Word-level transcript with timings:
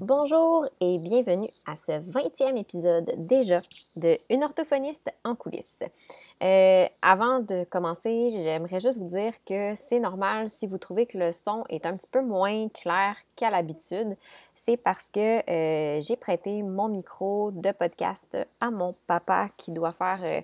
Bonjour 0.00 0.66
et 0.80 0.98
bienvenue 0.98 1.48
à 1.66 1.76
ce 1.76 1.92
20e 1.92 2.56
épisode 2.56 3.14
déjà 3.16 3.60
de 3.94 4.18
Une 4.28 4.42
orthophoniste 4.42 5.14
en 5.22 5.36
coulisses. 5.36 5.84
Euh, 6.42 6.86
avant 7.00 7.38
de 7.38 7.62
commencer, 7.70 8.32
j'aimerais 8.32 8.80
juste 8.80 8.98
vous 8.98 9.06
dire 9.06 9.32
que 9.46 9.76
c'est 9.76 10.00
normal 10.00 10.48
si 10.48 10.66
vous 10.66 10.78
trouvez 10.78 11.06
que 11.06 11.16
le 11.16 11.30
son 11.30 11.62
est 11.68 11.86
un 11.86 11.96
petit 11.96 12.08
peu 12.10 12.22
moins 12.22 12.68
clair 12.70 13.14
qu'à 13.36 13.50
l'habitude. 13.50 14.16
C'est 14.56 14.76
parce 14.76 15.10
que 15.10 15.48
euh, 15.48 16.00
j'ai 16.00 16.16
prêté 16.16 16.64
mon 16.64 16.88
micro 16.88 17.52
de 17.52 17.70
podcast 17.70 18.36
à 18.58 18.72
mon 18.72 18.96
papa 19.06 19.50
qui 19.56 19.70
doit 19.70 19.92
faire 19.92 20.18
euh, 20.24 20.40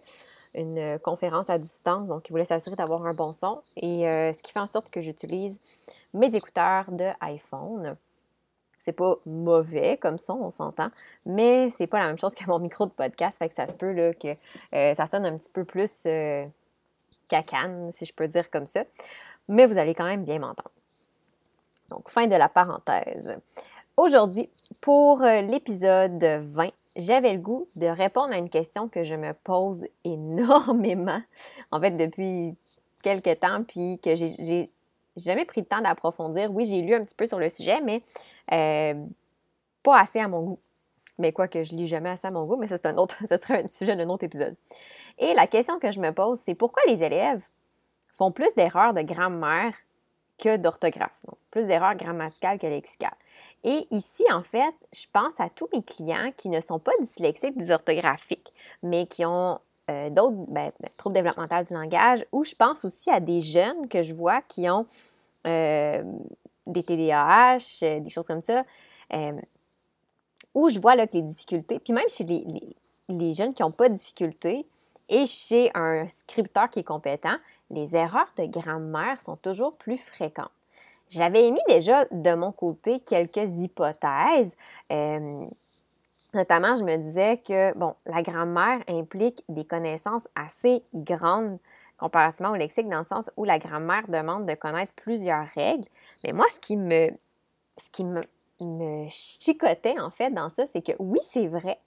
une 0.54 0.96
conférence 1.00 1.50
à 1.50 1.58
distance, 1.58 2.06
donc 2.06 2.28
il 2.28 2.30
voulait 2.30 2.44
s'assurer 2.44 2.76
d'avoir 2.76 3.04
un 3.04 3.14
bon 3.14 3.32
son 3.32 3.60
et 3.76 4.02
ce 4.04 4.42
qui 4.44 4.52
fait 4.52 4.60
en 4.60 4.68
sorte 4.68 4.92
que 4.92 5.00
j'utilise 5.00 5.58
mes 6.14 6.36
écouteurs 6.36 6.92
de 6.92 7.08
iPhone. 7.20 7.96
C'est 8.80 8.94
pas 8.94 9.16
mauvais 9.26 9.98
comme 9.98 10.18
son, 10.18 10.38
on 10.40 10.50
s'entend, 10.50 10.90
mais 11.26 11.68
c'est 11.68 11.86
pas 11.86 11.98
la 11.98 12.06
même 12.06 12.18
chose 12.18 12.34
que 12.34 12.44
mon 12.46 12.58
micro 12.58 12.86
de 12.86 12.90
podcast, 12.90 13.38
fait 13.38 13.50
que 13.50 13.54
ça 13.54 13.66
se 13.66 13.74
peut 13.74 13.92
là, 13.92 14.12
que 14.14 14.34
euh, 14.74 14.94
ça 14.94 15.06
sonne 15.06 15.26
un 15.26 15.36
petit 15.36 15.50
peu 15.50 15.64
plus 15.64 16.02
euh, 16.06 16.46
cacane, 17.28 17.92
si 17.92 18.06
je 18.06 18.14
peux 18.14 18.26
dire 18.26 18.50
comme 18.50 18.66
ça. 18.66 18.82
Mais 19.48 19.66
vous 19.66 19.78
allez 19.78 19.94
quand 19.94 20.06
même 20.06 20.24
bien 20.24 20.38
m'entendre. 20.38 20.70
Donc, 21.90 22.08
fin 22.08 22.26
de 22.26 22.36
la 22.36 22.48
parenthèse. 22.48 23.38
Aujourd'hui, 23.96 24.48
pour 24.80 25.22
euh, 25.22 25.42
l'épisode 25.42 26.24
20, 26.24 26.70
j'avais 26.96 27.34
le 27.34 27.40
goût 27.40 27.68
de 27.76 27.86
répondre 27.86 28.32
à 28.32 28.38
une 28.38 28.48
question 28.48 28.88
que 28.88 29.02
je 29.02 29.14
me 29.14 29.34
pose 29.34 29.84
énormément, 30.04 31.20
en 31.70 31.80
fait, 31.80 31.90
depuis 31.90 32.56
quelques 33.02 33.40
temps, 33.40 33.62
puis 33.62 33.98
que 33.98 34.16
j'ai 34.16 34.70
jamais 35.16 35.44
pris 35.44 35.60
le 35.60 35.66
temps 35.66 35.80
d'approfondir. 35.80 36.50
Oui, 36.52 36.66
j'ai 36.66 36.82
lu 36.82 36.94
un 36.94 37.02
petit 37.02 37.14
peu 37.14 37.26
sur 37.26 37.38
le 37.38 37.48
sujet, 37.48 37.80
mais 37.80 38.02
euh, 38.52 38.94
pas 39.82 40.00
assez 40.00 40.20
à 40.20 40.28
mon 40.28 40.42
goût. 40.42 40.58
Mais 41.18 41.32
quoi 41.32 41.48
que 41.48 41.62
je 41.62 41.74
lis 41.74 41.86
jamais 41.86 42.10
assez 42.10 42.26
à 42.26 42.30
mon 42.30 42.46
goût, 42.46 42.56
mais 42.56 42.68
ça, 42.68 42.76
c'est 42.76 42.86
un 42.86 42.96
autre, 42.96 43.16
ce 43.28 43.36
serait 43.36 43.64
un 43.64 43.68
sujet 43.68 43.96
d'un 43.96 44.08
autre 44.08 44.24
épisode. 44.24 44.56
Et 45.18 45.34
la 45.34 45.46
question 45.46 45.78
que 45.78 45.92
je 45.92 46.00
me 46.00 46.12
pose, 46.12 46.38
c'est 46.38 46.54
pourquoi 46.54 46.82
les 46.86 47.02
élèves 47.02 47.42
font 48.12 48.32
plus 48.32 48.54
d'erreurs 48.54 48.94
de 48.94 49.02
grammaire 49.02 49.74
que 50.38 50.56
d'orthographe, 50.56 51.18
donc 51.26 51.38
plus 51.50 51.66
d'erreurs 51.66 51.94
grammaticales 51.94 52.58
que 52.58 52.66
lexicales. 52.66 53.14
Et 53.62 53.86
ici, 53.90 54.24
en 54.32 54.42
fait, 54.42 54.74
je 54.92 55.06
pense 55.12 55.38
à 55.38 55.50
tous 55.50 55.68
mes 55.72 55.82
clients 55.82 56.32
qui 56.36 56.48
ne 56.48 56.60
sont 56.60 56.78
pas 56.78 56.92
dyslexiques, 57.00 57.58
dysorthographiques, 57.58 58.52
mais 58.82 59.06
qui 59.06 59.26
ont 59.26 59.60
euh, 59.88 60.10
d'autres 60.10 60.36
ben, 60.48 60.70
ben, 60.80 60.90
troubles 60.98 61.14
développementaux 61.14 61.64
du 61.64 61.74
langage, 61.74 62.24
ou 62.32 62.44
je 62.44 62.54
pense 62.54 62.84
aussi 62.84 63.10
à 63.10 63.20
des 63.20 63.40
jeunes 63.40 63.88
que 63.88 64.02
je 64.02 64.14
vois 64.14 64.42
qui 64.42 64.68
ont 64.68 64.86
euh, 65.46 66.02
des 66.66 66.82
TDAH, 66.82 67.58
euh, 67.82 68.00
des 68.00 68.10
choses 68.10 68.26
comme 68.26 68.42
ça, 68.42 68.64
où 70.54 70.68
je 70.68 70.78
vois 70.78 70.94
là, 70.94 71.06
que 71.06 71.14
les 71.14 71.22
difficultés, 71.22 71.78
puis 71.80 71.92
même 71.92 72.08
chez 72.08 72.24
les, 72.24 73.32
jeunes 73.32 73.54
qui 73.54 73.62
n'ont 73.62 73.72
pas 73.72 73.88
de 73.88 73.94
difficultés, 73.94 74.66
et 75.08 75.26
chez 75.26 75.70
un 75.74 76.06
scripteur 76.06 76.70
qui 76.70 76.80
est 76.80 76.84
compétent, 76.84 77.36
les 77.70 77.96
erreurs 77.96 78.32
de 78.36 78.44
grammaire 78.44 79.20
sont 79.20 79.36
toujours 79.36 79.76
plus 79.76 79.96
fréquentes. 79.96 80.50
J'avais 81.08 81.48
émis 81.48 81.60
déjà 81.68 82.04
de 82.12 82.34
mon 82.34 82.52
côté 82.52 83.00
quelques 83.00 83.50
hypothèses. 83.58 84.56
Notamment, 86.32 86.76
je 86.76 86.84
me 86.84 86.96
disais 86.96 87.38
que, 87.38 87.76
bon, 87.76 87.94
la 88.06 88.22
grammaire 88.22 88.80
implique 88.88 89.44
des 89.48 89.64
connaissances 89.64 90.28
assez 90.34 90.82
grandes 90.94 91.58
comparativement 91.98 92.52
au 92.52 92.56
lexique, 92.56 92.88
dans 92.88 92.98
le 92.98 93.04
sens 93.04 93.30
où 93.36 93.44
la 93.44 93.58
grammaire 93.58 94.08
demande 94.08 94.46
de 94.46 94.54
connaître 94.54 94.92
plusieurs 94.94 95.46
règles. 95.54 95.86
Mais 96.24 96.32
moi, 96.32 96.46
ce 96.50 96.58
qui 96.58 96.76
me, 96.78 97.10
ce 97.76 99.06
chicotait, 99.08 100.00
en 100.00 100.10
fait, 100.10 100.30
dans 100.30 100.48
ça, 100.48 100.66
c'est 100.66 100.80
que 100.80 100.92
oui, 100.98 101.18
c'est 101.22 101.46
vrai, 101.46 101.78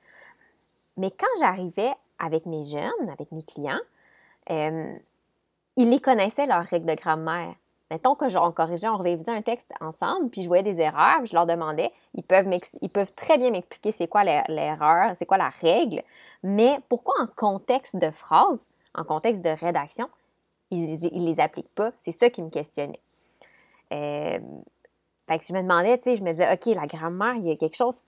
mais 0.97 1.11
quand 1.11 1.28
j'arrivais 1.39 1.94
avec 2.19 2.45
mes 2.45 2.63
jeunes, 2.63 3.09
avec 3.11 3.31
mes 3.31 3.44
clients, 3.44 3.81
euh, 4.52 4.96
ils 5.75 6.01
connaissaient, 6.01 6.46
leurs 6.46 6.66
règles 6.66 6.85
de 6.85 6.96
grammaire. 6.96 7.56
Mettons 7.93 8.15
que 8.15 8.25
on 8.37 8.51
corrigeait, 8.51 8.87
on 8.87 8.97
révisait 8.97 9.29
un 9.29 9.43
texte 9.43 9.71
ensemble, 9.79 10.31
puis 10.31 10.41
je 10.41 10.47
voyais 10.47 10.63
des 10.63 10.81
erreurs, 10.81 11.23
je 11.25 11.35
leur 11.35 11.45
demandais, 11.45 11.91
ils 12.15 12.23
peuvent, 12.23 12.49
ils 12.81 12.89
peuvent 12.89 13.13
très 13.13 13.37
bien 13.37 13.51
m'expliquer 13.51 13.91
c'est 13.91 14.07
quoi 14.07 14.23
l'erreur, 14.23 15.15
c'est 15.15 15.27
quoi 15.27 15.37
la 15.37 15.49
règle, 15.49 16.01
mais 16.41 16.79
pourquoi 16.89 17.13
en 17.21 17.27
contexte 17.27 17.95
de 17.95 18.09
phrase, 18.09 18.67
en 18.95 19.03
contexte 19.03 19.43
de 19.43 19.49
rédaction, 19.51 20.09
ils 20.71 20.99
ne 20.99 21.25
les 21.27 21.39
appliquent 21.39 21.75
pas? 21.75 21.91
C'est 21.99 22.09
ça 22.09 22.31
qui 22.31 22.41
me 22.41 22.49
questionnait. 22.49 22.99
Euh, 23.91 24.39
fait 25.27 25.37
que 25.37 25.45
je 25.45 25.53
me 25.53 25.61
demandais, 25.61 25.95
tu 25.99 26.05
sais, 26.05 26.15
je 26.15 26.23
me 26.23 26.31
disais, 26.31 26.51
OK, 26.51 26.65
la 26.73 26.87
grammaire, 26.87 27.35
il 27.35 27.45
y 27.45 27.51
a 27.51 27.55
quelque 27.55 27.77
chose 27.77 27.99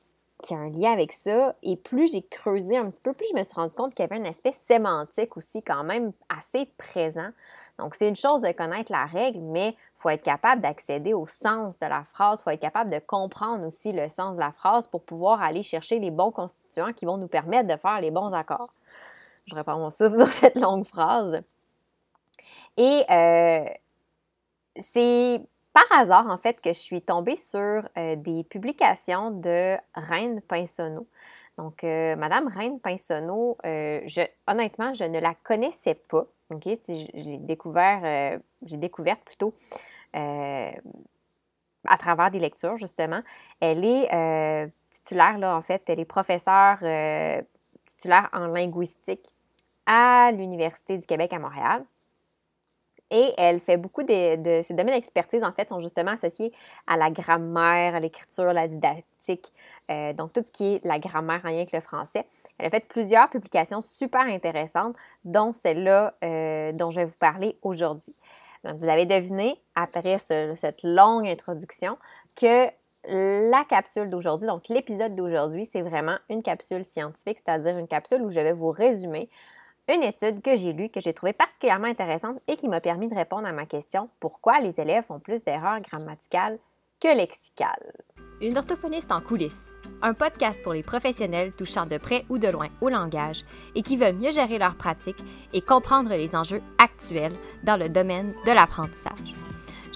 qui 0.42 0.54
a 0.54 0.58
un 0.58 0.70
lien 0.70 0.92
avec 0.92 1.12
ça. 1.12 1.56
Et 1.64 1.76
plus 1.76 2.12
j'ai 2.12 2.22
creusé 2.22 2.78
un 2.78 2.90
petit 2.90 3.02
peu, 3.02 3.14
plus 3.14 3.28
je 3.32 3.38
me 3.38 3.44
suis 3.44 3.54
rendu 3.54 3.74
compte 3.76 3.94
qu'il 3.94 4.04
y 4.04 4.12
avait 4.12 4.22
un 4.22 4.30
aspect 4.30 4.54
sémantique 4.54 5.38
aussi 5.38 5.62
quand 5.64 5.84
même 5.84 6.12
assez 6.30 6.68
présent. 6.78 7.30
Donc, 7.78 7.94
c'est 7.96 8.08
une 8.08 8.16
chose 8.16 8.42
de 8.42 8.52
connaître 8.52 8.92
la 8.92 9.06
règle, 9.06 9.40
mais 9.40 9.70
il 9.70 10.00
faut 10.00 10.10
être 10.10 10.24
capable 10.24 10.62
d'accéder 10.62 11.14
au 11.14 11.28
sens 11.28 11.78
de 11.78 11.86
la 11.86 12.04
phrase, 12.04 12.40
il 12.40 12.44
faut 12.44 12.50
être 12.52 12.62
capable 12.62 12.90
de 12.90 13.00
comprendre 13.00 13.68
aussi 13.68 13.92
le 13.92 14.08
sens 14.08 14.36
de 14.36 14.40
la 14.40 14.52
phrase 14.52 14.88
pour 14.88 15.02
pouvoir 15.02 15.42
aller 15.42 15.62
chercher 15.62 16.00
les 16.00 16.12
bons 16.12 16.32
constituants 16.32 16.94
qui 16.94 17.06
vont 17.06 17.18
nous 17.18 17.28
permettre 17.28 17.68
de 17.68 17.78
faire 17.78 18.00
les 18.00 18.12
bons 18.12 18.34
accords. 18.34 18.74
Je 19.48 19.56
reprends 19.56 19.78
mon 19.78 19.90
souffle 19.90 20.16
sur 20.16 20.28
cette 20.28 20.56
longue 20.56 20.88
phrase. 20.88 21.42
Et 22.78 23.04
euh, 23.10 23.66
c'est 24.80 25.42
par 25.76 26.00
hasard, 26.00 26.26
en 26.30 26.38
fait, 26.38 26.62
que 26.62 26.70
je 26.70 26.80
suis 26.80 27.02
tombée 27.02 27.36
sur 27.36 27.84
euh, 27.98 28.16
des 28.16 28.46
publications 28.46 29.30
de 29.30 29.76
Reine 29.94 30.40
Pinsonneau. 30.40 31.06
Donc, 31.58 31.84
euh, 31.84 32.16
Madame 32.16 32.48
Reine 32.48 32.80
Pinsonneau, 32.80 33.58
euh, 33.66 34.00
je, 34.06 34.22
honnêtement, 34.48 34.94
je 34.94 35.04
ne 35.04 35.20
la 35.20 35.36
connaissais 35.44 35.96
pas. 35.96 36.26
OK? 36.50 36.70
J'ai 36.88 37.38
découvert, 37.38 38.40
j'ai 38.64 38.78
découvert 38.78 39.18
plutôt 39.18 39.54
à 40.14 40.72
travers 41.98 42.32
des 42.32 42.40
lectures, 42.40 42.78
justement. 42.78 43.22
Elle 43.60 43.84
est 43.84 44.72
titulaire, 44.92 45.38
là, 45.40 45.58
en 45.58 45.62
fait, 45.62 45.84
elle 45.88 46.00
est 46.00 46.06
professeure 46.06 46.78
titulaire 47.86 48.30
en 48.32 48.48
linguistique 48.48 49.34
à 49.88 50.32
l'Université 50.32 50.98
du 50.98 51.06
Québec 51.06 51.34
à 51.34 51.40
Montréal. 51.40 51.84
Et 53.12 53.34
elle 53.38 53.60
fait 53.60 53.78
beaucoup 53.78 54.04
de, 54.04 54.36
de, 54.38 54.64
ses 54.64 54.74
domaines 54.74 54.96
d'expertise, 54.96 55.44
en 55.44 55.52
fait, 55.52 55.70
sont 55.70 55.80
justement 55.80 56.12
associés 56.12 56.52
à 56.88 56.98
la 56.98 57.12
grammaire, 57.12 57.96
à 57.96 58.00
l'écriture, 58.00 58.52
la 58.52 58.68
didactique, 58.68 59.52
euh, 59.92 60.14
donc 60.14 60.34
tout 60.34 60.42
ce 60.46 60.52
qui 60.52 60.76
est 60.76 60.86
la 60.86 60.98
grammaire 60.98 61.42
en 61.44 61.50
lien 61.50 61.58
avec 61.58 61.72
le 61.72 61.82
français. 61.82 62.26
Elle 62.58 62.66
a 62.66 62.70
fait 62.70 62.88
plusieurs 62.88 63.30
publications 63.30 63.82
super 63.82 64.22
intéressantes, 64.22 64.96
dont 65.24 65.54
celle-là 65.54 66.16
euh, 66.24 66.72
dont 66.72 66.90
je 66.90 67.02
vais 67.02 67.06
vous 67.06 67.18
parler 67.20 67.58
aujourd'hui. 67.62 68.16
vous 68.64 68.90
avez 68.90 69.06
deviné, 69.06 69.62
après 69.76 70.18
cette 70.18 70.82
longue 70.84 71.28
introduction, 71.28 71.98
que 72.36 72.70
la 73.08 73.64
capsule 73.66 74.10
d'aujourd'hui, 74.10 74.48
donc 74.48 74.68
l'épisode 74.70 75.16
d'aujourd'hui, 75.16 75.66
c'est 75.66 75.82
vraiment 75.82 76.18
une 76.30 76.42
capsule 76.42 76.84
scientifique, 76.84 77.38
c'est-à-dire 77.46 77.78
une 77.78 77.88
capsule 77.88 78.22
où 78.24 78.30
je 78.30 78.40
vais 78.40 78.54
vous 78.54 78.72
résumer 78.72 79.30
une 79.94 80.04
étude 80.04 80.42
que 80.42 80.56
j'ai 80.56 80.74
lue, 80.74 80.90
que 80.90 81.00
j'ai 81.00 81.14
trouvée 81.14 81.34
particulièrement 81.34 81.88
intéressante 81.88 82.40
et 82.48 82.58
qui 82.58 82.68
m'a 82.68 82.82
permis 82.82 83.08
de 83.08 83.16
répondre 83.16 83.48
à 83.48 83.52
ma 83.52 83.66
question 83.66 84.10
pourquoi 84.20 84.60
les 84.60 84.80
élèves 84.80 85.06
font 85.06 85.20
plus 85.20 85.44
d'erreurs 85.44 85.80
grammaticales 85.82 86.58
que 87.00 87.16
lexicales? 87.16 87.94
Une 88.42 88.58
orthophoniste 88.58 89.12
en 89.12 89.22
coulisses, 89.22 89.74
un 90.02 90.14
podcast 90.14 90.62
pour 90.64 90.74
les 90.74 90.84
professionnels 90.84 91.54
touchant 91.56 91.86
de 91.86 91.98
près 91.98 92.26
ou 92.30 92.38
de 92.38 92.48
loin 92.48 92.68
au 92.82 92.90
langage 92.90 93.44
et 93.76 93.82
qui 93.82 93.96
veulent 93.96 94.16
mieux 94.16 94.32
gérer 94.32 94.58
leur 94.58 94.76
pratique 94.76 95.24
et 95.54 95.62
comprendre 95.62 96.10
les 96.10 96.36
enjeux 96.36 96.62
actuels 96.78 97.36
dans 97.64 97.78
le 97.78 97.88
domaine 97.88 98.34
de 98.46 98.52
l'apprentissage. 98.52 99.36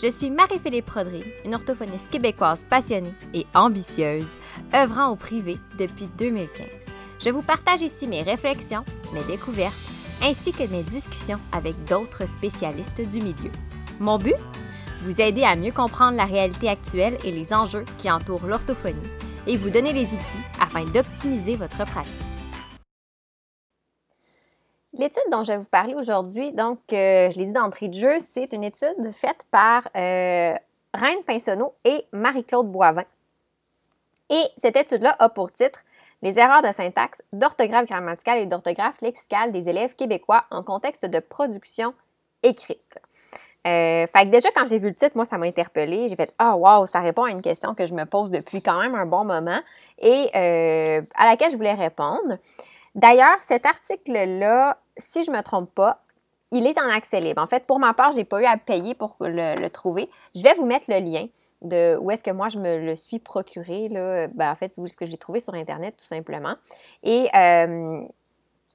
Je 0.01 0.09
suis 0.09 0.29
Marie-Philippe 0.29 0.85
Prodry, 0.85 1.23
une 1.44 1.56
orthophoniste 1.56 2.09
québécoise 2.09 2.66
passionnée 2.69 3.13
et 3.33 3.45
ambitieuse, 3.53 4.38
œuvrant 4.74 5.09
au 5.09 5.15
privé 5.18 5.57
depuis 5.77 6.07
2015. 6.18 6.99
Je 7.19 7.30
vous 7.31 7.42
partage 7.42 7.81
ici 7.81 8.07
mes 8.07 8.21
réflexions, 8.21 8.86
mes 9.12 9.24
découvertes, 9.25 9.75
ainsi 10.21 10.54
que 10.54 10.63
mes 10.63 10.83
discussions 10.83 11.39
avec 11.51 11.75
d'autres 11.83 12.25
spécialistes 12.25 13.01
du 13.01 13.19
milieu. 13.19 13.51
Mon 14.00 14.18
but? 14.18 14.36
Vous 15.01 15.19
aider 15.19 15.44
à 15.44 15.57
mieux 15.57 15.74
comprendre 15.74 16.16
la 16.16 16.24
réalité 16.24 16.69
actuelle 16.69 17.18
et 17.25 17.31
les 17.31 17.54
enjeux 17.54 17.83
qui 17.98 18.10
entourent 18.10 18.45
l'orthophonie 18.45 19.10
et 19.48 19.57
vous 19.57 19.69
donner 19.69 19.92
les 19.92 20.06
outils 20.06 20.45
afin 20.62 20.86
d'optimiser 20.86 21.57
votre 21.57 21.83
pratique. 21.86 22.13
L'étude 24.94 25.24
dont 25.30 25.44
je 25.44 25.51
vais 25.51 25.57
vous 25.57 25.69
parler 25.69 25.95
aujourd'hui, 25.95 26.54
donc, 26.54 26.80
euh, 26.94 27.30
je 27.31 27.38
l'ai 27.38 27.48
dit 27.48 27.54
d'entrée 27.54 27.89
de 27.89 27.94
jeu, 27.94 28.18
c'est 28.33 28.54
une 28.54 28.63
étude 28.63 29.12
faite 29.12 29.45
par 29.51 29.89
euh, 29.95 30.54
Reine 30.94 31.24
Pinsonneau 31.25 31.74
et 31.83 32.06
Marie-Claude 32.13 32.71
Boivin. 32.71 33.04
Et 34.30 34.44
cette 34.57 34.77
étude-là 34.77 35.16
a 35.19 35.30
pour 35.30 35.51
titre 35.51 35.83
les 36.21 36.39
erreurs 36.39 36.62
de 36.62 36.71
syntaxe, 36.71 37.21
d'orthographe 37.33 37.86
grammaticale 37.86 38.39
et 38.39 38.45
d'orthographe 38.45 39.01
lexicale 39.01 39.51
des 39.51 39.69
élèves 39.69 39.95
québécois 39.95 40.45
en 40.51 40.63
contexte 40.63 41.06
de 41.06 41.19
production 41.19 41.94
écrite. 42.44 43.00
Euh, 43.68 44.07
fait 44.07 44.25
que 44.25 44.30
déjà, 44.30 44.50
quand 44.56 44.66
j'ai 44.68 44.80
vu 44.80 44.88
le 44.88 44.95
titre, 44.95 45.16
moi, 45.16 45.25
ça 45.25 45.38
m'a 45.38 45.45
interpellée. 45.45 46.07
J'ai 46.07 46.16
fait 46.16 46.33
Ah, 46.39 46.56
oh, 46.56 46.66
wow, 46.66 46.86
ça 46.86 47.01
répond 47.01 47.24
à 47.24 47.31
une 47.31 47.42
question 47.42 47.75
que 47.75 47.86
je 47.86 47.94
me 47.94 48.06
pose 48.06 48.30
depuis 48.30 48.62
quand 48.62 48.80
même 48.80 48.95
un 48.95 49.06
bon 49.06 49.25
moment 49.25 49.60
et 50.00 50.30
euh, 50.36 51.01
à 51.16 51.25
laquelle 51.25 51.51
je 51.51 51.57
voulais 51.57 51.74
répondre. 51.74 52.38
D'ailleurs, 52.95 53.38
cet 53.42 53.66
article-là, 53.66 54.77
si 54.98 55.24
je 55.24 55.31
ne 55.31 55.38
me 55.38 55.44
trompe 55.44 55.74
pas, 55.75 56.01
il 56.51 56.66
est 56.66 56.80
en 56.80 56.89
accès 56.89 57.19
libre. 57.19 57.42
En 57.42 57.48
fait, 57.48 57.66
pour 57.66 57.80
ma 57.80 57.94
part, 57.94 58.12
je 58.12 58.18
n'ai 58.18 58.24
pas 58.24 58.42
eu 58.42 58.45
à 58.45 58.57
payer 58.57 58.95
pour 58.95 59.16
le, 59.19 59.68
trouver. 59.68 60.10
Je 60.36 60.42
vais 60.42 60.54
vous 60.54 60.66
mettre 60.66 60.86
le 60.88 61.00
lien 61.00 61.27
de 61.61 61.97
où 61.97 62.11
est-ce 62.11 62.23
que 62.23 62.31
moi 62.31 62.50
je 62.50 62.57
me 62.57 62.77
le 62.77 62.95
suis 62.95 63.19
procuré, 63.19 63.89
là, 63.89 64.27
ben, 64.27 64.51
en 64.51 64.56
fait, 64.56 64.73
où 64.77 64.85
est-ce 64.85 64.95
que 64.95 65.06
je 65.06 65.11
l'ai 65.11 65.17
trouvé 65.17 65.39
sur 65.39 65.53
Internet, 65.53 65.95
tout 65.97 66.06
simplement. 66.06 66.56
Et 67.03 67.29
euh, 67.35 68.01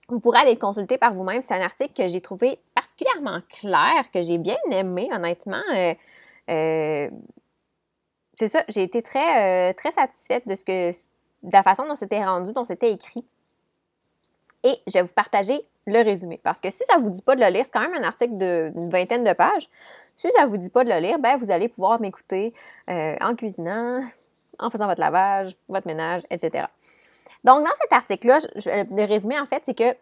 vous 0.08 0.20
pourrez 0.20 0.40
aller 0.40 0.54
le 0.54 0.60
consulter 0.60 0.98
par 0.98 1.14
vous-même. 1.14 1.40
C'est 1.42 1.54
un 1.54 1.62
article 1.62 1.94
que 1.94 2.08
j'ai 2.08 2.20
trouvé 2.20 2.58
particulièrement 2.74 3.40
clair, 3.48 4.10
que 4.12 4.20
j'ai 4.22 4.38
bien 4.38 4.58
aimé, 4.70 5.08
honnêtement. 5.12 5.62
Euh, 5.74 5.94
euh, 6.50 7.10
c'est 8.34 8.48
ça, 8.48 8.64
j'ai 8.68 8.82
été 8.82 9.02
très, 9.02 9.72
très 9.74 9.92
satisfaite 9.92 10.46
de 10.46 10.54
ce 10.54 10.64
que 10.64 10.90
de 10.90 11.52
la 11.52 11.62
façon 11.62 11.86
dont 11.86 11.94
c'était 11.94 12.24
rendu, 12.24 12.52
dont 12.52 12.64
c'était 12.64 12.92
écrit. 12.92 13.24
Et 14.64 14.74
je 14.86 14.94
vais 14.94 15.02
vous 15.02 15.12
partager 15.12 15.60
le 15.86 16.02
résumé. 16.02 16.40
Parce 16.42 16.60
que 16.60 16.70
si 16.70 16.82
ça 16.84 16.98
ne 16.98 17.02
vous 17.02 17.10
dit 17.10 17.22
pas 17.22 17.36
de 17.36 17.40
le 17.40 17.48
lire, 17.48 17.64
c'est 17.64 17.72
quand 17.72 17.80
même 17.80 17.94
un 17.94 18.06
article 18.06 18.36
d'une 18.36 18.88
vingtaine 18.88 19.24
de 19.24 19.32
pages. 19.32 19.68
Si 20.16 20.30
ça 20.30 20.44
ne 20.44 20.50
vous 20.50 20.56
dit 20.56 20.70
pas 20.70 20.84
de 20.84 20.90
le 20.90 20.98
lire, 20.98 21.18
ben, 21.18 21.36
vous 21.36 21.50
allez 21.50 21.68
pouvoir 21.68 22.00
m'écouter 22.00 22.54
euh, 22.88 23.16
en 23.20 23.34
cuisinant, 23.34 24.02
en 24.58 24.70
faisant 24.70 24.86
votre 24.86 25.00
lavage, 25.00 25.56
votre 25.68 25.86
ménage, 25.86 26.22
etc. 26.30 26.66
Donc, 27.42 27.64
dans 27.64 27.72
cet 27.80 27.92
article-là, 27.92 28.38
le 28.64 29.04
résumé, 29.06 29.38
en 29.38 29.46
fait, 29.46 29.62
c'est 29.66 29.74
que 29.74 29.96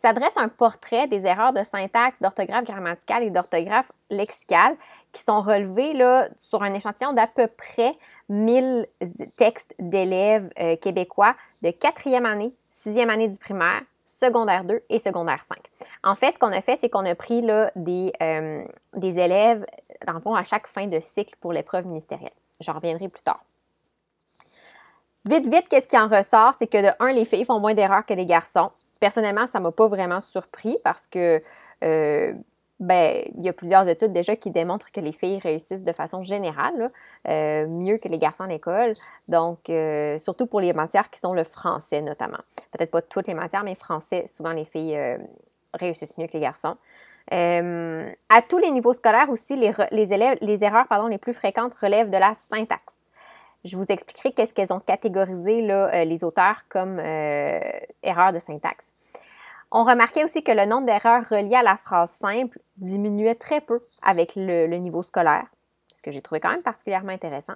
ça 0.00 0.12
dresse 0.12 0.36
un 0.36 0.48
portrait 0.48 1.08
des 1.08 1.26
erreurs 1.26 1.52
de 1.52 1.62
syntaxe, 1.62 2.20
d'orthographe 2.20 2.64
grammaticale 2.64 3.24
et 3.24 3.30
d'orthographe 3.30 3.90
lexicale 4.10 4.76
qui 5.12 5.22
sont 5.22 5.40
relevées 5.40 5.94
là, 5.94 6.28
sur 6.36 6.62
un 6.62 6.72
échantillon 6.74 7.12
d'à 7.12 7.26
peu 7.26 7.48
près 7.48 7.96
1000 8.28 8.86
textes 9.36 9.74
d'élèves 9.78 10.48
euh, 10.60 10.76
québécois 10.76 11.34
de 11.62 11.70
quatrième 11.70 12.26
année, 12.26 12.52
sixième 12.70 13.10
année 13.10 13.28
du 13.28 13.38
primaire, 13.38 13.82
secondaire 14.08 14.64
2 14.64 14.82
et 14.88 14.98
secondaire 14.98 15.42
5. 15.42 15.58
En 16.02 16.14
fait, 16.14 16.32
ce 16.32 16.38
qu'on 16.38 16.52
a 16.52 16.62
fait, 16.62 16.76
c'est 16.76 16.88
qu'on 16.88 17.04
a 17.04 17.14
pris 17.14 17.42
là, 17.42 17.70
des, 17.76 18.12
euh, 18.22 18.64
des 18.94 19.18
élèves, 19.18 19.66
dans 20.06 20.34
à 20.34 20.42
chaque 20.44 20.66
fin 20.66 20.86
de 20.86 20.98
cycle 20.98 21.34
pour 21.40 21.52
l'épreuve 21.52 21.86
ministérielle. 21.86 22.32
J'en 22.60 22.72
reviendrai 22.72 23.08
plus 23.08 23.22
tard. 23.22 23.44
Vite, 25.28 25.46
vite, 25.46 25.68
qu'est-ce 25.68 25.86
qui 25.86 25.98
en 25.98 26.08
ressort? 26.08 26.54
C'est 26.58 26.66
que 26.66 26.78
de 26.78 26.88
un, 27.00 27.12
les 27.12 27.26
filles 27.26 27.44
font 27.44 27.60
moins 27.60 27.74
d'erreurs 27.74 28.06
que 28.06 28.14
les 28.14 28.24
garçons. 28.24 28.70
Personnellement, 28.98 29.46
ça 29.46 29.58
ne 29.58 29.64
m'a 29.64 29.72
pas 29.72 29.88
vraiment 29.88 30.20
surpris 30.20 30.78
parce 30.82 31.06
que 31.06 31.42
euh, 31.84 32.32
ben, 32.80 33.24
il 33.36 33.44
y 33.44 33.48
a 33.48 33.52
plusieurs 33.52 33.88
études 33.88 34.12
déjà 34.12 34.36
qui 34.36 34.50
démontrent 34.50 34.92
que 34.92 35.00
les 35.00 35.12
filles 35.12 35.40
réussissent 35.40 35.82
de 35.82 35.92
façon 35.92 36.22
générale 36.22 36.92
euh, 37.28 37.66
mieux 37.66 37.98
que 37.98 38.08
les 38.08 38.18
garçons 38.18 38.44
à 38.44 38.46
l'école. 38.46 38.92
Donc, 39.26 39.68
euh, 39.68 40.16
surtout 40.18 40.46
pour 40.46 40.60
les 40.60 40.72
matières 40.72 41.10
qui 41.10 41.18
sont 41.18 41.34
le 41.34 41.44
français 41.44 42.02
notamment. 42.02 42.38
Peut-être 42.70 42.92
pas 42.92 43.02
toutes 43.02 43.26
les 43.26 43.34
matières, 43.34 43.64
mais 43.64 43.74
français, 43.74 44.26
souvent 44.28 44.52
les 44.52 44.64
filles 44.64 44.96
euh, 44.96 45.18
réussissent 45.74 46.16
mieux 46.18 46.28
que 46.28 46.34
les 46.34 46.40
garçons. 46.40 46.76
à 47.30 48.42
tous 48.48 48.58
les 48.58 48.70
niveaux 48.70 48.92
scolaires 48.92 49.28
aussi, 49.28 49.56
les, 49.56 49.72
les 49.90 50.12
élèves, 50.12 50.38
les 50.40 50.62
erreurs 50.62 50.86
pardon, 50.86 51.08
les 51.08 51.18
plus 51.18 51.34
fréquentes 51.34 51.74
relèvent 51.74 52.10
de 52.10 52.16
la 52.16 52.32
syntaxe. 52.34 52.94
Je 53.64 53.76
vous 53.76 53.86
expliquerai 53.88 54.30
qu'est-ce 54.32 54.54
qu'elles 54.54 54.72
ont 54.72 54.78
catégorisé 54.78 55.62
là, 55.62 56.04
les 56.04 56.22
auteurs 56.22 56.62
comme 56.68 57.00
erreurs 57.00 58.32
de 58.32 58.38
syntaxe. 58.38 58.92
On 59.70 59.84
remarquait 59.84 60.24
aussi 60.24 60.42
que 60.42 60.52
le 60.52 60.64
nombre 60.64 60.86
d'erreurs 60.86 61.28
reliées 61.28 61.56
à 61.56 61.62
la 61.62 61.76
phrase 61.76 62.10
simple 62.10 62.58
diminuait 62.78 63.34
très 63.34 63.60
peu 63.60 63.84
avec 64.02 64.32
le, 64.34 64.66
niveau 64.76 65.02
scolaire, 65.02 65.46
ce 65.92 66.02
que 66.02 66.10
j'ai 66.10 66.22
trouvé 66.22 66.40
quand 66.40 66.50
même 66.50 66.62
particulièrement 66.62 67.12
intéressant. 67.12 67.54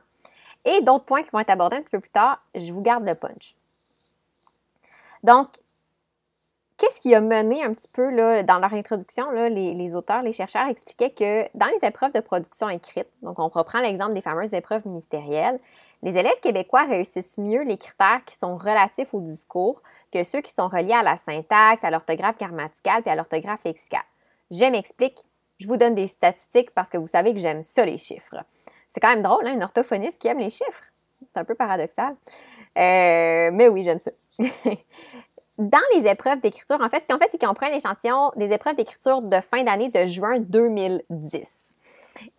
Et 0.65 0.83
d'autres 0.83 1.05
points 1.05 1.23
qui 1.23 1.31
vont 1.31 1.41
être 1.41 1.51
abordés 1.51 1.77
un 1.77 1.83
petit 1.83 1.91
peu 1.91 2.01
plus 2.01 2.11
tard, 2.11 2.43
je 2.55 2.71
vous 2.73 2.83
garde 2.83 3.07
le 3.07 3.15
punch. 3.15 3.57
Donc, 5.23 5.49
qu'est-ce 6.77 7.01
qui 7.01 7.15
a 7.15 7.21
mené 7.21 7.65
un 7.65 7.73
petit 7.73 7.89
peu 7.89 8.11
dans 8.45 8.59
leur 8.59 8.75
introduction, 8.75 9.31
les, 9.31 9.95
auteurs, 9.95 10.23
les 10.23 10.33
chercheurs 10.33 10.69
expliquaient 10.69 11.11
que 11.11 11.49
dans 11.57 11.67
les 11.67 11.87
épreuves 11.87 12.13
de 12.13 12.21
production 12.21 12.69
écrite, 12.69 13.09
donc 13.23 13.39
on 13.39 13.49
reprend 13.49 13.81
l'exemple 13.81 14.13
des 14.13 14.21
fameuses 14.21 14.53
épreuves 14.53 14.87
ministérielles, 14.87 15.59
les 16.03 16.17
élèves 16.17 16.41
québécois 16.41 16.85
réussissent 16.85 17.39
mieux 17.39 17.63
les 17.63 17.79
critères 17.79 18.23
qui 18.27 18.35
sont 18.35 18.57
relatifs 18.57 19.15
au 19.15 19.21
discours 19.21 19.81
que 20.13 20.25
ceux 20.25 20.41
qui 20.41 20.53
sont 20.53 20.69
reliés 20.69 20.95
à 20.95 21.03
la 21.03 21.17
syntaxe, 21.17 21.85
à 21.85 21.91
l'orthographe 21.91 22.39
grammaticale 22.39 23.03
et 23.07 23.11
à 23.11 23.15
l'orthographe 23.15 23.65
lexicale. 23.65 24.03
Je 24.51 24.65
m'explique. 24.65 25.19
Je 25.59 25.69
vous 25.69 25.77
donne 25.77 25.95
des 25.95 26.09
statistiques 26.09 26.73
parce 26.73 26.91
que 26.91 26.99
vous 26.99 27.07
savez 27.07 27.33
que 27.33 27.41
j'aime 27.41 27.63
ça, 27.63 27.85
les 27.85 27.99
chiffres. 27.99 28.43
C'est 28.91 29.01
quand 29.01 29.09
même 29.09 29.23
drôle, 29.23 29.47
hein, 29.47 29.55
une 29.55 29.63
orthophoniste 29.63 30.21
qui 30.21 30.29
aime 30.29 30.39
les 30.39 30.51
chiffres. 30.51 30.83
C'est 31.29 31.39
un 31.39 31.45
peu 31.45 31.55
paradoxal. 31.55 32.17
Euh, 32.77 33.51
mais 33.53 33.69
oui, 33.69 33.85
j'aime 33.85 34.01
ça. 34.01 34.11
Dans 35.59 35.83
les 35.95 36.07
épreuves 36.07 36.41
d'écriture, 36.41 36.81
en 36.81 36.89
fait, 36.89 37.03
ce 37.03 37.07
qu'on 37.07 37.19
fait, 37.19 37.29
c'est 37.31 37.41
qu'on 37.41 37.55
prend 37.55 37.67
un 37.67 37.77
échantillon 37.77 38.33
des 38.37 38.51
épreuves 38.53 38.75
d'écriture 38.75 39.23
de 39.23 39.41
fin 39.41 39.63
d'année 39.63 39.91
de 39.91 40.07
juin 40.07 40.41
2010. 40.41 41.73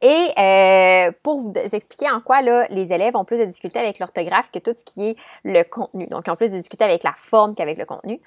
Et 0.02 0.32
euh, 0.38 1.12
pour 1.24 1.40
vous 1.40 1.54
expliquer 1.56 2.10
en 2.10 2.22
quoi 2.22 2.42
là, 2.42 2.68
les 2.70 2.94
élèves 2.94 3.16
ont 3.16 3.26
plus 3.26 3.38
de 3.38 3.46
difficultés 3.46 3.80
avec 3.80 4.00
l'orthographe 4.00 4.52
que 4.52 4.60
tout 4.60 4.74
ce 4.78 4.84
qui 4.84 5.10
est 5.10 5.16
le 5.44 5.64
contenu. 5.64 6.08
Donc, 6.08 6.24
ils 6.28 6.32
ont 6.32 6.36
plus 6.36 6.50
de 6.50 6.58
difficultés 6.58 6.84
avec 6.84 7.04
la 7.04 7.14
forme 7.14 7.56
qu'avec 7.56 7.78
le 7.78 7.86
contenu. 7.86 8.20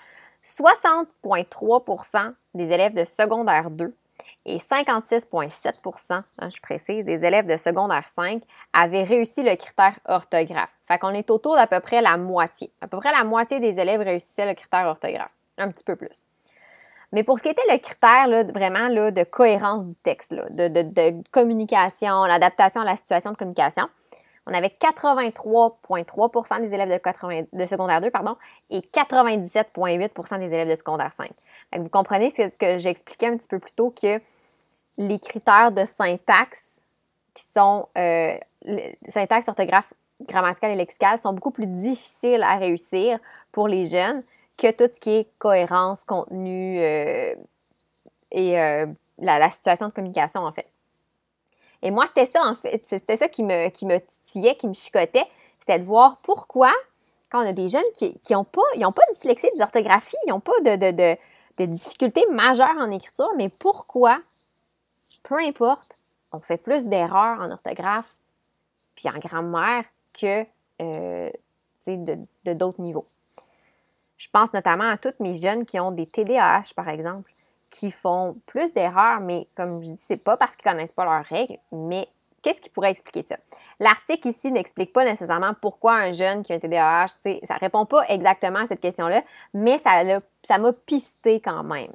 60,3% 0.44 2.32
des 2.54 2.72
élèves 2.72 2.94
de 2.94 3.04
secondaire 3.04 3.70
2 3.70 3.93
et 4.44 4.58
56,7% 4.58 6.12
hein, 6.12 6.50
je 6.50 6.60
précise, 6.60 7.04
des 7.04 7.25
élèves 7.25 7.46
de 7.46 7.56
secondaire 7.56 8.06
5 8.08 8.43
avaient 8.72 9.02
réussi 9.02 9.43
le 9.43 9.56
critère 9.56 9.98
orthographe. 10.06 10.76
Fait 10.87 10.98
qu'on 10.98 11.10
est 11.10 11.31
autour 11.31 11.56
d'à 11.56 11.66
peu 11.66 11.81
près 11.81 12.00
la 12.00 12.16
moitié. 12.16 12.70
À 12.81 12.87
peu 12.87 12.98
près 12.98 13.10
la 13.12 13.25
moitié 13.25 13.58
des 13.60 13.81
élèves 13.81 14.00
réussissaient 14.00 14.46
le 14.46 14.54
critère 14.54 14.87
orthographe. 14.87 15.32
Un 15.58 15.70
petit 15.70 15.84
peu 15.84 15.96
plus. 15.96 16.22
Mais 17.12 17.23
pour 17.23 17.38
ce 17.38 17.44
qui 17.44 17.49
était 17.49 17.62
le 17.70 17.79
critère 17.79 18.29
vraiment 18.53 18.88
de 18.88 19.25
cohérence 19.25 19.87
du 19.87 19.97
texte, 19.97 20.35
de, 20.35 21.31
communication, 21.31 22.25
l'adaptation 22.25 22.81
à 22.81 22.85
la 22.85 22.97
situation 22.97 23.32
de 23.32 23.37
communication, 23.37 23.88
on 24.49 24.55
avait 24.55 24.73
83,3% 24.81 26.61
des 26.61 26.75
élèves 26.75 26.88
de, 27.53 27.67
secondaire 27.67 28.00
2 28.00 28.11
pardon, 28.11 28.37
et 28.70 28.81
97,8% 28.81 30.38
des 30.38 30.47
élèves 30.47 30.70
de 30.70 30.76
secondaire 30.76 31.12
5. 31.12 31.31
vous 31.79 31.88
comprenez 31.88 32.31
ce 32.31 32.56
que 32.56 32.79
j'ai 32.79 32.91
expliqué 32.91 33.26
un 33.26 33.37
petit 33.37 33.49
peu 33.49 33.58
plus 33.58 33.73
tôt 33.73 33.91
que 33.91 34.20
les 34.99 35.19
critères 35.19 35.73
de 35.73 35.85
syntaxe 35.85 36.81
qui 37.35 37.44
sont 37.44 37.88
euh, 37.99 38.37
syntaxe, 39.08 39.49
orthographe, 39.49 39.93
grammaticale 40.23 40.73
et 40.73 40.76
lexicale 40.76 41.19
sont 41.19 41.32
beaucoup 41.32 41.50
plus 41.50 41.67
difficiles 41.67 42.43
à 42.43 42.56
réussir 42.56 43.19
pour 43.53 43.69
les 43.69 43.84
jeunes 43.84 44.22
que 44.56 44.70
tout 44.70 44.93
ce 44.93 45.01
qui 45.01 45.10
est 45.10 45.29
cohérence, 45.39 46.05
contenu 46.05 46.79
euh, 46.79 47.34
et 48.31 48.60
euh, 48.60 48.86
la, 49.19 49.51
situation 49.51 49.89
de 49.89 49.93
communication, 49.93 50.41
en 50.41 50.53
fait. 50.53 50.67
Et 51.82 51.91
moi, 51.91 52.06
c'était 52.06 52.27
ça, 52.27 52.43
en 52.43 52.55
fait, 52.55 52.82
c'était 52.84 53.17
ça 53.17 53.29
qui 53.29 53.44
me, 53.44 53.69
qui 53.69 53.86
me 53.86 53.98
titillait, 53.98 54.56
qui 54.56 54.67
me 54.67 54.75
chicotait, 54.75 55.27
c'était 55.60 55.79
de 55.79 55.84
voir 55.84 56.17
pourquoi, 56.22 56.72
quand 57.31 57.43
on 57.43 57.48
a 57.48 57.53
des 57.53 57.69
jeunes 57.69 57.84
qui 57.94 58.19
n'ont 58.31 58.44
pas, 58.44 58.63
pas 58.75 59.03
de 59.08 59.13
dyslexie, 59.13 59.48
d'orthographie, 59.58 60.17
ils 60.27 60.31
n'ont 60.31 60.41
pas 60.41 60.58
de, 60.65 60.77
de, 60.77 61.17
de, 61.58 61.67
difficultés 61.67 62.25
majeures 62.31 62.77
en 62.79 62.91
écriture, 62.91 63.31
mais 63.36 63.48
pourquoi, 63.48 64.20
peu 65.22 65.39
importe, 65.39 65.98
on 66.32 66.41
fait 66.41 66.56
plus 66.56 66.86
d'erreurs 66.86 67.41
en 67.41 67.51
orthographe 67.51 68.17
puis 68.94 69.08
en 69.08 69.19
grammaire 69.19 69.84
que 70.13 70.44
euh, 70.81 71.31
de 71.86 72.53
d'autres 72.53 72.81
niveaux. 72.81 73.06
Je 74.17 74.29
pense 74.32 74.53
notamment 74.53 74.89
à 74.89 74.96
toutes 74.96 75.20
mes 75.20 75.35
jeunes 75.35 75.65
qui 75.65 75.79
ont 75.79 75.91
des 75.91 76.06
TDAH, 76.06 76.75
par 76.75 76.89
exemple, 76.89 77.31
qui 77.70 77.91
font 77.91 78.37
plus 78.46 78.73
d'erreurs, 78.73 79.20
mais 79.20 79.49
comme 79.55 79.82
je 79.82 79.93
dis, 79.93 79.99
c'est 79.99 80.23
pas 80.23 80.37
parce 80.37 80.56
qu'ils 80.56 80.70
connaissent 80.70 80.93
pas 80.93 81.05
leurs 81.05 81.25
règles, 81.25 81.58
mais 81.73 82.08
qu'est-ce 82.43 82.61
qui 82.61 82.70
pourrait 82.70 82.91
expliquer 82.91 83.23
ça? 83.23 83.37
L'article 83.81 84.29
ici 84.29 84.51
n'explique 84.51 84.93
pas 84.93 85.05
nécessairement 85.05 85.53
pourquoi 85.61 85.94
un 85.94 86.13
jeune 86.13 86.43
qui 86.43 86.53
a 86.53 86.56
un 86.56 86.58
TDAH, 86.58 87.08
ça 87.43 87.55
répond 87.56 87.85
pas 87.85 88.05
exactement 88.08 88.61
à 88.61 88.67
cette 88.67 88.81
question-là, 88.81 89.23
mais 89.53 89.79
ça 89.79 90.58
m'a 90.58 90.73
pisté 90.73 91.41
quand 91.41 91.65
même. 91.65 91.93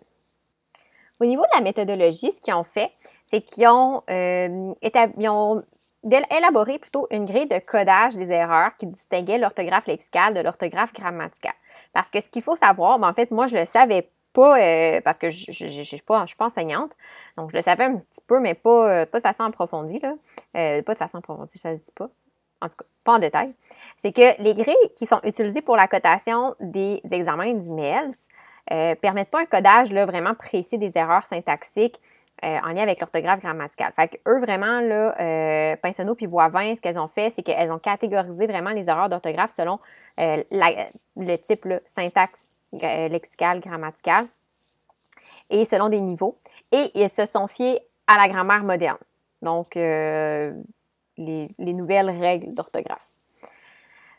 Au 1.19 1.25
niveau 1.25 1.43
de 1.43 1.55
la 1.55 1.61
méthodologie, 1.61 2.31
ce 2.31 2.41
qu'ils 2.41 2.53
ont 2.53 2.63
fait, 2.63 2.91
c'est 3.25 3.41
qu'ils 3.41 3.67
ont, 3.67 4.03
euh, 4.09 4.73
ont 5.29 5.63
élaboré 6.03 6.79
plutôt 6.79 7.07
une 7.11 7.25
grille 7.25 7.47
de 7.47 7.59
codage 7.59 8.15
des 8.15 8.31
erreurs 8.31 8.73
qui 8.77 8.87
distinguait 8.87 9.37
l'orthographe 9.37 9.85
lexicale 9.87 10.33
de 10.33 10.39
l'orthographe 10.39 10.93
grammaticale. 10.93 11.53
Parce 11.93 12.09
que 12.09 12.21
ce 12.21 12.29
qu'il 12.29 12.41
faut 12.41 12.55
savoir, 12.55 12.99
ben, 12.99 13.09
en 13.09 13.13
fait, 13.13 13.31
moi, 13.31 13.47
je 13.47 13.55
le 13.55 13.65
savais 13.65 14.09
pas 14.33 14.59
euh, 14.59 15.01
parce 15.01 15.17
que 15.17 15.29
je 15.29 15.65
ne 15.65 15.83
suis, 15.83 16.01
pas, 16.01 16.25
enseignante. 16.39 16.91
Donc, 17.37 17.51
je 17.51 17.57
le 17.57 17.61
savais 17.61 17.85
un 17.85 17.97
petit 17.97 18.21
peu, 18.25 18.39
mais 18.39 18.53
pas, 18.53 19.01
euh, 19.01 19.05
pas 19.05 19.19
de 19.19 19.23
façon 19.23 19.43
approfondie. 19.43 19.99
Là. 19.99 20.13
Euh, 20.57 20.81
pas 20.81 20.93
de 20.93 20.97
façon 20.97 21.19
approfondie, 21.19 21.57
ça 21.57 21.75
se 21.75 21.81
dit 21.81 21.91
pas. 21.95 22.09
En 22.61 22.69
tout 22.69 22.75
cas, 22.77 22.85
pas 23.03 23.13
en 23.13 23.19
détail. 23.19 23.53
C'est 23.97 24.11
que 24.11 24.41
les 24.41 24.53
grilles 24.53 24.75
qui 24.95 25.07
sont 25.07 25.19
utilisées 25.23 25.61
pour 25.61 25.75
la 25.75 25.87
cotation 25.87 26.55
des 26.59 27.01
examens 27.11 27.53
du 27.53 27.69
MELS 27.69 28.27
ne 28.69 28.93
permettent 28.93 29.31
pas 29.31 29.41
un 29.41 29.45
codage 29.45 29.91
là, 29.91 30.05
vraiment 30.05 30.35
précis 30.35 30.77
des 30.77 30.95
erreurs 30.95 31.25
syntaxiques 31.25 31.99
euh, 32.43 32.57
en 32.63 32.69
lien 32.73 32.81
avec 32.81 32.99
l'orthographe 32.99 33.39
grammaticale. 33.39 33.91
Fait 33.93 34.07
que 34.07 34.17
eux, 34.27 34.39
vraiment, 34.39 34.81
là, 34.81 35.15
euh, 35.19 35.75
Pinsonneau 35.75 36.15
puis 36.15 36.25
Boivin, 36.25 36.73
ce 36.73 36.81
qu'elles 36.81 36.97
ont 36.97 37.07
fait, 37.07 37.29
c'est 37.29 37.43
qu'elles 37.43 37.71
ont 37.71 37.77
catégorisé 37.77 38.47
vraiment 38.47 38.71
les 38.71 38.89
erreurs 38.89 39.09
d'orthographe 39.09 39.51
selon 39.51 39.79
euh, 40.19 40.41
le 40.51 41.35
type 41.37 41.67
syntaxe 41.85 42.47
lexicale, 42.73 43.59
grammaticale 43.59 44.27
et 45.51 45.65
selon 45.65 45.89
des 45.89 46.01
niveaux. 46.01 46.37
Et 46.71 46.89
ils 46.95 47.09
se 47.09 47.27
sont 47.27 47.47
fiés 47.47 47.79
à 48.07 48.17
la 48.17 48.27
grammaire 48.27 48.63
moderne. 48.63 48.97
Donc, 49.43 49.75
les 49.75 51.47
nouvelles 51.59 52.09
règles 52.09 52.53
d'orthographe. 52.53 53.11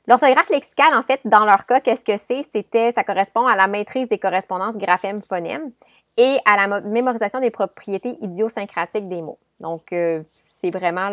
L'orthographe 0.09 0.51
lexicale, 0.51 0.95
en 0.95 1.03
fait, 1.03 1.21
dans 1.25 1.45
leur 1.45 1.65
cas, 1.65 1.81
qu'est-ce 1.81 2.05
que 2.05 2.17
c'est? 2.17 2.43
C'était, 2.51 2.91
ça 2.91 3.05
correspond 3.05 3.47
à 3.47 3.55
la 3.55 3.69
maîtrise 3.69 4.09
des 4.09 4.19
correspondances 4.19 4.77
graphèmes-phonèmes 4.77 5.71
et 6.17 6.39
à 6.45 6.57
la 6.57 6.81
mémorisation 6.81 7.41
des 7.41 7.51
propriétés 7.51 8.17
idiosyncratiques 8.21 9.09
des 9.09 9.23
mots. 9.23 9.39
Donc, 9.61 9.93
euh, 9.93 10.23
c'est 10.43 10.71
vraiment 10.71 11.11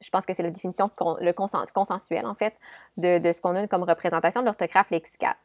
je 0.00 0.10
pense 0.10 0.26
que 0.26 0.34
c'est 0.34 0.42
la 0.42 0.50
définition 0.50 0.90
le 1.20 1.32
consensuel, 1.32 2.26
en 2.26 2.34
fait, 2.34 2.54
de, 2.96 3.32
ce 3.32 3.40
qu'on 3.40 3.54
a 3.54 3.66
comme 3.66 3.84
représentation 3.84 4.40
de 4.40 4.46
l'orthographe 4.46 4.90
lexicale. 4.90 5.36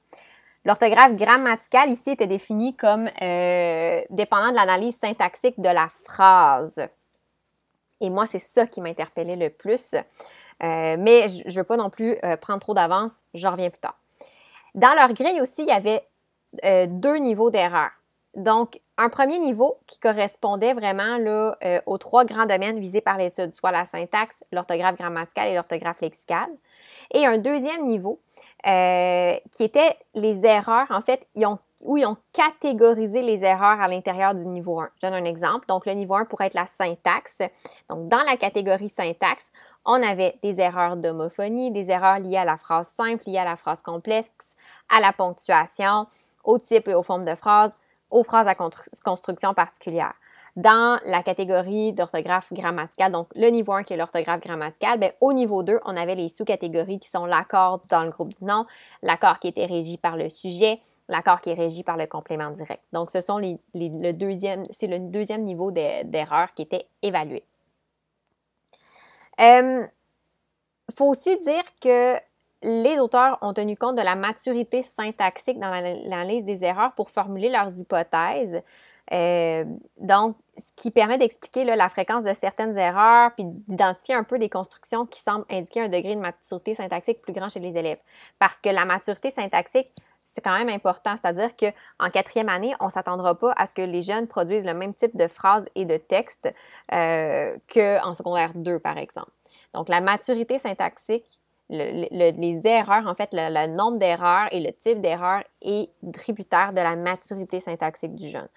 L'orthographe 0.65 1.15
grammaticale 1.15 1.89
ici 1.89 2.12
était 2.12 2.27
définie 2.27 2.75
comme 2.75 3.10
euh, 3.22 4.01
dépendant 4.10 4.51
de 4.51 4.55
l'analyse 4.55 4.98
syntaxique 4.98 5.60
de 5.60 5.69
la 5.69 5.88
phrase. 6.03 6.86
Et 8.01 8.10
moi, 8.10 8.25
c'est 8.25 8.39
ça 8.39 8.67
qui 8.67 8.81
m'interpellait 8.81 9.38
le 9.38 9.50
plus. 9.50 9.96
Euh, 10.61 10.97
mais 10.99 11.27
je 11.29 11.47
ne 11.47 11.53
veux 11.53 11.63
pas 11.63 11.77
non 11.77 11.89
plus 11.89 12.17
prendre 12.41 12.59
trop 12.59 12.73
d'avance, 12.73 13.23
j'en 13.33 13.51
reviens 13.51 13.69
plus 13.69 13.79
tard. 13.79 13.97
Dans 14.75 14.93
leur 14.93 15.13
grille 15.13 15.41
aussi, 15.41 15.63
il 15.63 15.67
y 15.67 15.71
avait 15.71 16.05
deux 16.87 17.15
niveaux 17.17 17.49
d'erreur. 17.49 17.89
Donc, 18.35 18.79
un 18.97 19.09
premier 19.09 19.39
niveau 19.39 19.79
qui 19.87 19.99
correspondait 19.99 20.73
vraiment 20.73 21.17
euh, 21.63 21.81
aux 21.85 21.97
trois 21.97 22.25
grands 22.25 22.45
domaines 22.45 22.79
visés 22.79 23.01
par 23.01 23.17
l'étude, 23.17 23.53
soit 23.55 23.71
la 23.71 23.85
syntaxe, 23.85 24.43
l'orthographe 24.51 24.97
grammaticale 24.97 25.47
et 25.47 25.55
l'orthographe 25.55 26.01
lexicale. 26.01 26.49
Et 27.13 27.25
un 27.25 27.37
deuxième 27.37 27.87
niveau 27.87 28.21
euh, 28.67 29.33
qui 29.51 29.63
était 29.63 29.97
les 30.13 30.45
erreurs, 30.45 30.87
en 30.89 31.01
fait, 31.01 31.27
où 31.83 31.98
ils 31.98 32.05
ont 32.05 32.17
catégorisé 32.33 33.21
les 33.21 33.43
erreurs 33.43 33.79
à 33.79 33.88
l'intérieur 33.88 34.36
du 34.36 34.45
niveau 34.45 34.79
1. 34.79 34.89
Je 34.95 35.07
donne 35.07 35.15
un 35.15 35.25
exemple. 35.25 35.65
Donc, 35.67 35.86
le 35.86 35.93
niveau 35.93 36.15
1 36.15 36.25
pourrait 36.25 36.48
être 36.48 36.53
la 36.53 36.67
syntaxe. 36.67 37.41
Donc, 37.89 38.07
dans 38.07 38.21
la 38.24 38.38
catégorie 38.38 38.89
syntaxe, 38.89 39.51
on 39.86 40.01
avait 40.03 40.38
des 40.43 40.59
erreurs 40.59 40.98
d'homophonie, 40.98 41.71
des 41.71 41.89
erreurs 41.89 42.19
liées 42.19 42.38
à 42.38 42.45
la 42.45 42.57
phrase 42.57 42.89
simple, 42.89 43.24
liées 43.27 43.38
à 43.38 43.45
la 43.45 43.55
phrase 43.55 43.81
complexe, 43.81 44.55
à 44.89 45.00
la 45.00 45.13
ponctuation, 45.13 46.07
au 46.43 46.57
type 46.57 46.88
et 46.88 46.93
aux 46.93 47.03
formes 47.03 47.25
de 47.25 47.36
phrases, 47.36 47.77
aux 48.09 48.24
phrases 48.24 48.48
à 48.48 48.55
construction 49.03 49.53
particulière. 49.53 50.13
Dans 50.59 50.99
la 51.05 51.23
catégorie 51.23 51.93
d'orthographe 51.93 52.51
grammaticale, 52.51 53.13
donc 53.13 53.29
le 53.33 53.47
niveau 53.47 53.71
1 53.71 53.83
qui 53.83 53.93
est 53.93 53.95
l'orthographe 53.95 54.41
grammaticale, 54.41 54.99
bien, 54.99 55.11
au 55.21 55.31
niveau 55.31 55.63
2, 55.63 55.79
on 55.85 55.95
avait 55.95 56.15
les 56.15 56.27
sous-catégories 56.27 56.99
qui 56.99 57.09
sont 57.09 57.25
l'accord 57.25 57.79
dans 57.89 58.03
le 58.03 58.09
groupe 58.09 58.33
du 58.33 58.43
nom, 58.43 58.65
l'accord 59.01 59.39
qui 59.39 59.47
était 59.47 59.67
régi 59.67 59.97
par 59.97 60.17
le 60.17 60.27
sujet, 60.27 60.81
l'accord 61.07 61.39
qui 61.39 61.51
est 61.51 61.53
régi 61.53 61.83
par 61.83 61.95
le 61.95 62.07
complément 62.07 62.51
direct. 62.51 62.83
Donc, 62.91 63.09
ce 63.09 63.21
sont 63.21 63.37
les, 63.37 63.57
le 63.73 64.11
deuxième, 64.11 64.65
c'est 64.71 64.87
le 64.87 64.99
deuxième 64.99 65.43
niveau 65.43 65.71
d'erreur 65.71 66.53
qui 66.53 66.63
était 66.63 66.87
évalué. 67.01 67.45
Il 69.37 69.45
euh, 69.45 69.87
faut 70.93 71.05
aussi 71.05 71.37
dire 71.37 71.63
que 71.81 72.15
les 72.63 72.99
auteurs 72.99 73.37
ont 73.41 73.53
tenu 73.53 73.77
compte 73.77 73.95
de 73.95 74.01
la 74.01 74.17
maturité 74.17 74.81
syntaxique 74.81 75.57
dans 75.57 75.69
l'analyse 75.69 76.43
des 76.43 76.65
erreurs 76.65 76.91
pour 76.95 77.09
formuler 77.09 77.49
leurs 77.49 77.73
hypothèses. 77.79 78.61
Euh, 79.11 79.65
donc, 79.99 80.35
ce 80.59 80.71
qui 80.75 80.91
permet 80.91 81.17
d'expliquer 81.17 81.63
la 81.63 81.89
fréquence 81.89 82.23
de 82.23 82.33
certaines 82.33 82.77
erreurs, 82.77 83.31
puis 83.33 83.45
d'identifier 83.45 84.15
un 84.15 84.23
peu 84.23 84.37
des 84.37 84.49
constructions 84.49 85.05
qui 85.05 85.21
semblent 85.21 85.45
indiquer 85.49 85.81
un 85.81 85.89
degré 85.89 86.15
de 86.15 86.19
maturité 86.19 86.73
syntaxique 86.73 87.21
plus 87.21 87.33
grand 87.33 87.49
chez 87.49 87.59
les 87.59 87.77
élèves. 87.77 87.99
Parce 88.39 88.59
que 88.59 88.69
la 88.69 88.85
maturité 88.85 89.31
syntaxique, 89.31 89.91
c'est 90.25 90.41
quand 90.41 90.57
même 90.57 90.69
important, 90.69 91.15
c'est-à-dire 91.19 91.55
qu'en 91.55 92.09
quatrième 92.09 92.49
année, 92.49 92.73
on 92.79 92.87
ne 92.87 92.91
s'attendra 92.91 93.35
pas 93.35 93.51
à 93.57 93.65
ce 93.65 93.73
que 93.73 93.81
les 93.81 94.01
jeunes 94.01 94.27
produisent 94.27 94.65
le 94.65 94.75
même 94.75 94.93
type 94.93 95.15
de 95.15 95.27
phrases 95.27 95.65
et 95.75 95.85
de 95.85 95.97
textes 95.97 96.53
euh, 96.93 97.55
qu'en 97.73 98.13
secondaire 98.13 98.51
2, 98.53 98.79
par 98.79 98.97
exemple. 98.97 99.31
Donc, 99.73 99.89
la 99.89 100.01
maturité 100.01 100.59
syntaxique 100.59 101.25
les 101.69 102.61
erreurs, 102.65 103.05
en 103.07 103.13
fait, 103.13 103.29
le, 103.31 103.67
nombre 103.67 103.99
d'erreurs 103.99 104.47
et 104.51 104.59
le 104.59 104.71
type 104.71 105.01
d'erreur 105.01 105.43
est 105.61 105.89
tributaire 106.13 106.73
de 106.73 106.81
la 106.81 106.95
maturité 106.95 107.59
syntaxique 107.59 108.15
du 108.15 108.29
jeune. 108.29 108.47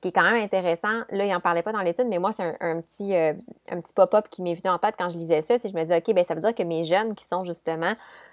Ce 0.00 0.08
qui 0.08 0.08
est 0.08 0.12
quand 0.12 0.22
même 0.22 0.42
intéressant, 0.42 1.02
là, 1.10 1.26
il 1.26 1.30
n'en 1.30 1.40
parlait 1.40 1.62
pas 1.62 1.72
dans 1.72 1.82
l'étude, 1.82 2.06
mais 2.08 2.18
moi, 2.18 2.32
c'est 2.32 2.56
un, 2.58 2.80
petit, 2.80 3.14
euh, 3.14 3.34
petit 3.68 3.92
pop-up 3.92 4.30
qui 4.30 4.40
m'est 4.40 4.54
venu 4.54 4.70
en 4.70 4.78
tête 4.78 4.94
quand 4.96 5.10
je 5.10 5.18
lisais 5.18 5.42
ça, 5.42 5.58
c'est 5.58 5.68
je 5.68 5.76
me 5.76 5.84
dis, 5.84 5.92
OK, 5.92 6.14
bien, 6.14 6.24
ça 6.24 6.34
veut 6.34 6.40
dire 6.40 6.54
que 6.54 6.62
mes 6.62 6.84
jeunes 6.84 7.14
qui 7.14 7.26
sont 7.26 7.44
justement, 7.44 7.92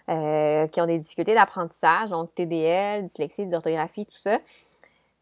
euh, 0.10 0.66
qui 0.68 0.80
ont 0.80 0.86
des 0.86 0.98
difficultés 0.98 1.34
d'apprentissage, 1.34 2.10
donc 2.10 2.34
TDL, 2.36 3.04
dyslexie, 3.04 3.48
dysorthographie, 3.48 4.06
tout 4.06 4.18
ça, 4.18 4.38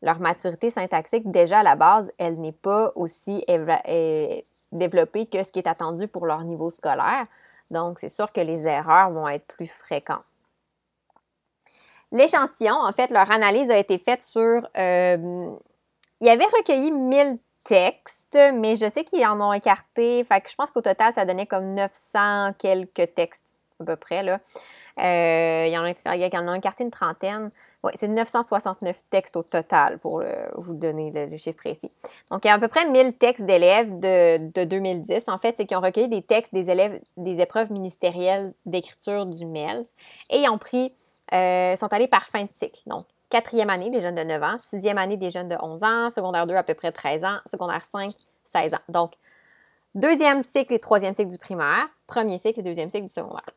leur 0.03 0.19
maturité 0.19 0.69
syntaxique, 0.69 1.31
déjà 1.31 1.61
à 1.61 1.63
la 1.63 1.75
base, 1.75 2.11
elle 2.19 2.39
n'est 2.39 2.51
pas 2.51 2.91
aussi 2.93 3.43
développée 4.71 5.25
que 5.25 5.43
ce 5.43 5.51
qui 5.51 5.57
est 5.57 5.67
attendu 5.67 6.07
pour 6.07 6.27
leur 6.27 6.43
niveau 6.43 6.69
scolaire. 6.69 7.25
Donc, 7.71 7.97
c'est 7.97 8.07
sûr 8.07 8.31
que 8.31 8.41
les 8.41 8.67
erreurs 8.67 9.09
vont 9.09 9.27
être 9.27 9.47
plus 9.47 9.65
fréquentes. 9.65 10.21
L'échantillon, 12.11 12.75
en 12.75 12.91
fait, 12.91 13.09
leur 13.09 13.31
analyse 13.31 13.71
a 13.71 13.79
été 13.79 13.97
faite 13.97 14.23
sur... 14.23 14.69
Euh, 14.77 15.55
il 16.25 16.29
avait 16.29 16.46
recueilli 16.46 16.91
1000 16.91 17.38
textes, 17.63 18.38
mais 18.55 18.75
je 18.75 18.89
sais 18.89 19.03
qu'ils 19.03 19.25
en 19.25 19.39
ont 19.41 19.53
écarté. 19.53 20.24
Fait 20.24 20.44
je 20.50 20.55
pense 20.55 20.72
qu'au 20.72 20.82
total, 20.82 21.13
ça 21.13 21.24
donnait 21.24 21.46
comme 21.46 21.75
900 21.75 22.53
quelques 22.58 23.13
textes, 23.13 23.46
à 23.79 23.86
peu 23.86 23.96
près. 23.96 24.24
Là. 24.24 24.39
Euh, 24.98 25.65
il, 25.67 25.72
y 25.72 25.77
en 25.77 25.84
a, 25.84 26.15
il 26.15 26.38
en 26.38 26.53
écarté 26.53 26.84
une 26.84 26.91
trentaine. 26.91 27.51
Oui, 27.84 27.91
c'est 27.96 28.08
969 28.08 28.98
textes 29.12 29.36
au 29.36 29.44
total 29.44 30.00
pour 30.00 30.24
vous 30.55 30.74
donner 30.74 31.12
le, 31.13 31.38
chiffre 31.38 31.58
précis. 31.58 31.91
Donc, 32.32 32.44
il 32.44 32.48
y 32.48 32.51
a 32.51 32.55
à 32.55 32.60
peu 32.60 32.67
près 32.67 32.89
1000 32.89 33.13
textes 33.13 33.46
d'élèves 33.46 34.00
de, 34.00 34.63
2010. 34.63 35.27
En 35.27 35.38
fait, 35.38 35.55
c'est 35.58 35.67
qu'ils 35.67 35.77
ont 35.77 35.82
recueilli 35.82 36.08
des 36.08 36.24
textes 36.24 36.53
des 36.53 36.72
élèves 36.72 37.00
des 37.17 37.41
épreuves 37.41 37.72
ministérielles 37.72 38.53
d'écriture 38.65 39.27
du 39.27 39.46
MELS 39.46 39.86
et 40.32 40.38
ils 40.38 40.50
ont 40.50 40.58
pris, 40.58 40.96
euh, 41.34 41.75
sont 41.75 41.94
allés 41.94 42.08
par 42.08 42.24
fin 42.24 42.44
de 42.44 42.50
cycle. 42.53 42.82
Donc, 42.88 43.05
quatrième 43.36 43.70
année 43.70 43.89
des 43.89 44.00
jeunes 44.00 44.15
de 44.15 44.24
9 44.24 44.44
ans, 44.44 44.56
sixième 44.62 44.98
année 44.98 45.18
des 45.18 45.30
jeunes 45.30 45.50
de 45.50 45.58
11 45.62 45.84
ans, 45.84 46.10
secondaire 46.10 46.48
2 46.48 46.56
à 46.56 46.63
peu 46.63 46.74
près 46.74 46.94
13 46.94 47.25
ans, 47.25 47.36
secondaire 47.46 47.84
5, 47.84 48.13
16 48.46 48.75
ans. 48.75 48.80
Donc, 48.88 49.12
deuxième 49.94 50.42
cycle 50.46 50.74
et 50.74 50.80
troisième 50.80 51.12
cycle 51.12 51.32
du 51.32 51.38
primaire, 51.38 51.89
premier 52.08 52.38
cycle 52.38 52.62
et 52.62 52.63
deuxième 52.63 52.89
cycle 52.89 53.08
du 53.08 53.13
secondaire. 53.13 53.50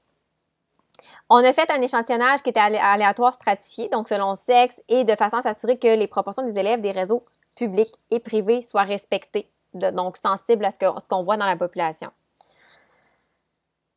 On 1.30 1.36
a 1.36 1.52
fait 1.52 1.70
un 1.70 1.80
échantillonnage 1.80 2.42
qui 2.42 2.50
était 2.50 2.58
aléatoire 2.58 3.34
stratifié, 3.34 3.88
donc 3.88 4.08
selon 4.08 4.34
sexe, 4.34 4.82
et 4.88 5.04
de 5.04 5.14
façon 5.14 5.36
à 5.36 5.42
s'assurer 5.42 5.78
que 5.78 5.86
les 5.86 6.08
proportions 6.08 6.42
des 6.42 6.58
élèves 6.58 6.80
des 6.80 6.90
réseaux 6.90 7.22
publics 7.54 7.94
et 8.10 8.18
privés 8.18 8.62
soient 8.62 8.82
respectées, 8.82 9.48
donc 9.74 10.16
sensibles 10.16 10.64
à 10.64 10.72
ce 10.72 11.08
qu'on 11.08 11.22
voit 11.22 11.36
dans 11.36 11.46
la 11.46 11.56
population. 11.56 12.10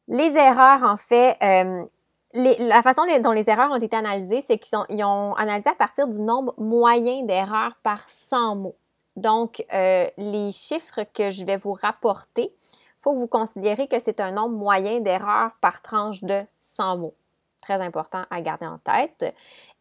Les 0.07 0.35
erreurs, 0.35 0.83
en 0.83 0.97
fait, 0.97 1.37
euh, 1.41 1.83
la 2.33 2.81
façon 2.81 3.03
dont 3.21 3.31
les 3.31 3.49
erreurs 3.49 3.71
ont 3.71 3.79
été 3.79 3.95
analysées, 3.95 4.41
c'est 4.41 4.57
qu'ils 4.57 5.03
ont 5.03 5.33
analysé 5.35 5.69
à 5.69 5.75
partir 5.75 6.07
du 6.07 6.21
nombre 6.21 6.53
moyen 6.57 7.23
d'erreurs 7.23 7.75
par 7.83 8.09
100 8.09 8.55
mots. 8.55 8.75
Donc, 9.15 9.65
euh, 9.73 10.07
les 10.17 10.51
chiffres 10.51 11.03
que 11.13 11.31
je 11.31 11.45
vais 11.45 11.57
vous 11.57 11.73
rapporter, 11.73 12.43
il 12.43 13.03
faut 13.03 13.13
que 13.13 13.19
vous 13.19 13.27
considérez 13.27 13.87
que 13.87 13.99
c'est 13.99 14.19
un 14.19 14.31
nombre 14.31 14.55
moyen 14.55 14.99
d'erreurs 14.99 15.51
par 15.59 15.81
tranche 15.81 16.23
de 16.23 16.41
100 16.61 16.97
mots 16.97 17.15
très 17.61 17.79
important 17.81 18.23
à 18.29 18.41
garder 18.41 18.65
en 18.65 18.79
tête. 18.79 19.33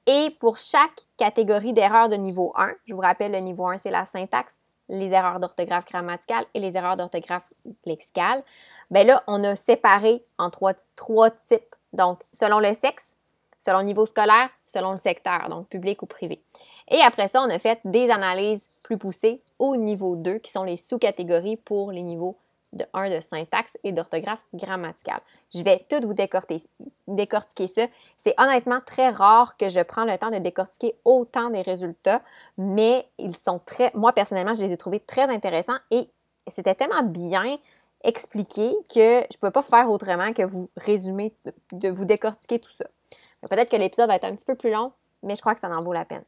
Et 0.06 0.36
pour 0.38 0.58
chaque 0.58 1.06
catégorie 1.16 1.72
d'erreurs 1.72 2.08
de 2.08 2.16
niveau 2.16 2.52
1, 2.56 2.72
je 2.86 2.94
vous 2.94 3.00
rappelle, 3.00 3.32
le 3.32 3.38
niveau 3.38 3.66
1, 3.66 3.78
c'est 3.78 3.90
la 3.90 4.04
syntaxe, 4.04 4.56
les 4.88 5.12
erreurs 5.12 5.40
d'orthographe 5.40 5.86
grammaticale 5.86 6.44
et 6.54 6.60
les 6.60 6.76
erreurs 6.76 6.96
d'orthographe 6.96 7.50
lexicale. 7.84 8.42
Bien 8.90 9.04
là, 9.04 9.22
on 9.26 9.42
a 9.44 9.56
séparé 9.56 10.24
en 10.38 10.50
trois, 10.50 10.74
trois 10.96 11.30
types. 11.30 11.69
Donc, 11.92 12.20
selon 12.32 12.58
le 12.58 12.72
sexe, 12.74 13.14
selon 13.58 13.78
le 13.78 13.84
niveau 13.84 14.06
scolaire, 14.06 14.48
selon 14.66 14.92
le 14.92 14.96
secteur, 14.96 15.48
donc 15.48 15.68
public 15.68 16.02
ou 16.02 16.06
privé. 16.06 16.42
Et 16.88 17.00
après 17.00 17.28
ça, 17.28 17.42
on 17.42 17.50
a 17.50 17.58
fait 17.58 17.80
des 17.84 18.10
analyses 18.10 18.68
plus 18.82 18.98
poussées 18.98 19.42
au 19.58 19.76
niveau 19.76 20.16
2, 20.16 20.38
qui 20.38 20.50
sont 20.50 20.64
les 20.64 20.76
sous-catégories 20.76 21.56
pour 21.56 21.92
les 21.92 22.02
niveaux 22.02 22.36
de 22.72 22.84
1 22.94 23.10
de 23.10 23.20
syntaxe 23.20 23.76
et 23.82 23.92
d'orthographe 23.92 24.42
grammaticale. 24.54 25.20
Je 25.52 25.62
vais 25.62 25.84
tout 25.88 26.00
vous 26.06 26.14
décortiquer 26.14 27.66
ça. 27.66 27.86
C'est 28.18 28.34
honnêtement 28.38 28.80
très 28.84 29.10
rare 29.10 29.56
que 29.56 29.68
je 29.68 29.80
prends 29.80 30.04
le 30.04 30.16
temps 30.16 30.30
de 30.30 30.38
décortiquer 30.38 30.94
autant 31.04 31.50
des 31.50 31.62
résultats, 31.62 32.22
mais 32.56 33.08
ils 33.18 33.36
sont 33.36 33.58
très, 33.58 33.90
moi 33.94 34.12
personnellement, 34.12 34.54
je 34.54 34.64
les 34.64 34.72
ai 34.72 34.76
trouvés 34.76 35.00
très 35.00 35.28
intéressants 35.28 35.78
et 35.90 36.08
c'était 36.46 36.74
tellement 36.74 37.02
bien 37.02 37.58
expliqué 38.02 38.74
que 38.88 39.20
je 39.20 39.36
ne 39.36 39.38
pouvais 39.38 39.52
pas 39.52 39.62
faire 39.62 39.90
autrement 39.90 40.32
que 40.32 40.42
vous 40.42 40.70
résumer, 40.76 41.34
de 41.72 41.88
vous 41.88 42.04
décortiquer 42.04 42.58
tout 42.58 42.70
ça. 42.70 42.86
Peut-être 43.48 43.70
que 43.70 43.76
l'épisode 43.76 44.08
va 44.08 44.16
être 44.16 44.24
un 44.24 44.34
petit 44.34 44.44
peu 44.44 44.54
plus 44.54 44.70
long, 44.70 44.92
mais 45.22 45.34
je 45.34 45.40
crois 45.40 45.54
que 45.54 45.60
ça 45.60 45.68
en 45.68 45.82
vaut 45.82 45.92
la 45.92 46.04
peine. 46.04 46.24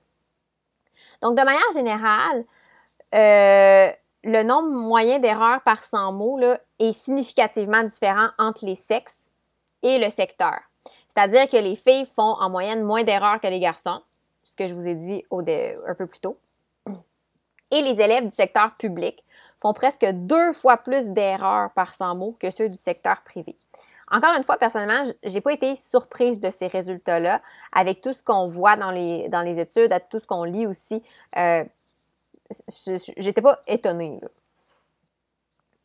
Donc, 1.21 1.37
de 1.39 1.45
manière 1.45 1.73
générale, 1.73 2.45
euh, 3.15 3.93
le 4.25 4.43
nombre 4.43 4.71
moyen 4.71 5.19
d'erreurs 5.19 5.63
par 5.63 5.85
100 5.85 6.13
mots 6.13 6.39
est 6.79 6.93
significativement 6.93 7.83
différent 7.83 8.29
entre 8.39 8.65
les 8.65 8.75
sexes 8.75 9.29
et 9.83 9.99
le 9.99 10.11
secteur. 10.11 10.59
C'est-à-dire 11.09 11.49
que 11.49 11.57
les 11.57 11.77
filles 11.77 12.07
font 12.17 12.37
en 12.41 12.49
moyenne 12.49 12.83
moins 12.83 13.03
d'erreurs 13.03 13.41
que 13.41 13.47
les 13.47 13.61
garçons, 13.61 14.01
ce 14.45 14.57
que 14.57 14.67
je 14.67 14.75
vous 14.75 14.87
ai 14.87 14.95
dit 14.95 15.25
un 15.31 15.95
peu 15.95 16.07
plus 16.07 16.21
tôt. 16.21 16.39
Et 17.71 17.81
les 17.81 18.01
élèves 18.01 18.25
du 18.25 18.35
secteur 18.35 18.75
public 18.77 19.23
font 19.63 19.73
presque 19.73 20.05
deux 20.05 20.53
fois 20.53 20.77
plus 20.77 21.11
d'erreurs 21.11 21.71
par 21.71 21.95
100 21.95 22.17
mots 22.17 22.37
que 22.41 22.51
ceux 22.51 22.69
du 22.69 22.77
secteur 22.77 23.23
privé. 23.23 23.55
Encore 24.11 24.35
une 24.37 24.43
fois, 24.43 24.59
personnellement, 24.59 25.09
j'ai 25.23 25.41
pas 25.41 25.53
été 25.53 25.77
surprise 25.77 26.41
de 26.41 26.51
ces 26.51 26.67
résultats-là 26.67 27.41
avec 27.71 28.03
tout 28.03 28.13
ce 28.13 28.25
qu'on 28.25 28.47
voit 28.47 28.77
dans 28.77 28.91
les, 28.91 29.29
dans 29.29 29.41
les 29.41 29.61
études, 29.61 29.93
avec 29.93 30.09
tout 30.09 30.19
ce 30.19 30.27
qu'on 30.27 30.43
lit 30.43 30.67
aussi. 30.67 31.03
Euh, 31.39 31.65
j'étais 33.17 33.41
pas 33.41 33.61
étonnée. 33.69 34.21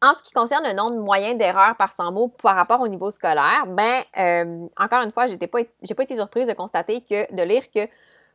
En 0.02 0.14
ce 0.14 0.24
qui 0.24 0.34
concerne 0.34 0.66
le 0.66 0.74
nombre 0.74 0.98
moyen 0.98 1.36
d'erreurs 1.36 1.78
par 1.78 1.94
100 1.94 2.12
mots 2.12 2.28
par 2.28 2.56
rapport 2.56 2.82
au 2.82 2.88
niveau 2.88 3.12
scolaire, 3.12 3.66
ben, 3.68 4.02
euh, 4.18 4.68
encore 4.78 5.04
une 5.04 5.12
fois, 5.12 5.28
j'étais 5.28 5.48
pas, 5.48 5.60
j'ai 5.84 5.94
pas 5.94 6.04
été 6.04 6.16
surprise 6.16 6.48
de 6.48 6.54
constater 6.54 7.02
que, 7.02 7.34
de 7.34 7.44
lire 7.44 7.72
que 7.72 7.88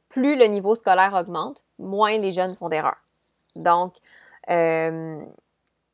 plus 0.09 0.37
le 0.37 0.47
niveau 0.47 0.75
scolaire 0.75 1.15
augmente, 1.15 1.65
moins 1.79 2.17
les 2.17 2.33
jeunes 2.33 2.55
font 2.55 2.69
d'erreurs. 2.69 3.01
Donc, 3.57 3.95
il 4.49 4.55
euh, 4.55 5.25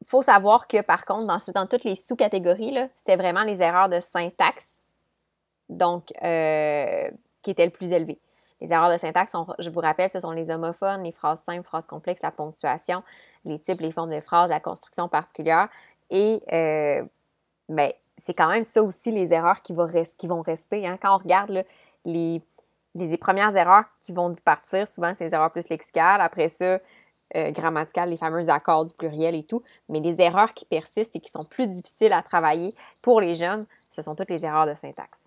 faut 0.04 0.22
savoir 0.22 0.66
que 0.66 0.82
par 0.82 1.04
contre, 1.04 1.26
dans, 1.26 1.66
toutes 1.66 1.84
les 1.84 1.94
sous-catégories, 1.94 2.76
c'était 2.96 3.16
vraiment 3.16 3.42
les 3.42 3.62
erreurs 3.62 3.88
de 3.88 4.00
syntaxe, 4.00 4.78
donc, 5.68 6.12
euh, 6.22 7.10
qui 7.42 7.50
étaient 7.50 7.66
le 7.66 7.72
plus 7.72 7.92
élevées. 7.92 8.20
Les 8.60 8.72
erreurs 8.72 8.92
de 8.92 8.98
syntaxe, 8.98 9.32
je 9.58 9.70
vous 9.70 9.80
rappelle, 9.80 10.10
ce 10.10 10.18
sont 10.18 10.32
les 10.32 10.50
homophones, 10.50 11.04
les 11.04 11.12
phrases 11.12 11.42
simples, 11.42 11.66
phrases 11.66 11.86
complexes, 11.86 12.22
la 12.22 12.32
ponctuation, 12.32 13.04
les 13.44 13.58
types, 13.58 13.80
les 13.80 13.92
formes 13.92 14.10
de 14.10 14.20
phrases, 14.20 14.48
la 14.50 14.60
construction 14.60 15.08
particulière. 15.08 15.68
Et 16.10 16.42
euh, 16.52 17.04
ben, 17.68 17.92
c'est 18.16 18.34
quand 18.34 18.48
même 18.48 18.64
ça 18.64 18.82
aussi 18.82 19.12
les 19.12 19.32
erreurs 19.32 19.62
qui, 19.62 19.74
qui 20.16 20.26
vont 20.26 20.42
rester. 20.42 20.86
Hein. 20.86 20.98
Quand 21.00 21.14
on 21.14 21.18
regarde 21.18 21.64
les, 22.04 22.42
les, 22.94 23.16
premières 23.16 23.56
erreurs 23.56 23.84
qui 24.00 24.12
vont 24.12 24.34
partir, 24.44 24.88
souvent 24.88 25.12
c'est 25.14 25.26
les 25.26 25.34
erreurs 25.34 25.52
plus 25.52 25.68
lexicales. 25.68 26.20
Après 26.20 26.48
ça, 26.48 26.80
euh, 27.36 27.50
grammaticales, 27.50 28.10
les 28.10 28.16
fameux 28.16 28.48
accords 28.48 28.84
du 28.84 28.92
pluriel 28.94 29.34
et 29.34 29.44
tout. 29.44 29.62
Mais 29.88 30.00
les 30.00 30.20
erreurs 30.20 30.54
qui 30.54 30.64
persistent 30.64 31.16
et 31.16 31.20
qui 31.20 31.30
sont 31.30 31.44
plus 31.44 31.66
difficiles 31.66 32.12
à 32.12 32.22
travailler 32.22 32.74
pour 33.02 33.20
les 33.20 33.34
jeunes, 33.34 33.66
ce 33.90 34.02
sont 34.02 34.14
toutes 34.14 34.30
les 34.30 34.44
erreurs 34.44 34.66
de 34.66 34.74
syntaxe. 34.74 35.18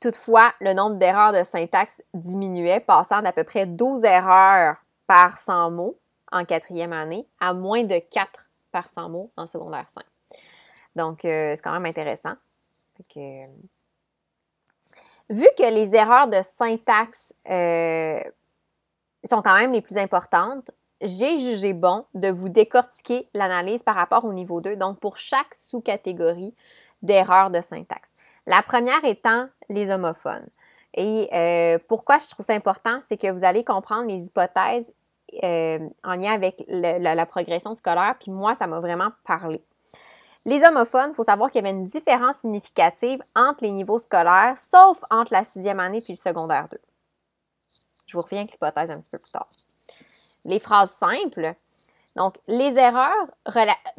Toutefois, 0.00 0.52
le 0.60 0.74
nombre 0.74 0.96
d'erreurs 0.96 1.32
de 1.32 1.42
syntaxe 1.42 2.02
diminuait, 2.12 2.80
passant 2.80 3.22
d'à 3.22 3.32
peu 3.32 3.44
près 3.44 3.64
12 3.66 4.04
erreurs 4.04 4.76
par 5.06 5.38
100 5.38 5.70
mots 5.70 5.98
en 6.32 6.44
quatrième 6.44 6.92
année 6.92 7.26
à 7.40 7.54
moins 7.54 7.84
de 7.84 7.98
4 7.98 8.50
par 8.72 8.88
100 8.90 9.08
mots 9.08 9.30
en 9.36 9.46
secondaire 9.46 9.88
5. 9.88 10.04
Donc, 10.96 11.24
euh, 11.24 11.54
c'est 11.56 11.62
quand 11.62 11.72
même 11.72 11.86
intéressant. 11.86 12.34
vu 15.30 15.46
que 15.56 15.70
les 15.70 15.94
erreurs 15.94 16.28
de 16.28 16.42
syntaxe 16.42 17.32
euh, 17.48 18.20
sont 19.26 19.42
quand 19.42 19.56
même 19.56 19.72
les 19.72 19.80
plus 19.80 19.96
importantes, 19.96 20.70
j'ai 21.00 21.38
jugé 21.38 21.72
bon 21.72 22.04
de 22.14 22.28
vous 22.28 22.48
décortiquer 22.48 23.26
l'analyse 23.34 23.82
par 23.82 23.94
rapport 23.94 24.24
au 24.24 24.32
niveau 24.32 24.60
2, 24.60 24.76
donc 24.76 24.98
pour 24.98 25.16
chaque 25.16 25.54
sous-catégorie 25.54 26.54
d'erreurs 27.02 27.50
de 27.50 27.60
syntaxe. 27.60 28.14
La 28.46 28.62
première 28.62 29.04
étant 29.04 29.48
les 29.68 29.90
homophones. 29.90 30.46
Et 30.94 31.28
euh, 31.34 31.78
pourquoi 31.88 32.18
je 32.18 32.28
trouve 32.28 32.46
ça 32.46 32.54
important, 32.54 33.00
c'est 33.06 33.18
que 33.18 33.30
vous 33.30 33.44
allez 33.44 33.64
comprendre 33.64 34.08
les 34.08 34.26
hypothèses 34.26 34.92
euh, 35.42 35.78
en 36.04 36.14
lien 36.14 36.32
avec 36.32 36.64
la, 36.68 37.26
progression 37.26 37.74
scolaire, 37.74 38.14
puis 38.18 38.30
moi, 38.30 38.54
ça 38.54 38.66
m'a 38.66 38.80
vraiment 38.80 39.10
parlé. 39.24 39.62
Les 40.46 40.62
homophones, 40.64 41.10
il 41.10 41.14
faut 41.14 41.24
savoir 41.24 41.50
qu'il 41.50 41.62
y 41.62 41.66
avait 41.66 41.76
une 41.76 41.84
différence 41.84 42.38
significative 42.38 43.20
entre 43.34 43.64
les 43.64 43.72
niveaux 43.72 43.98
scolaires, 43.98 44.54
sauf 44.56 44.98
entre 45.10 45.32
la 45.32 45.44
sixième 45.44 45.80
année 45.80 46.00
puis 46.00 46.12
le 46.12 46.18
secondaire 46.18 46.68
2. 46.70 46.78
Je 48.06 48.16
vous 48.16 48.22
reviens 48.22 48.40
avec 48.40 48.52
l'hypothèse 48.52 48.90
un 48.90 49.00
petit 49.00 49.10
peu 49.10 49.18
plus 49.18 49.32
tard. 49.32 49.48
Les 50.44 50.58
phrases 50.58 50.90
simples, 50.90 51.54
donc 52.14 52.36
les 52.46 52.78
erreurs 52.78 53.26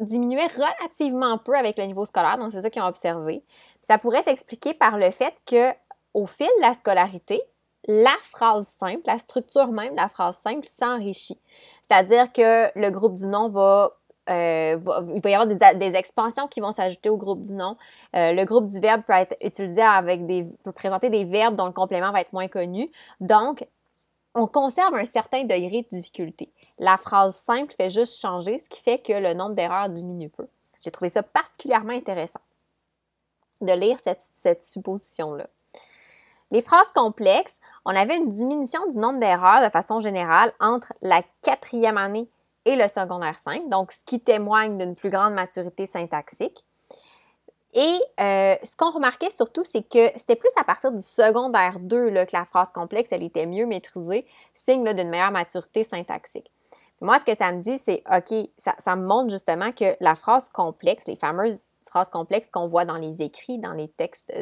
diminuaient 0.00 0.48
relativement 0.48 1.38
peu 1.38 1.54
avec 1.54 1.78
le 1.78 1.84
niveau 1.84 2.04
scolaire, 2.04 2.38
donc 2.38 2.52
c'est 2.52 2.62
ça 2.62 2.70
qu'ils 2.70 2.82
ont 2.82 2.86
observé. 2.86 3.44
Ça 3.82 3.98
pourrait 3.98 4.22
s'expliquer 4.22 4.74
par 4.74 4.98
le 4.98 5.10
fait 5.10 5.34
que 5.46 5.72
au 6.14 6.26
fil 6.26 6.48
de 6.56 6.62
la 6.62 6.74
scolarité, 6.74 7.40
la 7.86 8.16
phrase 8.22 8.68
simple, 8.68 9.02
la 9.06 9.18
structure 9.18 9.68
même 9.68 9.92
de 9.92 9.96
la 9.96 10.08
phrase 10.08 10.36
simple 10.36 10.66
s'enrichit. 10.66 11.40
C'est-à-dire 11.82 12.32
que 12.32 12.70
le 12.78 12.90
groupe 12.90 13.14
du 13.14 13.26
nom 13.26 13.48
va 13.48 13.92
euh, 14.28 14.78
il 15.14 15.20
peut 15.20 15.30
y 15.30 15.34
avoir 15.34 15.46
des, 15.46 15.96
expansions 15.96 16.48
qui 16.48 16.60
vont 16.60 16.72
s'ajouter 16.72 17.08
au 17.08 17.16
groupe 17.16 17.40
du 17.40 17.54
nom. 17.54 17.76
Euh, 18.14 18.32
le 18.32 18.44
groupe 18.44 18.66
du 18.66 18.78
verbe 18.78 19.02
peut 19.06 19.14
être 19.14 19.36
utilisé 19.42 19.80
avec 19.80 20.26
des, 20.26 20.46
peut 20.64 20.72
présenter 20.72 21.08
des 21.08 21.24
verbes 21.24 21.54
dont 21.54 21.66
le 21.66 21.72
complément 21.72 22.12
va 22.12 22.20
être 22.20 22.32
moins 22.32 22.48
connu. 22.48 22.90
Donc, 23.20 23.66
on 24.34 24.46
conserve 24.46 24.94
un 24.94 25.04
certain 25.04 25.42
degré 25.42 25.86
de 25.90 25.96
difficulté. 25.96 26.52
La 26.78 26.96
phrase 26.96 27.36
simple 27.36 27.74
fait 27.74 27.90
juste 27.90 28.20
changer, 28.20 28.58
ce 28.58 28.68
qui 28.68 28.80
fait 28.80 28.98
que 28.98 29.12
le 29.12 29.34
nombre 29.34 29.54
d'erreurs 29.54 29.88
diminue 29.88 30.28
peu. 30.28 30.46
J'ai 30.84 30.90
trouvé 30.90 31.08
ça 31.08 31.22
particulièrement 31.22 31.92
intéressant 31.92 32.40
de 33.60 33.72
lire 33.72 33.98
cette, 34.02 34.62
supposition-là. 34.62 35.48
Les 36.50 36.62
phrases 36.62 36.92
complexes, 36.94 37.58
on 37.84 37.94
avait 37.94 38.16
une 38.16 38.28
diminution 38.28 38.86
du 38.86 38.96
nombre 38.96 39.18
d'erreurs 39.18 39.64
de 39.64 39.70
façon 39.70 40.00
générale 40.00 40.52
entre 40.60 40.92
la 41.02 41.22
quatrième 41.42 41.98
année 41.98 42.28
et 42.64 42.76
le 42.76 42.88
secondaire 42.88 43.38
5, 43.38 43.68
donc 43.68 43.92
ce 43.92 44.04
qui 44.04 44.20
témoigne 44.20 44.78
d'une 44.78 44.94
plus 44.94 45.10
grande 45.10 45.34
maturité 45.34 45.86
syntaxique. 45.86 46.64
Et 47.74 48.00
euh, 48.20 48.54
ce 48.62 48.76
qu'on 48.76 48.90
remarquait 48.90 49.30
surtout, 49.30 49.62
c'est 49.64 49.82
que 49.82 50.10
c'était 50.16 50.36
plus 50.36 50.50
à 50.56 50.64
partir 50.64 50.90
du 50.90 51.02
secondaire 51.02 51.78
2 51.80 52.08
là, 52.08 52.24
que 52.24 52.34
la 52.34 52.44
phrase 52.44 52.72
complexe, 52.72 53.10
elle 53.12 53.22
était 53.22 53.46
mieux 53.46 53.66
maîtrisée, 53.66 54.26
signe 54.54 54.84
d'une 54.94 55.10
meilleure 55.10 55.30
maturité 55.30 55.84
syntaxique. 55.84 56.50
Moi, 57.00 57.18
ce 57.18 57.24
que 57.24 57.36
ça 57.36 57.52
me 57.52 57.60
dit, 57.60 57.78
c'est, 57.78 58.02
OK, 58.10 58.48
ça, 58.56 58.96
me 58.96 59.06
montre 59.06 59.30
justement 59.30 59.70
que 59.70 59.96
la 60.00 60.14
phrase 60.14 60.48
complexe, 60.48 61.06
les 61.06 61.14
fameuses 61.14 61.66
phrases 61.84 62.10
complexes 62.10 62.50
qu'on 62.50 62.66
voit 62.66 62.84
dans 62.84 62.96
les 62.96 63.22
écrits, 63.22 63.58
dans 63.58 63.72
les 63.72 63.88
textes 63.88 64.32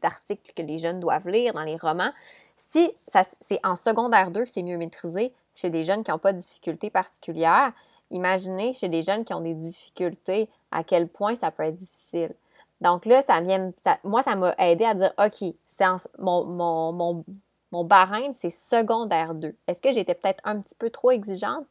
d'articles 0.00 0.52
que 0.56 0.62
les 0.62 0.78
jeunes 0.78 0.98
doivent 0.98 1.28
lire, 1.28 1.52
dans 1.52 1.62
les 1.62 1.76
romans, 1.76 2.10
si 2.56 2.90
c'est 3.06 3.60
en 3.64 3.76
secondaire 3.76 4.30
2 4.30 4.44
que 4.44 4.48
c'est 4.48 4.62
mieux 4.62 4.78
maîtrisé 4.78 5.34
chez 5.54 5.70
des 5.70 5.84
jeunes 5.84 6.04
qui 6.04 6.10
n'ont 6.10 6.18
pas 6.18 6.32
de 6.32 6.38
difficultés 6.38 6.90
particulières, 6.90 7.72
imaginez 8.10 8.72
chez 8.74 8.88
des 8.88 9.02
jeunes 9.02 9.24
qui 9.24 9.34
ont 9.34 9.40
des 9.40 9.54
difficultés, 9.54 10.48
à 10.70 10.84
quel 10.84 11.08
point 11.08 11.36
ça 11.36 11.50
peut 11.50 11.64
être 11.64 11.76
difficile. 11.76 12.34
Donc 12.80 13.06
là, 13.06 13.22
ça 13.22 13.40
vient, 13.40 13.72
moi, 14.02 14.22
ça 14.22 14.36
m'a 14.36 14.54
aidé 14.58 14.84
à 14.84 14.94
dire, 14.94 15.12
OK, 15.18 15.54
c'est 15.66 15.84
mon, 16.18 16.44
mon, 16.44 17.24
mon, 17.72 17.84
barème, 17.84 18.32
c'est 18.32 18.50
secondaire 18.50 19.34
2. 19.34 19.54
Est-ce 19.66 19.80
que 19.80 19.92
j'étais 19.92 20.14
peut-être 20.14 20.40
un 20.44 20.60
petit 20.60 20.74
peu 20.74 20.90
trop 20.90 21.10
exigeante? 21.10 21.66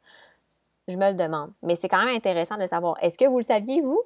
Je 0.88 0.98
me 0.98 1.10
le 1.10 1.16
demande. 1.16 1.52
Mais 1.62 1.76
c'est 1.76 1.88
quand 1.88 2.04
même 2.04 2.16
intéressant 2.16 2.58
de 2.58 2.68
savoir. 2.68 2.96
Est-ce 3.02 3.18
que 3.18 3.26
vous 3.26 3.38
le 3.38 3.44
saviez, 3.44 3.82
vous? 3.82 4.02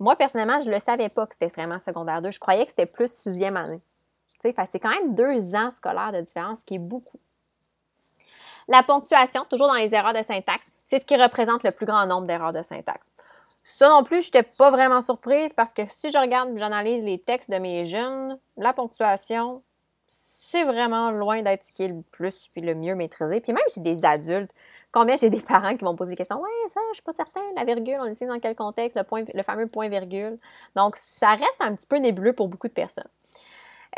Moi, 0.00 0.14
personnellement, 0.16 0.60
je 0.60 0.68
ne 0.68 0.74
le 0.74 0.80
savais 0.80 1.08
pas 1.08 1.26
que 1.26 1.34
c'était 1.34 1.52
vraiment 1.54 1.78
secondaire 1.78 2.22
2. 2.22 2.30
Je 2.30 2.38
croyais 2.38 2.64
que 2.64 2.70
c'était 2.70 2.86
plus 2.86 3.10
sixième 3.10 3.56
année. 3.56 3.80
C'est 4.40 4.78
quand 4.78 4.90
même 4.90 5.14
deux 5.14 5.54
ans 5.54 5.70
scolaires 5.70 6.12
de 6.12 6.20
différence, 6.20 6.60
ce 6.60 6.64
qui 6.64 6.76
est 6.76 6.80
beaucoup. 6.80 7.18
La 8.68 8.82
ponctuation, 8.82 9.44
toujours 9.48 9.66
dans 9.66 9.74
les 9.74 9.94
erreurs 9.94 10.12
de 10.12 10.22
syntaxe, 10.22 10.70
c'est 10.84 10.98
ce 10.98 11.04
qui 11.04 11.16
représente 11.16 11.64
le 11.64 11.72
plus 11.72 11.86
grand 11.86 12.06
nombre 12.06 12.26
d'erreurs 12.26 12.52
de 12.52 12.62
syntaxe. 12.62 13.10
Ça 13.70 13.90
non 13.90 14.02
plus, 14.02 14.22
je 14.22 14.28
n'étais 14.28 14.42
pas 14.42 14.70
vraiment 14.70 15.00
surprise 15.00 15.52
parce 15.52 15.72
que 15.72 15.82
si 15.88 16.10
je 16.10 16.18
regarde, 16.18 16.56
j'analyse 16.56 17.04
les 17.04 17.18
textes 17.18 17.50
de 17.50 17.58
mes 17.58 17.84
jeunes, 17.84 18.38
la 18.56 18.72
ponctuation, 18.72 19.62
c'est 20.06 20.64
vraiment 20.64 21.10
loin 21.10 21.42
d'être 21.42 21.64
ce 21.64 21.72
qui 21.72 21.84
est 21.84 21.88
le 21.88 22.02
plus 22.10 22.48
puis 22.52 22.62
le 22.62 22.74
mieux 22.74 22.94
maîtrisé. 22.94 23.40
Puis 23.40 23.52
même 23.52 23.62
chez 23.72 23.80
des 23.80 24.04
adultes, 24.06 24.50
combien 24.90 25.16
j'ai 25.16 25.28
des 25.28 25.40
parents 25.42 25.76
qui 25.76 25.84
vont 25.84 25.94
poser 25.94 26.12
des 26.12 26.16
questions 26.16 26.40
Ouais, 26.40 26.48
ça, 26.72 26.80
je 26.90 26.94
suis 26.94 27.02
pas 27.02 27.12
certain, 27.12 27.42
la 27.56 27.64
virgule, 27.64 27.98
on 28.00 28.14
sait 28.14 28.26
dans 28.26 28.40
quel 28.40 28.54
contexte, 28.54 28.96
le, 28.96 29.04
point, 29.04 29.24
le 29.32 29.42
fameux 29.42 29.66
point-virgule. 29.66 30.38
Donc, 30.74 30.96
ça 30.96 31.32
reste 31.32 31.60
un 31.60 31.74
petit 31.74 31.86
peu 31.86 31.96
nébuleux 31.96 32.32
pour 32.32 32.48
beaucoup 32.48 32.68
de 32.68 32.72
personnes. 32.72 33.04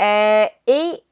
Euh, 0.01 0.47
et 0.67 1.03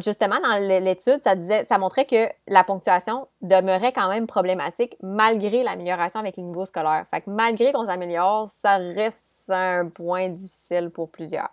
justement, 0.00 0.38
dans 0.40 0.84
l'étude, 0.84 1.20
ça 1.22 1.34
disait, 1.34 1.64
ça 1.64 1.78
montrait 1.78 2.04
que 2.04 2.28
la 2.46 2.64
ponctuation 2.64 3.26
demeurait 3.42 3.92
quand 3.92 4.08
même 4.08 4.26
problématique 4.26 4.96
malgré 5.02 5.62
l'amélioration 5.62 6.20
avec 6.20 6.36
les 6.36 6.42
niveaux 6.42 6.66
scolaires. 6.66 7.04
Fait 7.10 7.22
que 7.22 7.30
malgré 7.30 7.72
qu'on 7.72 7.86
s'améliore, 7.86 8.48
ça 8.48 8.76
reste 8.76 9.50
un 9.50 9.88
point 9.88 10.28
difficile 10.28 10.90
pour 10.90 11.10
plusieurs. 11.10 11.50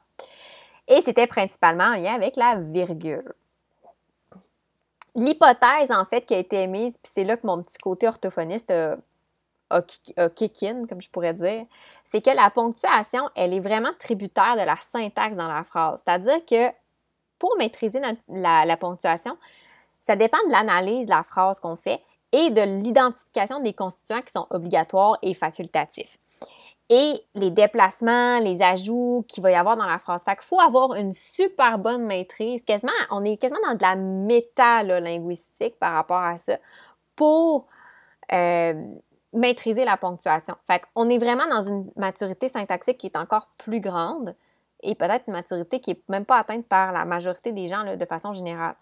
Et 0.88 1.02
c'était 1.02 1.28
principalement 1.28 1.86
en 1.86 2.02
lien 2.02 2.14
avec 2.14 2.36
la 2.36 2.58
virgule. 2.58 3.34
L'hypothèse, 5.16 5.92
en 5.92 6.06
fait, 6.06 6.22
qui 6.22 6.34
a 6.34 6.40
été 6.40 6.64
émise, 6.64 6.98
puis 6.98 7.12
c'est 7.14 7.24
là 7.24 7.38
que 7.38 7.46
mon 7.46 7.62
petit 7.62 7.78
côté 7.78 8.08
orthophoniste 8.08 8.72
a, 8.72 8.98
a, 9.70 10.30
kick 10.30 10.64
in, 10.64 10.86
comme 10.88 11.02
je 11.02 11.10
pourrais 11.10 11.34
dire, 11.34 11.66
c'est 12.06 12.22
que 12.22 12.32
la 12.32 12.50
ponctuation, 12.50 13.30
elle 13.36 13.54
est 13.54 13.60
vraiment 13.60 13.92
tributaire 14.00 14.56
de 14.56 14.66
la 14.66 14.76
syntaxe 14.82 15.38
dans 15.38 15.48
la 15.48 15.64
phrase. 15.64 16.02
C'est-à-dire 16.04 16.44
que 16.46 16.74
pour 17.44 17.58
maîtriser 17.58 18.00
la, 18.30 18.78
ponctuation, 18.78 19.38
ça 20.02 20.16
dépend 20.16 20.38
de 20.48 20.54
l'analyse 20.54 21.08
de 21.08 21.12
la 21.12 21.24
phrase 21.24 21.60
qu'on 21.60 21.76
fait 21.76 22.02
et 22.32 22.52
de 22.52 22.62
l'identification 22.62 23.60
des 23.60 23.74
constituants 23.74 24.22
qui 24.22 24.32
sont 24.32 24.48
obligatoires 24.50 25.18
et 25.22 25.34
facultatifs. 25.34 26.18
Et 26.90 27.16
les 27.36 27.50
déplacements, 27.52 28.40
les 28.40 28.62
ajouts 28.62 29.26
qu'il 29.28 29.44
va 29.44 29.52
y 29.52 29.56
avoir 29.56 29.76
dans 29.76 29.86
la 29.86 29.98
phrase. 29.98 30.24
Fait 30.24 30.36
qu'il 30.36 30.46
faut 30.46 30.62
avoir 30.62 30.96
une 30.96 31.12
super 31.12 31.78
bonne 31.80 32.06
maîtrise. 32.06 32.64
Quasiment, 32.64 32.94
on 33.12 33.26
est 33.26 33.36
quasiment 33.36 33.60
dans 33.68 33.76
de 33.76 33.82
la 33.82 33.98
méta-linguistique 33.98 35.78
par 35.78 35.96
rapport 35.96 36.22
à 36.22 36.38
ça 36.38 36.60
pour 37.18 37.68
euh, 38.32 38.74
maîtriser 39.34 39.84
la 39.84 39.98
ponctuation. 39.98 40.56
Fait 40.66 40.82
qu'on 40.96 41.10
est 41.10 41.18
vraiment 41.18 41.48
dans 41.48 41.64
une 41.64 41.92
maturité 41.98 42.48
syntaxique 42.48 43.00
qui 43.00 43.08
est 43.08 43.18
encore 43.18 43.50
plus 43.58 43.82
grande 43.82 44.34
et 44.84 44.96
peut-être 44.96 45.26
une 45.28 45.34
maturité 45.34 45.80
qui 45.80 45.92
n'est 45.92 46.02
même 46.10 46.26
pas 46.26 46.38
atteinte 46.38 46.66
par 46.68 46.92
la 46.92 47.06
majorité 47.06 47.52
des 47.52 47.68
gens 47.68 47.96
de 47.96 48.06
façon 48.06 48.34
générale. 48.34 48.76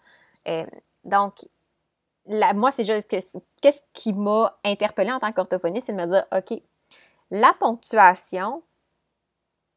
Euh, 0.48 0.64
donc, 1.04 1.46
moi, 2.26 2.70
c'est 2.70 2.84
juste 2.84 3.08
qu'est-ce 3.08 3.80
qui 3.92 4.12
m'a 4.12 4.56
interpellée 4.64 5.12
en 5.12 5.18
tant 5.18 5.32
qu'orthophoniste, 5.32 5.86
c'est 5.86 5.92
de 5.94 6.00
me 6.00 6.06
dire, 6.06 6.24
OK, 6.36 6.60
la 7.30 7.52
ponctuation, 7.58 8.62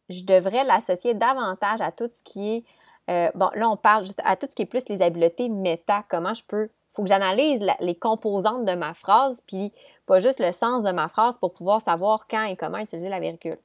je 0.10 0.24
devrais 0.24 0.64
l'associer 0.64 1.14
davantage 1.14 1.82
à 1.82 1.92
tout 1.92 2.10
ce 2.14 2.22
qui 2.24 2.56
est, 2.56 2.64
euh, 3.10 3.32
bon, 3.36 3.50
là, 3.56 3.70
on 3.70 3.78
parle 3.78 4.06
juste 4.06 4.22
à 4.24 4.36
tout 4.36 4.48
ce 4.50 4.56
qui 4.56 4.64
est 4.64 4.68
plus 4.68 4.88
les 4.90 5.02
habiletés 5.02 5.50
méta, 5.50 6.04
comment 6.10 6.34
je 6.34 6.44
peux, 6.44 6.66
il 6.66 6.96
faut 6.96 7.04
que 7.04 7.10
j'analyse 7.10 7.66
les 7.80 7.96
composantes 7.96 8.66
de 8.66 8.74
ma 8.74 8.94
phrase, 8.94 9.42
puis 9.48 9.74
pas 10.06 10.20
juste 10.20 10.40
le 10.40 10.52
sens 10.52 10.84
de 10.84 10.92
ma 10.92 11.08
phrase 11.08 11.38
pour 11.38 11.54
pouvoir 11.54 11.82
savoir 11.82 12.28
quand 12.28 12.44
et 12.44 12.56
comment 12.56 12.78
utiliser 12.78 13.10
la 13.10 13.20
virgule. 13.20 13.58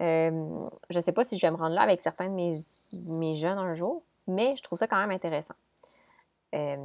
Euh, 0.00 0.68
je 0.90 0.98
ne 0.98 1.02
sais 1.02 1.12
pas 1.12 1.24
si 1.24 1.38
je 1.38 1.46
vais 1.46 1.50
me 1.50 1.56
rendre 1.56 1.74
là 1.74 1.82
avec 1.82 2.00
certains 2.00 2.28
de 2.28 2.34
mes, 2.34 3.34
jeunes 3.34 3.58
un 3.58 3.74
jour, 3.74 4.02
mais 4.26 4.54
je 4.56 4.62
trouve 4.62 4.78
ça 4.78 4.86
quand 4.86 4.98
même 4.98 5.10
intéressant. 5.10 5.54
Euh, 6.54 6.76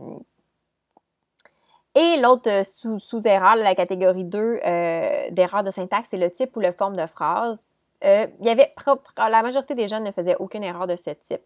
et 1.96 2.20
l'autre 2.22 2.50
euh, 2.50 3.00
sous-erreur, 3.00 3.56
la 3.56 3.76
catégorie 3.76 4.24
2 4.24 4.40
euh, 4.40 5.30
d'erreur 5.32 5.64
de 5.64 5.70
syntaxe, 5.70 6.10
c'est 6.10 6.18
le 6.18 6.32
type 6.32 6.56
ou 6.58 6.60
la 6.60 6.72
forme 6.72 6.96
de 6.96 7.06
phrase. 7.06 7.66
y 8.02 8.50
avait, 8.50 8.74
la 9.18 9.42
majorité 9.44 9.76
des 9.76 9.88
jeunes 9.88 10.04
ne 10.04 10.12
faisaient 10.12 10.36
aucune 10.40 10.64
erreur 10.64 10.88
de 10.88 10.96
ce 10.96 11.12
type. 11.12 11.42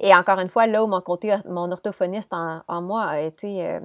Et 0.00 0.14
encore 0.14 0.40
une 0.40 0.48
fois, 0.48 0.66
là 0.66 0.82
où 0.82 0.86
mon 0.86 1.00
côté, 1.00 1.34
mon 1.46 1.70
orthophoniste 1.70 2.32
en, 2.32 2.82
moi 2.82 3.04
a 3.04 3.20
été 3.20 3.78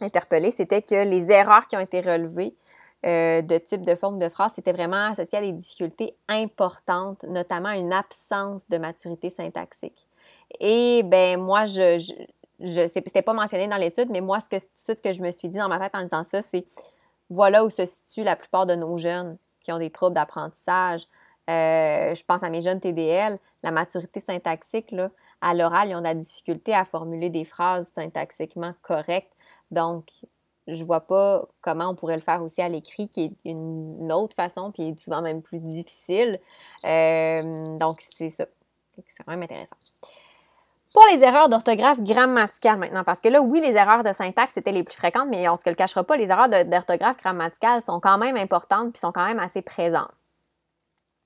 interpellé, 0.00 0.50
c'était 0.50 0.80
que 0.80 1.04
les 1.04 1.30
erreurs 1.30 1.66
qui 1.68 1.76
ont 1.76 1.80
été 1.80 2.00
relevées 2.00 2.54
de 3.02 3.58
type 3.58 3.82
de 3.82 3.94
forme 3.94 4.18
de 4.18 4.28
phrase, 4.28 4.52
c'était 4.54 4.72
vraiment 4.72 5.10
associé 5.10 5.38
à 5.38 5.40
des 5.40 5.52
difficultés 5.52 6.16
importantes, 6.28 7.24
notamment 7.24 7.70
une 7.70 7.92
absence 7.92 8.68
de 8.68 8.78
maturité 8.78 9.30
syntaxique. 9.30 10.06
Et 10.60 11.02
ben 11.04 11.40
moi, 11.40 11.64
je, 11.64 11.98
je 12.60 12.88
c'était 12.88 13.22
pas 13.22 13.34
mentionné 13.34 13.68
dans 13.68 13.76
l'étude, 13.76 14.10
mais 14.10 14.20
moi, 14.20 14.40
ce 14.40 14.48
que, 14.48 14.56
ce 14.74 14.92
que 14.92 15.12
je 15.12 15.22
me 15.22 15.30
suis 15.30 15.48
dit 15.48 15.58
dans 15.58 15.68
ma 15.68 15.78
tête 15.78 15.94
en 15.94 16.02
disant 16.02 16.24
ça, 16.24 16.42
c'est 16.42 16.64
voilà 17.30 17.64
où 17.64 17.70
se 17.70 17.86
situent 17.86 18.24
la 18.24 18.36
plupart 18.36 18.66
de 18.66 18.74
nos 18.74 18.96
jeunes 18.96 19.36
qui 19.60 19.70
ont 19.72 19.78
des 19.78 19.90
troubles 19.90 20.14
d'apprentissage. 20.14 21.06
Euh, 21.50 22.14
je 22.14 22.24
pense 22.24 22.42
à 22.42 22.50
mes 22.50 22.60
jeunes 22.60 22.80
TDL, 22.80 23.38
la 23.62 23.70
maturité 23.70 24.20
syntaxique, 24.20 24.90
là, 24.90 25.10
à 25.40 25.54
l'oral, 25.54 25.88
ils 25.88 25.94
ont 25.94 26.00
de 26.00 26.04
la 26.04 26.14
difficulté 26.14 26.74
à 26.74 26.84
formuler 26.84 27.30
des 27.30 27.44
phrases 27.44 27.90
syntaxiquement 27.94 28.74
correctes. 28.82 29.32
Donc, 29.70 30.10
je 30.68 30.84
vois 30.84 31.00
pas 31.00 31.46
comment 31.62 31.88
on 31.88 31.94
pourrait 31.94 32.16
le 32.16 32.22
faire 32.22 32.42
aussi 32.42 32.60
à 32.60 32.68
l'écrit, 32.68 33.08
qui 33.08 33.24
est 33.24 33.50
une 33.50 34.12
autre 34.12 34.34
façon, 34.34 34.70
puis 34.70 34.94
souvent 34.98 35.22
même 35.22 35.42
plus 35.42 35.60
difficile. 35.60 36.38
Euh, 36.84 37.76
donc, 37.78 38.02
c'est 38.16 38.28
ça. 38.28 38.46
C'est 38.94 39.24
quand 39.24 39.30
même 39.32 39.42
intéressant. 39.42 39.76
Pour 40.92 41.04
les 41.12 41.22
erreurs 41.22 41.48
d'orthographe 41.48 42.00
grammaticale 42.00 42.78
maintenant, 42.78 43.04
parce 43.04 43.20
que 43.20 43.28
là, 43.28 43.40
oui, 43.40 43.60
les 43.60 43.74
erreurs 43.74 44.02
de 44.02 44.12
syntaxe 44.12 44.56
étaient 44.56 44.72
les 44.72 44.84
plus 44.84 44.96
fréquentes, 44.96 45.28
mais 45.30 45.48
on 45.48 45.52
ne 45.52 45.56
se 45.56 45.68
le 45.68 45.74
cachera 45.74 46.02
pas, 46.02 46.16
les 46.16 46.30
erreurs 46.30 46.48
d'orthographe 46.48 47.18
grammaticale 47.18 47.82
sont 47.82 48.00
quand 48.00 48.18
même 48.18 48.36
importantes 48.36 48.92
puis 48.92 49.00
sont 49.00 49.12
quand 49.12 49.26
même 49.26 49.38
assez 49.38 49.62
présentes. 49.62 50.10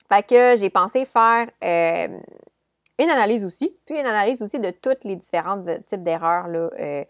Fait 0.08 0.26
que 0.26 0.56
j'ai 0.56 0.68
pensé 0.68 1.04
faire 1.04 1.48
euh, 1.62 2.08
une 2.98 3.08
analyse 3.08 3.44
aussi, 3.44 3.74
puis 3.86 3.98
une 3.98 4.06
analyse 4.06 4.42
aussi 4.42 4.58
de 4.58 4.70
tous 4.70 5.04
les 5.04 5.16
différents 5.16 5.62
types 5.86 6.02
d'erreurs 6.02 6.46
euh, 6.48 7.04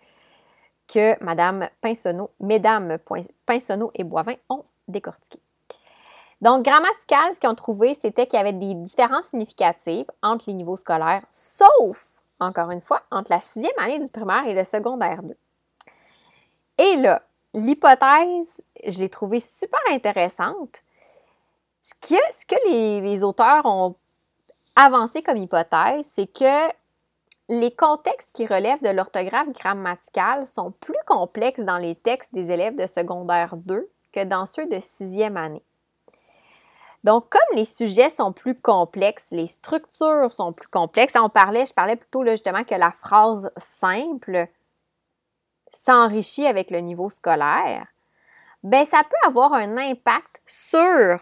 que 0.93 1.23
Madame 1.23 1.69
Pinsonneau, 1.81 2.31
Mesdames 2.41 2.99
Pinsonneau 3.47 3.91
et 3.95 4.05
Boivin 4.05 4.35
ont 4.49 4.65
décortiquées. 4.89 5.41
Donc, 6.41 6.65
grammatical, 6.65 7.33
ce 7.33 7.41
qu'ils 7.41 7.49
ont 7.49 7.55
trouvé, 7.55 7.95
c'était 7.95 8.27
qu'il 8.27 8.37
y 8.37 8.41
avait 8.41 8.53
des 8.53 8.75
différences 8.75 9.27
significatives 9.27 10.07
entre 10.23 10.45
les 10.49 10.55
niveaux 10.55 10.77
scolaires, 10.77 11.23
sauf 11.31 12.09
encore 12.43 12.71
une 12.71 12.81
fois, 12.81 13.03
entre 13.11 13.31
la 13.31 13.41
sixième 13.41 13.73
année 13.79 13.99
du 13.99 14.11
primaire 14.11 14.47
et 14.47 14.55
le 14.55 14.65
secondaire 14.65 15.23
2. 15.23 15.37
Et 16.79 16.97
là, 16.97 17.23
l'hypothèse, 17.55 18.61
je 18.85 18.99
l'ai 18.99 19.09
trouvée 19.09 19.41
super 19.41 19.81
intéressante. 19.91 20.83
Ce 21.83 21.95
que, 22.47 22.69
les 22.69 23.23
auteurs 23.23 23.65
ont 23.67 23.95
avancé 24.77 25.23
comme 25.23 25.37
hypothèse, 25.37 26.07
c'est 26.11 26.27
que 26.27 26.73
les 27.53 27.71
contextes 27.71 28.35
qui 28.35 28.47
relèvent 28.47 28.83
de 28.83 28.89
l'orthographe 28.89 29.51
grammaticale 29.51 30.47
sont 30.47 30.71
plus 30.71 30.97
complexes 31.07 31.61
dans 31.61 31.77
les 31.77 31.95
textes 31.95 32.33
des 32.33 32.51
élèves 32.51 32.77
de 32.77 32.87
secondaire 32.87 33.57
2 33.57 33.91
que 34.11 34.25
dans 34.25 34.47
ceux 34.47 34.67
de 34.67 34.81
sixième 34.81 35.37
année. 35.37 35.63
Donc, 37.05 37.29
comme 37.29 37.57
les 37.57 37.65
sujets 37.65 38.09
sont 38.09 38.33
plus 38.33 38.59
complexes, 38.59 39.33
les 39.33 39.47
structures 39.47 40.33
sont 40.33 40.55
plus 40.55 40.69
complexes, 40.69 41.15
on 41.17 41.29
parlait, 41.29 41.67
je 41.67 41.75
parlais 41.75 41.97
plutôt 41.97 42.23
là, 42.23 42.33
justement 42.33 42.65
que 42.65 42.75
la 42.75 42.91
phrase 42.91 43.51
simple 43.59 44.47
s'enrichit 45.69 46.47
avec 46.47 46.71
le 46.71 46.79
niveau 46.79 47.11
scolaire, 47.11 47.87
ben 48.63 48.87
ça 48.87 49.03
peut 49.03 49.29
avoir 49.29 49.53
un 49.53 49.77
impact 49.77 50.41
sur 50.47 51.19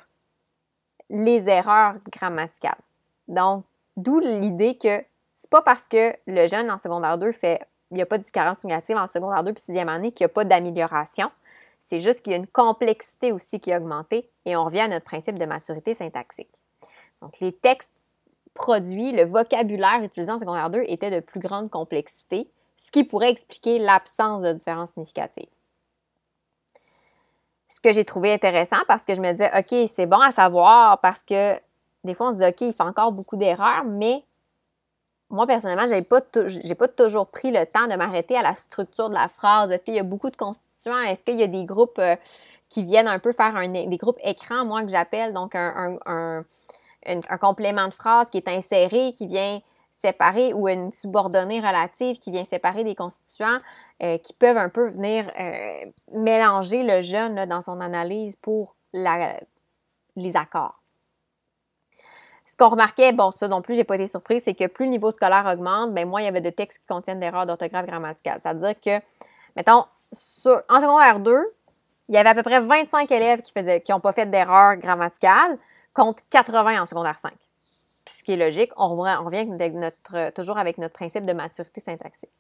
les 1.09 1.49
erreurs 1.49 1.95
grammaticales. 2.13 2.79
Donc, 3.27 3.65
d'où 3.97 4.21
l'idée 4.21 4.77
que 4.77 5.03
c'est 5.41 5.49
pas 5.49 5.63
parce 5.63 5.89
que 5.89 6.15
le 6.27 6.47
jeune 6.49 6.71
en 6.71 6.77
secondaire 6.77 7.17
2 7.17 7.33
fait 7.33 7.67
il 7.91 7.95
n'y 7.95 8.03
a 8.03 8.07
pas 8.07 8.19
de 8.19 8.23
différence 8.23 8.63
négative 8.63 8.99
en 8.99 9.07
secondaire 9.07 9.43
2 9.43 9.55
puis 9.55 9.63
sixième 9.63 9.89
année 9.89 10.13
qu'il 10.13 10.27
n'y 10.27 10.31
a 10.31 10.35
pas 10.35 10.45
d'amélioration. 10.45 11.31
C'est 11.81 11.99
juste 11.99 12.21
qu'il 12.21 12.33
y 12.33 12.35
a 12.35 12.39
une 12.39 12.47
complexité 12.47 13.33
aussi 13.33 13.59
qui 13.59 13.73
a 13.73 13.79
augmenté 13.79 14.31
et 14.45 14.55
on 14.55 14.67
revient 14.67 14.81
à 14.81 14.89
notre 14.89 15.07
principe 15.07 15.39
de 15.39 15.47
maturité 15.47 15.95
syntaxique. 15.95 16.53
Donc, 17.23 17.41
les 17.41 17.53
textes 17.53 17.95
produits, 18.53 19.13
le 19.13 19.25
vocabulaire 19.25 20.03
utilisé 20.03 20.31
en 20.31 20.39
secondaire 20.39 20.69
2 20.69 20.83
était 20.87 21.11
de 21.11 21.21
plus 21.21 21.41
grande 21.41 21.71
complexité, 21.71 22.51
ce 22.77 22.91
qui 22.91 23.05
pourrait 23.05 23.31
expliquer 23.31 23.79
l'absence 23.79 24.43
de 24.43 24.53
différence 24.53 24.91
significative. 24.91 25.49
Ce 27.67 27.81
que 27.81 27.95
j'ai 27.95 28.05
trouvé 28.05 28.35
intéressant 28.35 28.83
parce 28.87 29.07
que 29.07 29.15
je 29.15 29.23
me 29.23 29.31
disais, 29.33 29.51
OK, 29.59 29.89
c'est 29.91 30.07
bon 30.07 30.21
à 30.21 30.33
savoir 30.33 31.01
parce 31.01 31.25
que 31.25 31.59
des 32.05 32.15
fois, 32.15 32.29
on 32.29 32.33
se 32.33 32.39
dit, 32.39 32.47
OK, 32.47 32.61
il 32.61 32.75
fait 32.75 32.83
encore 32.83 33.13
beaucoup 33.13 33.39
d'erreurs, 33.39 33.85
mais 33.85 34.23
moi, 35.31 35.47
personnellement, 35.47 35.87
je 35.87 35.95
n'ai 35.95 36.03
pas, 36.03 36.21
pas 36.21 36.89
toujours 36.89 37.29
pris 37.29 37.53
le 37.53 37.65
temps 37.65 37.87
de 37.87 37.95
m'arrêter 37.95 38.37
à 38.37 38.43
la 38.43 38.55
structure 38.55 39.09
de 39.09 39.15
la 39.15 39.29
phrase. 39.29 39.71
Est-ce 39.71 39.85
qu'il 39.85 39.95
y 39.95 40.01
a 40.01 40.05
beaucoup 40.05 40.31
de 40.31 40.37
constituants? 40.37 41.01
Est-ce 41.03 41.23
qu'il 41.23 41.37
y 41.37 41.43
a 41.43 41.47
des 41.47 41.65
groupes 41.65 41.99
euh, 41.99 42.17
qui 42.69 42.85
viennent 42.85 43.09
un 43.09 43.19
peu 43.19 43.33
faire 43.33 43.55
un, 43.57 43.69
des 43.69 43.97
groupes 43.97 44.19
écrans, 44.23 44.65
moi, 44.65 44.83
que 44.83 44.89
j'appelle, 44.89 45.33
donc 45.33 45.55
un, 45.55 45.99
un, 46.07 46.45
complément 47.41 47.89
de 47.89 47.95
phrase 47.95 48.29
qui 48.31 48.39
est 48.39 48.49
inséré, 48.49 49.13
qui 49.13 49.27
vient 49.27 49.61
séparer, 50.01 50.53
ou 50.53 50.69
une 50.69 50.93
subordonnée 50.93 51.61
relative 51.61 52.19
qui 52.19 52.31
vient 52.31 52.45
séparer 52.45 52.85
des 52.85 52.95
constituants 52.95 53.59
euh, 54.03 54.19
qui 54.19 54.33
peuvent 54.33 54.57
un 54.57 54.69
peu 54.69 54.89
venir 54.89 55.31
euh, 55.39 55.85
mélanger 56.13 56.83
le 56.83 57.03
jeune 57.03 57.45
dans 57.47 57.61
son 57.61 57.81
analyse 57.81 58.37
pour 58.37 58.75
les 58.93 60.37
accords? 60.37 60.80
Ce 62.51 62.57
qu'on 62.57 62.69
remarquait, 62.69 63.13
bon, 63.13 63.31
ça 63.31 63.47
non 63.47 63.63
plus, 63.63 63.77
j'ai 63.77 63.85
pas 63.85 63.95
été 63.95 64.09
surprise, 64.09 64.43
c'est 64.43 64.55
que 64.55 64.67
plus 64.67 64.87
le 64.87 64.91
niveau 64.91 65.13
scolaire 65.13 65.47
augmente, 65.47 65.95
bien, 65.95 66.05
moins 66.05 66.21
il 66.21 66.25
y 66.25 66.27
avait 66.27 66.41
de 66.41 66.51
textes 66.51 66.79
qui 66.79 66.87
contiennent 66.89 67.21
d'erreurs 67.21 67.47
d'orthographe 67.47 67.87
grammaticale. 67.87 68.41
C'est-à-dire 68.43 68.75
que, 68.85 69.05
mettons, 69.55 69.85
en 69.85 70.81
secondaire 70.81 71.21
2, 71.21 71.55
il 72.09 72.17
y 72.17 72.19
avait 72.19 72.31
à 72.31 72.35
peu 72.35 72.43
près 72.43 72.59
25 72.59 73.09
élèves 73.13 73.43
qui 73.43 73.53
n'ont 73.57 73.79
qui 73.79 74.01
pas 74.01 74.13
fait 74.13 74.27
d'erreurs 74.27 74.75
grammaticales 74.79 75.59
contre 75.95 76.25
80 76.31 76.83
en 76.83 76.87
secondaire 76.87 77.21
5. 77.21 77.33
ce 78.09 78.25
qui 78.25 78.33
est 78.33 78.37
logique, 78.37 78.73
on 78.77 78.97
revient, 78.97 79.47
notre, 79.75 80.33
toujours 80.33 80.59
avec 80.59 80.77
notre 80.79 80.95
principe 80.95 81.27
de 81.27 81.33
maturité 81.33 81.81
syntaxique. 81.81 82.33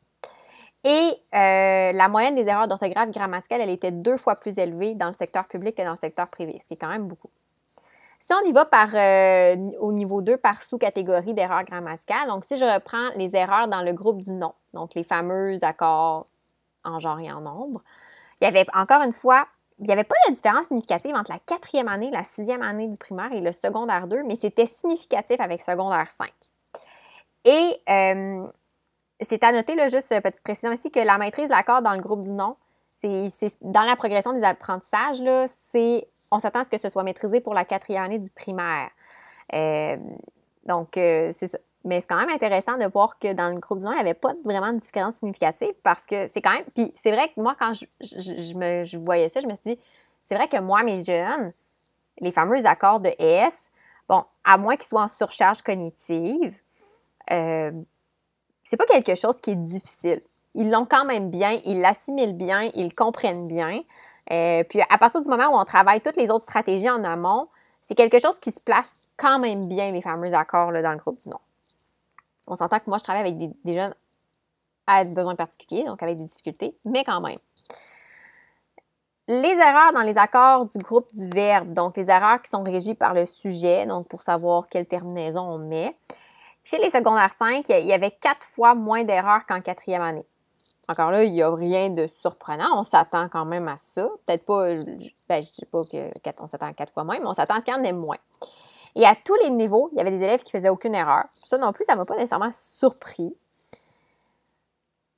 Et 0.82 1.12
euh, 1.36 1.92
la 1.92 2.08
moyenne 2.08 2.34
des 2.34 2.48
erreurs 2.48 2.66
d'orthographe 2.66 3.12
grammaticale, 3.12 3.60
elle 3.60 3.70
était 3.70 3.92
deux 3.92 4.16
fois 4.16 4.34
plus 4.34 4.58
élevée 4.58 4.94
dans 4.94 5.06
le 5.06 5.14
secteur 5.14 5.46
public 5.46 5.76
que 5.76 5.82
dans 5.82 5.92
le 5.92 5.98
secteur 5.98 6.26
privé, 6.26 6.58
ce 6.60 6.66
qui 6.66 6.74
est 6.74 6.78
quand 6.78 6.88
même 6.88 7.06
beaucoup. 7.06 7.30
Si 8.30 8.36
on 8.40 8.48
y 8.48 8.52
va 8.52 8.64
par, 8.64 8.90
euh, 8.94 9.56
au 9.80 9.90
niveau 9.90 10.22
2 10.22 10.36
par 10.36 10.62
sous-catégorie 10.62 11.34
d'erreurs 11.34 11.64
grammaticales, 11.64 12.28
donc 12.28 12.44
si 12.44 12.58
je 12.58 12.64
reprends 12.64 13.08
les 13.16 13.34
erreurs 13.34 13.66
dans 13.66 13.82
le 13.82 13.92
groupe 13.92 14.22
du 14.22 14.30
nom, 14.30 14.54
donc 14.72 14.94
les 14.94 15.02
fameux 15.02 15.56
accords 15.64 16.28
en 16.84 17.00
genre 17.00 17.18
et 17.18 17.32
en 17.32 17.40
nombre, 17.40 17.82
il 18.40 18.44
y 18.44 18.46
avait 18.46 18.64
encore 18.72 19.02
une 19.02 19.10
fois, 19.10 19.48
il 19.80 19.86
n'y 19.86 19.92
avait 19.92 20.04
pas 20.04 20.14
de 20.28 20.34
différence 20.34 20.68
significative 20.68 21.12
entre 21.16 21.32
la 21.32 21.40
quatrième 21.40 21.88
année, 21.88 22.12
la 22.12 22.22
sixième 22.22 22.62
année 22.62 22.86
du 22.86 22.98
primaire 22.98 23.32
et 23.32 23.40
le 23.40 23.50
secondaire 23.50 24.06
2, 24.06 24.22
mais 24.22 24.36
c'était 24.36 24.66
significatif 24.66 25.40
avec 25.40 25.60
secondaire 25.60 26.08
5. 26.08 26.30
Et 27.46 27.82
euh, 27.90 28.46
c'est 29.20 29.42
à 29.42 29.50
noter, 29.50 29.74
là, 29.74 29.88
juste 29.88 30.08
petite 30.22 30.44
précision 30.44 30.70
ici, 30.70 30.92
que 30.92 31.00
la 31.00 31.18
maîtrise 31.18 31.48
de 31.48 31.54
l'accord 31.54 31.82
dans 31.82 31.94
le 31.94 32.00
groupe 32.00 32.20
du 32.20 32.32
nom, 32.32 32.54
c'est 32.94 33.28
dans 33.60 33.82
la 33.82 33.96
progression 33.96 34.32
des 34.34 34.44
apprentissages, 34.44 35.20
c'est 35.72 36.06
on 36.30 36.40
s'attend 36.40 36.60
à 36.60 36.64
ce 36.64 36.70
que 36.70 36.78
ce 36.78 36.88
soit 36.88 37.02
maîtrisé 37.02 37.40
pour 37.40 37.54
la 37.54 37.64
quatrième 37.64 38.04
année 38.04 38.18
du 38.18 38.30
primaire. 38.30 38.90
Euh, 39.54 39.96
donc, 40.64 40.96
euh, 40.96 41.30
c'est 41.32 41.48
ça. 41.48 41.58
Mais 41.84 42.02
c'est 42.02 42.08
quand 42.08 42.20
même 42.20 42.28
intéressant 42.28 42.76
de 42.76 42.84
voir 42.84 43.18
que 43.18 43.32
dans 43.32 43.48
le 43.54 43.58
groupe 43.58 43.78
du 43.78 43.86
nom, 43.86 43.92
il 43.92 43.94
n'y 43.94 44.00
avait 44.00 44.12
pas 44.12 44.34
vraiment 44.44 44.70
de 44.70 44.78
différence 44.78 45.16
significative 45.16 45.72
parce 45.82 46.04
que 46.04 46.26
c'est 46.26 46.42
quand 46.42 46.52
même. 46.52 46.64
Puis 46.74 46.92
c'est 47.02 47.10
vrai 47.10 47.28
que 47.28 47.40
moi, 47.40 47.56
quand 47.58 47.72
je, 47.72 47.86
je, 48.02 48.84
je 48.84 48.98
voyais 48.98 49.30
ça, 49.30 49.40
je 49.40 49.46
me 49.46 49.52
suis 49.52 49.76
dit, 49.76 49.78
c'est 50.24 50.34
vrai 50.34 50.46
que 50.46 50.60
moi, 50.60 50.82
mes 50.82 51.02
jeunes, 51.02 51.54
les 52.20 52.30
fameux 52.30 52.64
accords 52.66 53.00
de 53.00 53.10
S, 53.18 53.70
bon, 54.08 54.24
à 54.44 54.58
moins 54.58 54.76
qu'ils 54.76 54.86
soient 54.86 55.02
en 55.02 55.08
surcharge 55.08 55.62
cognitive, 55.62 56.54
euh, 57.30 57.72
c'est 58.62 58.76
pas 58.76 58.86
quelque 58.86 59.14
chose 59.14 59.40
qui 59.40 59.50
est 59.50 59.56
difficile. 59.56 60.22
Ils 60.54 60.70
l'ont 60.70 60.86
quand 60.86 61.04
même 61.04 61.30
bien, 61.30 61.60
ils 61.64 61.80
l'assimilent 61.80 62.36
bien, 62.36 62.70
ils 62.74 62.94
comprennent 62.94 63.48
bien. 63.48 63.82
Euh, 64.30 64.62
puis 64.64 64.80
à 64.88 64.98
partir 64.98 65.20
du 65.20 65.28
moment 65.28 65.48
où 65.48 65.60
on 65.60 65.64
travaille 65.64 66.00
toutes 66.00 66.16
les 66.16 66.30
autres 66.30 66.44
stratégies 66.44 66.90
en 66.90 67.02
amont, 67.04 67.48
c'est 67.82 67.94
quelque 67.94 68.18
chose 68.18 68.38
qui 68.38 68.52
se 68.52 68.60
place 68.60 68.96
quand 69.16 69.38
même 69.38 69.68
bien, 69.68 69.90
les 69.90 70.02
fameux 70.02 70.32
accords 70.34 70.72
là, 70.72 70.82
dans 70.82 70.92
le 70.92 70.98
groupe 70.98 71.18
du 71.20 71.28
nom. 71.28 71.40
On 72.46 72.56
s'entend 72.56 72.78
que 72.78 72.88
moi, 72.88 72.98
je 72.98 73.04
travaille 73.04 73.22
avec 73.22 73.38
des, 73.38 73.74
jeunes 73.74 73.94
à 74.86 75.04
besoins 75.04 75.36
particuliers, 75.36 75.84
donc 75.84 76.02
avec 76.02 76.16
des 76.16 76.24
difficultés, 76.24 76.76
mais 76.84 77.04
quand 77.04 77.20
même. 77.20 77.38
Les 79.28 79.52
erreurs 79.52 79.92
dans 79.92 80.02
les 80.02 80.18
accords 80.18 80.66
du 80.66 80.78
groupe 80.78 81.06
du 81.14 81.28
verbe, 81.28 81.72
donc 81.72 81.96
les 81.96 82.10
erreurs 82.10 82.42
qui 82.42 82.50
sont 82.50 82.64
régies 82.64 82.94
par 82.94 83.14
le 83.14 83.26
sujet, 83.26 83.86
donc 83.86 84.08
pour 84.08 84.22
savoir 84.22 84.68
quelle 84.68 84.86
terminaison 84.86 85.42
on 85.42 85.58
met. 85.58 85.94
Chez 86.64 86.78
les 86.78 86.90
secondaires 86.90 87.32
5, 87.38 87.68
il 87.68 87.86
y 87.86 87.92
avait 87.92 88.10
quatre 88.10 88.44
fois 88.44 88.74
moins 88.74 89.04
d'erreurs 89.04 89.46
qu'en 89.46 89.60
quatrième 89.60 90.02
année. 90.02 90.26
Encore 90.88 91.10
là, 91.10 91.22
il 91.22 91.32
n'y 91.32 91.42
a 91.42 91.54
rien 91.54 91.90
de 91.90 92.06
surprenant. 92.06 92.66
On 92.74 92.84
s'attend 92.84 93.28
quand 93.28 93.44
même 93.44 93.68
à 93.68 93.76
ça. 93.76 94.08
Peut-être 94.26 94.44
pas, 94.44 94.74
ben, 94.74 94.80
je 95.30 95.36
ne 95.36 95.42
sais 95.42 95.66
pas 95.66 95.82
qu'on 96.32 96.46
s'attend 96.46 96.66
à 96.66 96.72
quatre 96.72 96.92
fois 96.92 97.04
moins, 97.04 97.18
mais 97.18 97.26
on 97.26 97.34
s'attend 97.34 97.54
à 97.54 97.60
ce 97.60 97.64
qu'il 97.64 97.74
y 97.74 97.76
en 97.76 97.84
ait 97.84 97.92
moins. 97.92 98.18
Et 98.96 99.06
à 99.06 99.14
tous 99.14 99.36
les 99.36 99.50
niveaux, 99.50 99.88
il 99.92 99.98
y 99.98 100.00
avait 100.00 100.10
des 100.10 100.22
élèves 100.22 100.42
qui 100.42 100.50
faisaient 100.50 100.68
aucune 100.68 100.94
erreur. 100.94 101.24
Ça 101.44 101.58
non 101.58 101.72
plus, 101.72 101.84
ça 101.84 101.92
ne 101.92 101.98
m'a 101.98 102.04
pas 102.04 102.16
nécessairement 102.16 102.50
surpris. 102.52 103.32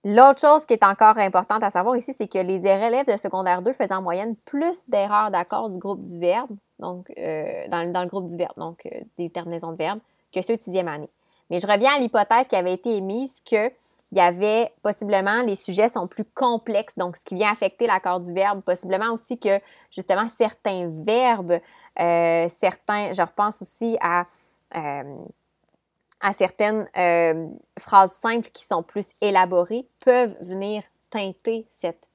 L'autre 0.05 0.41
chose 0.41 0.67
qui 0.67 0.75
est 0.75 0.85
encore 0.85 1.17
importante 1.19 1.63
à 1.63 1.71
savoir 1.71 1.97
ici, 1.97 2.13
c'est 2.13 2.27
que 2.27 2.39
les 2.39 2.57
élèves 2.57 3.07
de 3.07 3.17
secondaire 3.17 3.63
2 3.63 3.73
faisaient 3.73 3.95
en 3.95 4.03
moyenne 4.03 4.35
plus 4.45 4.77
d'erreurs 4.89 5.31
d'accord 5.31 5.71
du 5.71 5.79
groupe 5.79 6.03
du 6.03 6.19
verbe, 6.19 6.51
donc 6.81 7.13
euh, 7.17 7.69
dans, 7.69 8.03
le 8.03 8.09
groupe 8.09 8.27
du 8.27 8.37
verbe, 8.37 8.57
donc 8.57 8.85
euh, 8.87 9.01
des 9.17 9.31
terminaisons 9.31 9.71
de 9.71 9.77
verbe, 9.77 10.01
que 10.35 10.43
ceux 10.43 10.57
de 10.57 10.61
sixième 10.61 10.89
année. 10.89 11.09
Mais 11.51 11.61
je 11.61 11.69
reviens 11.69 11.95
à 11.95 11.99
l'hypothèse 12.01 12.49
qui 12.49 12.57
avait 12.57 12.73
été 12.73 12.97
émise 12.97 13.41
que 13.49 13.71
il 14.13 14.19
y 14.19 14.21
avait 14.21 14.71
possiblement, 14.83 15.41
les 15.43 15.57
sujets 15.57 15.89
sont 15.89 16.07
plus 16.07 16.27
complexes, 16.27 16.99
donc 16.99 17.17
ce 17.17 17.25
qui 17.25 17.35
vient 17.35 17.51
affecter 17.51 17.87
l'accord 17.87 18.21
du 18.21 18.35
verbe, 18.35 18.61
possiblement 18.61 19.11
aussi 19.11 19.39
que 19.39 19.59
justement 19.91 20.29
certains 20.29 20.91
verbes, 21.03 21.59
euh, 21.99 22.49
certains, 22.61 23.15
je 23.15 23.23
repense 23.23 23.63
aussi 23.63 23.97
à, 24.03 24.27
euh, 24.77 25.17
à 26.21 26.33
certaines 26.35 26.87
euh, 26.99 27.49
phrases 27.79 28.13
simples 28.13 28.51
qui 28.53 28.67
sont 28.67 28.83
plus 28.83 29.07
élaborées, 29.23 29.89
peuvent 30.05 30.37
venir 30.43 30.83
teinter 31.09 31.67
cette, 31.71 32.07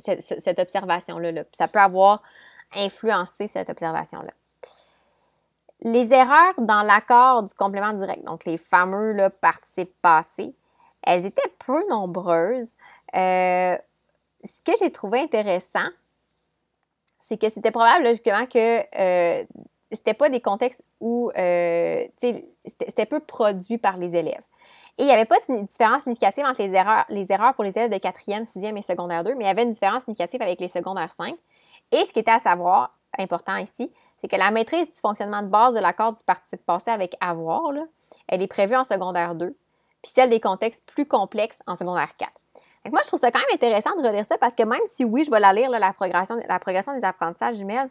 cette, 0.00 0.58
observation-là. 0.58 1.30
Là. 1.30 1.44
Ça 1.52 1.68
peut 1.68 1.78
avoir 1.78 2.24
influencé 2.74 3.46
cette 3.46 3.70
observation-là. 3.70 4.32
Les 5.80 6.12
erreurs 6.12 6.54
dans 6.58 6.82
l'accord 6.82 7.42
du 7.42 7.52
complément 7.54 7.92
direct, 7.92 8.24
donc 8.24 8.44
les 8.44 8.56
fameux 8.56 9.28
participes 9.40 9.94
passés, 10.00 10.54
elles 11.02 11.26
étaient 11.26 11.52
peu 11.64 11.86
nombreuses. 11.88 12.76
Euh, 13.14 13.76
ce 14.44 14.62
que 14.62 14.72
j'ai 14.78 14.90
trouvé 14.90 15.20
intéressant, 15.20 15.88
c'est 17.20 17.40
que 17.40 17.50
c'était 17.50 17.70
probable 17.70 18.04
logiquement 18.04 18.46
que 18.46 18.80
euh, 18.98 19.44
c'était 19.92 20.14
pas 20.14 20.28
des 20.28 20.40
contextes 20.40 20.84
où 21.00 21.30
euh, 21.36 22.04
c'était 22.18 23.06
peu 23.06 23.20
produit 23.20 23.78
par 23.78 23.96
les 23.96 24.16
élèves. 24.16 24.42
Et 24.98 25.02
il 25.02 25.06
n'y 25.06 25.12
avait 25.12 25.26
pas 25.26 25.36
de 25.46 25.66
différence 25.66 26.04
significative 26.04 26.44
entre 26.44 26.62
les 26.62 26.72
erreurs, 26.72 27.04
les 27.10 27.30
erreurs 27.30 27.54
pour 27.54 27.64
les 27.64 27.76
élèves 27.76 27.90
de 27.90 27.96
4e, 27.96 28.44
6e 28.44 28.78
et 28.78 28.82
secondaire 28.82 29.24
2, 29.24 29.34
mais 29.34 29.44
il 29.44 29.46
y 29.46 29.50
avait 29.50 29.64
une 29.64 29.72
différence 29.72 30.04
significative 30.04 30.40
avec 30.40 30.58
les 30.58 30.68
secondaires 30.68 31.12
5. 31.12 31.34
Et 31.92 32.04
ce 32.06 32.12
qui 32.12 32.20
était 32.20 32.30
à 32.30 32.38
savoir, 32.38 32.96
important 33.18 33.56
ici, 33.56 33.92
c'est 34.20 34.28
que 34.28 34.36
la 34.36 34.50
maîtrise 34.50 34.88
du 34.90 35.00
fonctionnement 35.00 35.42
de 35.42 35.48
base 35.48 35.74
de 35.74 35.80
l'accord 35.80 36.12
du 36.12 36.22
participe 36.22 36.64
passé 36.64 36.90
avec 36.90 37.16
avoir, 37.20 37.72
elle 38.28 38.42
est 38.42 38.46
prévue 38.46 38.76
en 38.76 38.84
secondaire 38.84 39.34
2, 39.34 39.56
puis 40.02 40.12
celle 40.14 40.30
des 40.30 40.40
contextes 40.40 40.84
plus 40.86 41.06
complexes 41.06 41.60
en 41.66 41.74
secondaire 41.74 42.16
4. 42.16 42.32
Donc 42.84 42.92
moi, 42.92 43.02
je 43.02 43.08
trouve 43.08 43.20
ça 43.20 43.32
quand 43.32 43.40
même 43.40 43.48
intéressant 43.52 43.96
de 43.96 44.06
relire 44.06 44.24
ça 44.24 44.38
parce 44.38 44.54
que 44.54 44.62
même 44.62 44.80
si 44.86 45.04
oui, 45.04 45.24
je 45.24 45.30
vais 45.30 45.40
la 45.40 45.52
lire, 45.52 45.70
la, 45.70 45.92
progression, 45.92 46.36
la 46.48 46.58
progression 46.58 46.94
des 46.96 47.04
apprentissages 47.04 47.56
jumelles, 47.56 47.88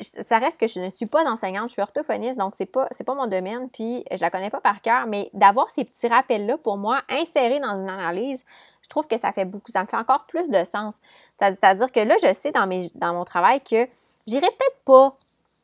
ça 0.00 0.38
reste 0.38 0.58
que 0.58 0.66
je 0.66 0.80
ne 0.80 0.90
suis 0.90 1.06
pas 1.06 1.24
enseignante, 1.30 1.68
je 1.68 1.74
suis 1.74 1.82
orthophoniste, 1.82 2.38
donc 2.38 2.54
c'est 2.56 2.66
pas, 2.66 2.88
pas 2.88 3.14
mon 3.14 3.26
domaine, 3.26 3.68
puis 3.70 4.04
je 4.10 4.20
la 4.20 4.30
connais 4.30 4.50
pas 4.50 4.60
par 4.60 4.82
cœur, 4.82 5.06
mais 5.06 5.30
d'avoir 5.32 5.70
ces 5.70 5.84
petits 5.84 6.08
rappels-là, 6.08 6.58
pour 6.58 6.76
moi, 6.76 7.02
insérés 7.08 7.60
dans 7.60 7.76
une 7.76 7.88
analyse, 7.88 8.44
je 8.82 8.88
trouve 8.88 9.06
que 9.06 9.16
ça 9.16 9.32
fait 9.32 9.44
beaucoup, 9.44 9.72
ça 9.72 9.82
me 9.82 9.86
fait 9.86 9.96
encore 9.96 10.26
plus 10.26 10.50
de 10.50 10.64
sens. 10.64 10.96
C'est-à-dire 11.38 11.90
que 11.90 12.00
là, 12.00 12.16
je 12.20 12.34
sais 12.34 12.52
dans, 12.52 12.66
mes, 12.66 12.90
dans 12.94 13.14
mon 13.14 13.24
travail 13.24 13.60
que 13.60 13.86
j'irai 14.26 14.46
peut-être 14.46 14.84
pas 14.84 15.16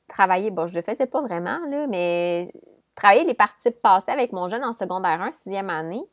travailler, 0.08 0.50
bon, 0.50 0.66
je 0.66 0.74
le 0.74 0.82
faisais 0.82 1.06
pas 1.06 1.22
vraiment, 1.22 1.58
là, 1.68 1.86
mais 1.86 2.52
travailler 2.94 3.24
les 3.24 3.34
participes 3.34 3.80
passés 3.80 4.10
avec 4.10 4.32
mon 4.32 4.48
jeune 4.48 4.64
en 4.64 4.72
secondaire 4.72 5.20
1, 5.22 5.32
sixième 5.32 5.70
année, 5.70 6.04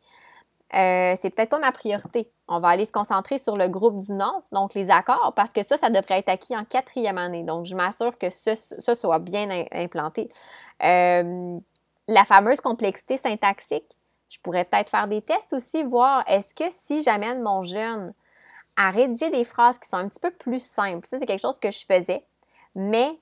euh, 0.76 1.16
c'est 1.20 1.30
peut-être 1.30 1.50
pas 1.50 1.60
ma 1.60 1.72
priorité. 1.72 2.30
On 2.50 2.60
va 2.60 2.70
aller 2.70 2.86
se 2.86 2.92
concentrer 2.92 3.38
sur 3.38 3.56
le 3.56 3.70
groupe 3.70 4.00
du 4.00 4.14
nom, 4.14 4.44
donc 4.52 4.74
les 4.74 4.90
accords, 4.90 5.34
parce 5.36 5.54
que 5.54 5.64
ça, 5.64 5.78
ça 5.78 5.90
devrait 5.90 6.20
être 6.20 6.30
acquis 6.30 6.56
en 6.56 6.66
quatrième 6.66 7.18
année. 7.18 7.44
Donc, 7.44 7.66
je 7.66 7.76
m'assure 7.76 8.18
que 8.18 8.30
ça, 8.30 8.56
soit 8.96 9.20
bien 9.20 9.66
implanté. 9.72 10.30
Euh, 10.84 11.58
la 12.08 12.26
fameuse 12.26 12.60
complexité 12.60 13.18
syntaxique, 13.18 13.96
je 14.30 14.40
pourrais 14.40 14.66
peut-être 14.66 14.90
faire 14.90 15.06
des 15.06 15.22
tests 15.22 15.54
aussi, 15.54 15.84
voir 15.84 16.24
est-ce 16.28 16.54
que 16.54 16.66
si 16.72 17.02
j'amène 17.02 17.42
mon 17.42 17.64
jeune 17.64 18.14
à 18.76 18.92
rédiger 18.92 19.30
des 19.30 19.46
phrases 19.46 19.80
qui 19.80 19.88
sont 19.88 19.98
un 19.98 20.10
petit 20.10 20.20
peu 20.20 20.32
plus 20.32 20.62
simples, 20.62 21.08
ça, 21.08 21.18
c'est 21.18 21.26
quelque 21.26 21.42
chose 21.42 21.60
que 21.60 21.72
je 21.72 21.86
faisais, 21.86 22.26
mais 22.78 23.20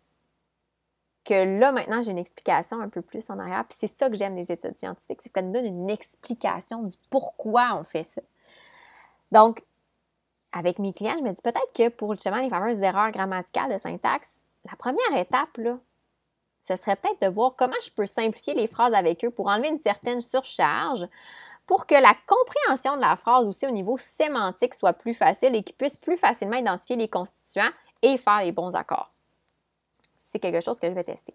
que 1.24 1.60
là, 1.60 1.72
maintenant, 1.72 2.02
j'ai 2.02 2.12
une 2.12 2.20
explication 2.20 2.80
un 2.82 2.90
peu 2.90 3.02
plus 3.02 3.30
en 3.30 3.40
arrière. 3.40 3.66
Puis 3.68 3.78
c'est 3.80 3.88
ça 3.88 4.10
que 4.10 4.16
j'aime 4.16 4.36
des 4.36 4.52
études 4.52 4.78
scientifiques, 4.78 5.22
c'est 5.24 5.30
que 5.30 5.40
ça 5.40 5.42
nous 5.42 5.54
donne 5.54 5.66
une 5.66 5.90
explication 5.90 6.84
du 6.84 6.96
pourquoi 7.10 7.74
on 7.80 7.84
fait 7.84 8.04
ça. 8.04 8.22
Donc, 9.32 9.64
avec 10.52 10.78
mes 10.78 10.94
clients, 10.94 11.16
je 11.18 11.24
me 11.24 11.32
dis 11.32 11.42
peut-être 11.42 11.74
que 11.74 11.90
pour 11.90 12.14
justement 12.14 12.42
les 12.42 12.50
fameuses 12.50 12.82
erreurs 12.82 13.12
grammaticales 13.12 13.74
de 13.74 13.78
syntaxe, 13.78 14.40
la 14.70 14.76
première 14.76 15.18
étape, 15.18 15.58
là, 15.58 15.80
ce 16.68 16.76
serait 16.76 16.98
peut-être 16.98 17.22
de 17.22 17.28
voir 17.28 17.56
comment 17.56 17.74
je 17.84 17.92
peux 17.92 18.06
simplifier 18.06 18.54
les 18.54 18.68
phrases 18.68 18.94
avec 18.94 19.24
eux 19.24 19.32
pour 19.32 19.48
enlever 19.48 19.70
une 19.70 19.80
certaine 19.80 20.22
surcharge, 20.22 21.08
pour 21.66 21.88
que 21.88 21.96
la 21.96 22.16
compréhension 22.28 22.98
de 22.98 23.02
la 23.02 23.16
phrase 23.16 23.48
aussi 23.48 23.66
au 23.66 23.72
niveau 23.72 23.98
sémantique 23.98 24.74
soit 24.74 24.94
plus 24.94 25.14
facile 25.14 25.56
et 25.56 25.64
qu'ils 25.64 25.76
puissent 25.76 25.98
plus 25.98 26.18
facilement 26.18 26.58
identifier 26.58 26.98
les 26.98 27.08
constituants 27.08 27.72
et 28.02 28.18
faire 28.18 28.42
les 28.42 28.52
bons 28.52 28.76
accords 28.76 29.15
c'est 30.36 30.40
quelque 30.40 30.62
chose 30.62 30.80
que 30.80 30.88
je 30.88 30.94
vais 30.94 31.06
tester. 31.06 31.34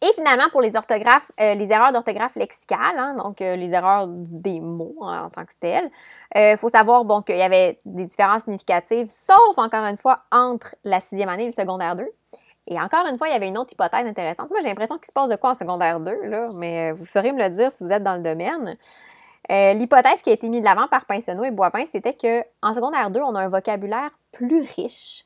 Et 0.00 0.12
finalement, 0.14 0.48
pour 0.52 0.60
les 0.60 0.76
orthographes, 0.76 1.32
euh, 1.40 1.54
les 1.54 1.72
erreurs 1.72 1.92
d'orthographe 1.92 2.36
lexicale, 2.36 2.96
hein, 2.96 3.14
donc 3.16 3.40
euh, 3.40 3.56
les 3.56 3.72
erreurs 3.72 4.06
des 4.06 4.60
mots 4.60 4.96
hein, 5.02 5.24
en 5.24 5.30
tant 5.30 5.44
que 5.44 5.54
telles, 5.58 5.90
il 6.36 6.40
euh, 6.40 6.56
faut 6.56 6.68
savoir 6.68 7.04
qu'il 7.24 7.36
y 7.36 7.42
avait 7.42 7.80
des 7.84 8.06
différences 8.06 8.44
significatives, 8.44 9.08
sauf 9.08 9.56
encore 9.56 9.84
une 9.84 9.96
fois 9.96 10.20
entre 10.30 10.76
la 10.84 11.00
sixième 11.00 11.28
année 11.28 11.44
et 11.44 11.46
le 11.46 11.52
secondaire 11.52 11.96
2. 11.96 12.06
Et 12.68 12.78
encore 12.80 13.06
une 13.10 13.18
fois, 13.18 13.28
il 13.28 13.32
y 13.32 13.36
avait 13.36 13.48
une 13.48 13.58
autre 13.58 13.72
hypothèse 13.72 14.06
intéressante. 14.06 14.50
Moi, 14.50 14.60
j'ai 14.60 14.68
l'impression 14.68 14.98
qu'il 14.98 15.06
se 15.06 15.12
passe 15.12 15.28
de 15.28 15.36
quoi 15.36 15.50
en 15.50 15.54
secondaire 15.54 15.98
2, 15.98 16.26
là, 16.26 16.44
mais 16.54 16.92
vous 16.92 17.06
saurez 17.06 17.32
me 17.32 17.42
le 17.42 17.48
dire 17.48 17.72
si 17.72 17.82
vous 17.82 17.90
êtes 17.90 18.04
dans 18.04 18.14
le 18.14 18.22
domaine. 18.22 18.76
L'hypothèse 19.48 20.20
qui 20.22 20.30
a 20.30 20.34
été 20.34 20.48
mise 20.48 20.60
de 20.60 20.66
l'avant 20.66 20.86
par 20.86 21.06
Pinsonneau 21.06 21.44
et 21.44 21.50
Boivin, 21.50 21.86
c'était 21.86 22.14
qu'en 22.14 22.74
secondaire 22.74 23.10
2, 23.10 23.20
on 23.20 23.34
a 23.34 23.40
un 23.40 23.48
vocabulaire 23.48 24.10
plus 24.30 24.60
riche 24.76 25.24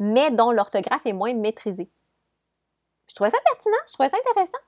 mais 0.00 0.30
dont 0.32 0.50
l'orthographe 0.50 1.06
est 1.06 1.12
moins 1.12 1.34
maîtrisée. 1.34 1.88
Je 3.06 3.14
trouvais 3.14 3.30
ça 3.30 3.38
pertinent, 3.44 3.76
je 3.86 3.92
trouvais 3.92 4.08
ça 4.08 4.16
intéressant. 4.26 4.58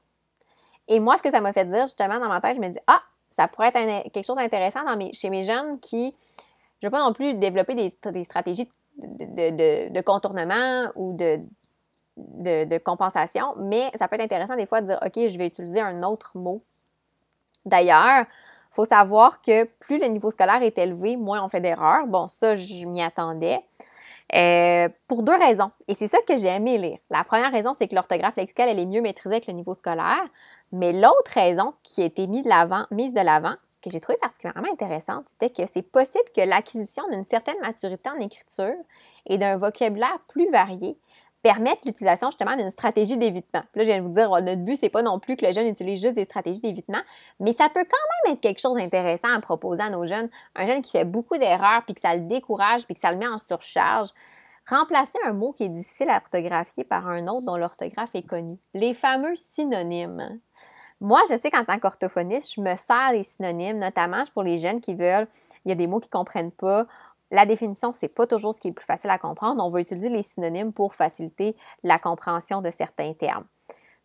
Et 0.88 1.01
moi, 1.01 1.16
ce 1.16 1.23
que 1.23 1.31
ça 1.31 1.40
m'a 1.40 1.53
fait 1.53 1.64
dire, 1.64 1.87
justement, 1.87 2.21
dans 2.21 2.29
ma 2.29 2.40
tête, 2.40 2.57
je 2.57 2.61
me 2.61 2.68
dis, 2.68 2.79
ah, 2.87 3.03
ça 3.31 3.49
pourrait 3.49 3.73
être 3.75 4.12
quelque 4.12 4.27
chose 4.27 4.37
d'intéressant 4.37 4.81
chez 5.12 5.31
mes 5.31 5.45
jeunes 5.45 5.81
qui, 5.81 6.14
je 6.81 6.87
ne 6.87 6.88
veux 6.88 6.90
pas 6.90 7.03
non 7.03 7.12
plus 7.12 7.35
développer 7.35 7.75
des, 7.75 8.25
stratégies 8.25 8.71
de, 8.99 10.01
contournement 10.03 10.90
ou 10.97 11.16
de, 11.16 11.40
de, 12.16 12.79
compensation, 12.79 13.55
mais 13.57 13.90
ça 13.95 14.09
peut 14.09 14.16
être 14.16 14.23
intéressant 14.23 14.57
des 14.57 14.66
fois 14.66 14.83
de 14.83 14.88
dire, 14.88 14.99
OK, 15.05 15.14
je 15.14 15.38
vais 15.38 15.47
utiliser 15.47 15.81
un 15.81 16.03
autre 16.03 16.33
mot. 16.37 16.62
D'ailleurs, 17.64 18.27
il 18.73 18.75
faut 18.75 18.85
savoir 18.85 19.40
que 19.40 19.64
plus 19.64 19.99
le 19.99 20.07
niveau 20.09 20.31
scolaire 20.31 20.62
est 20.62 20.77
élevé, 20.77 21.16
moins 21.16 21.42
on 21.42 21.49
fait 21.49 21.61
d'erreurs. 21.61 22.07
Bon, 22.07 22.29
ça, 22.29 22.55
je 22.55 22.87
m'y 22.87 23.03
attendais. 23.03 23.64
Euh, 24.35 24.88
pour 25.09 25.23
deux 25.23 25.37
raisons. 25.37 25.71
Et 25.88 25.95
c'est 25.95 26.09
ça 26.09 26.18
que 26.27 26.38
j'ai 26.38 26.49
aimé 26.49 26.79
lire. 26.79 26.99
La 27.11 27.23
première 27.23 27.53
raison, 27.53 27.75
c'est 27.75 27.87
que 27.87 27.95
l'orthographe 27.95 28.37
lexicale, 28.37 28.71
elle 28.71 28.79
est 28.79 28.87
mieux 28.87 29.03
maîtrisée 29.03 29.35
avec 29.35 29.47
le 29.47 29.53
niveau 29.53 29.75
scolaire. 29.75 30.25
Mais 30.73 30.92
l'autre 30.92 31.33
raison 31.35 31.75
qui 31.83 32.01
a 32.03 32.07
été 32.07 32.27
mise 32.27 32.42
de 32.42 32.49
l'avant, 32.49 32.87
mise 32.90 33.12
de 33.12 33.21
l'avant, 33.21 33.55
que 33.83 33.90
j'ai 33.90 34.01
trouvée 34.01 34.18
particulièrement 34.18 34.73
intéressante, 34.73 35.27
c'était 35.29 35.51
que 35.51 35.68
c'est 35.68 35.83
possible 35.83 36.25
que 36.35 36.40
l'acquisition 36.40 37.03
d'une 37.11 37.27
certaine 37.27 37.59
maturité 37.61 38.09
en 38.09 38.21
écriture 38.21 38.77
et 39.27 39.38
d'un 39.38 39.59
vocabulaire 39.59 40.18
plus 40.29 40.49
varié 40.51 40.97
permette 41.43 41.85
l'utilisation 41.85 42.31
justement 42.31 42.57
d'une 42.57 42.71
stratégie 42.71 43.19
d'évitement. 43.19 43.63
Là, 43.75 43.83
je 43.83 43.89
viens 43.89 43.99
de 43.99 44.03
vous 44.03 44.13
dire, 44.13 44.31
notre 44.31 44.63
but, 44.63 44.77
c'est 44.77 44.91
pas 44.91 45.03
non 45.03 45.19
plus 45.19 45.37
que 45.37 45.45
le 45.45 45.53
jeune 45.53 45.67
utilise 45.67 46.01
juste 46.01 46.15
des 46.15 46.25
stratégies 46.25 46.61
d'évitement, 46.61 47.01
mais 47.41 47.53
ça 47.53 47.69
peut 47.69 47.85
quand 47.85 48.27
même 48.27 48.35
être 48.35 48.41
quelque 48.41 48.61
chose 48.61 48.77
d'intéressant 48.77 49.29
à 49.35 49.41
proposer 49.41 49.83
à 49.83 49.91
nos 49.91 50.07
jeunes. 50.07 50.29
Un 50.55 50.67
jeune 50.67 50.83
qui 50.83 50.93
fait 50.93 51.05
beaucoup 51.05 51.37
d'erreurs, 51.37 51.83
puis 51.85 51.95
que 51.95 52.01
ça 52.01 52.15
le 52.15 52.23
décourage, 52.23 52.85
puis 52.85 52.95
que 52.95 53.01
ça 53.01 53.13
le 53.13 53.19
met 53.19 53.27
en 53.27 53.39
surcharge. 53.39 54.11
Remplacer 54.69 55.19
un 55.25 55.33
mot 55.33 55.53
qui 55.53 55.65
est 55.65 55.69
difficile 55.69 56.09
à 56.09 56.17
orthographier 56.17 56.85
par 56.85 57.09
un 57.09 57.27
autre 57.27 57.45
dont 57.45 57.57
l'orthographe 57.57 58.15
est 58.15 58.27
connue. 58.27 58.59
Les 58.75 58.95
fameux 58.95 59.35
synonymes. 59.35 60.39
Moi, 61.01 61.21
je 61.29 61.37
sais 61.37 61.51
qu'en 61.51 61.65
tant 61.65 61.81
qu'orthophoniste, 61.81 62.55
je 62.55 62.61
me 62.61 62.77
sers 62.77 63.11
des 63.11 63.25
synonymes, 63.25 63.81
notamment 63.81 64.23
pour 64.33 64.45
les 64.45 64.59
jeunes 64.59 64.81
qui 64.81 64.95
veulent, 64.95 65.27
il 65.65 65.71
y 65.71 65.73
a 65.73 65.75
des 65.75 65.89
mots 65.89 65.99
qu'ils 65.99 66.11
ne 66.15 66.19
comprennent 66.19 66.53
pas. 66.53 66.85
La 67.33 67.47
définition, 67.47 67.95
ce 67.95 68.05
n'est 68.05 68.11
pas 68.11 68.27
toujours 68.27 68.55
ce 68.55 68.61
qui 68.61 68.68
est 68.68 68.73
plus 68.73 68.85
facile 68.85 69.09
à 69.09 69.18
comprendre. 69.18 69.64
On 69.64 69.71
va 69.71 69.81
utiliser 69.81 70.11
les 70.11 70.23
synonymes 70.23 70.73
pour 70.75 70.95
faciliter 70.95 71.57
la 71.83 71.99
compréhension 71.99 72.61
de 72.61 72.71
certains 72.71 73.14
termes. 73.14 73.47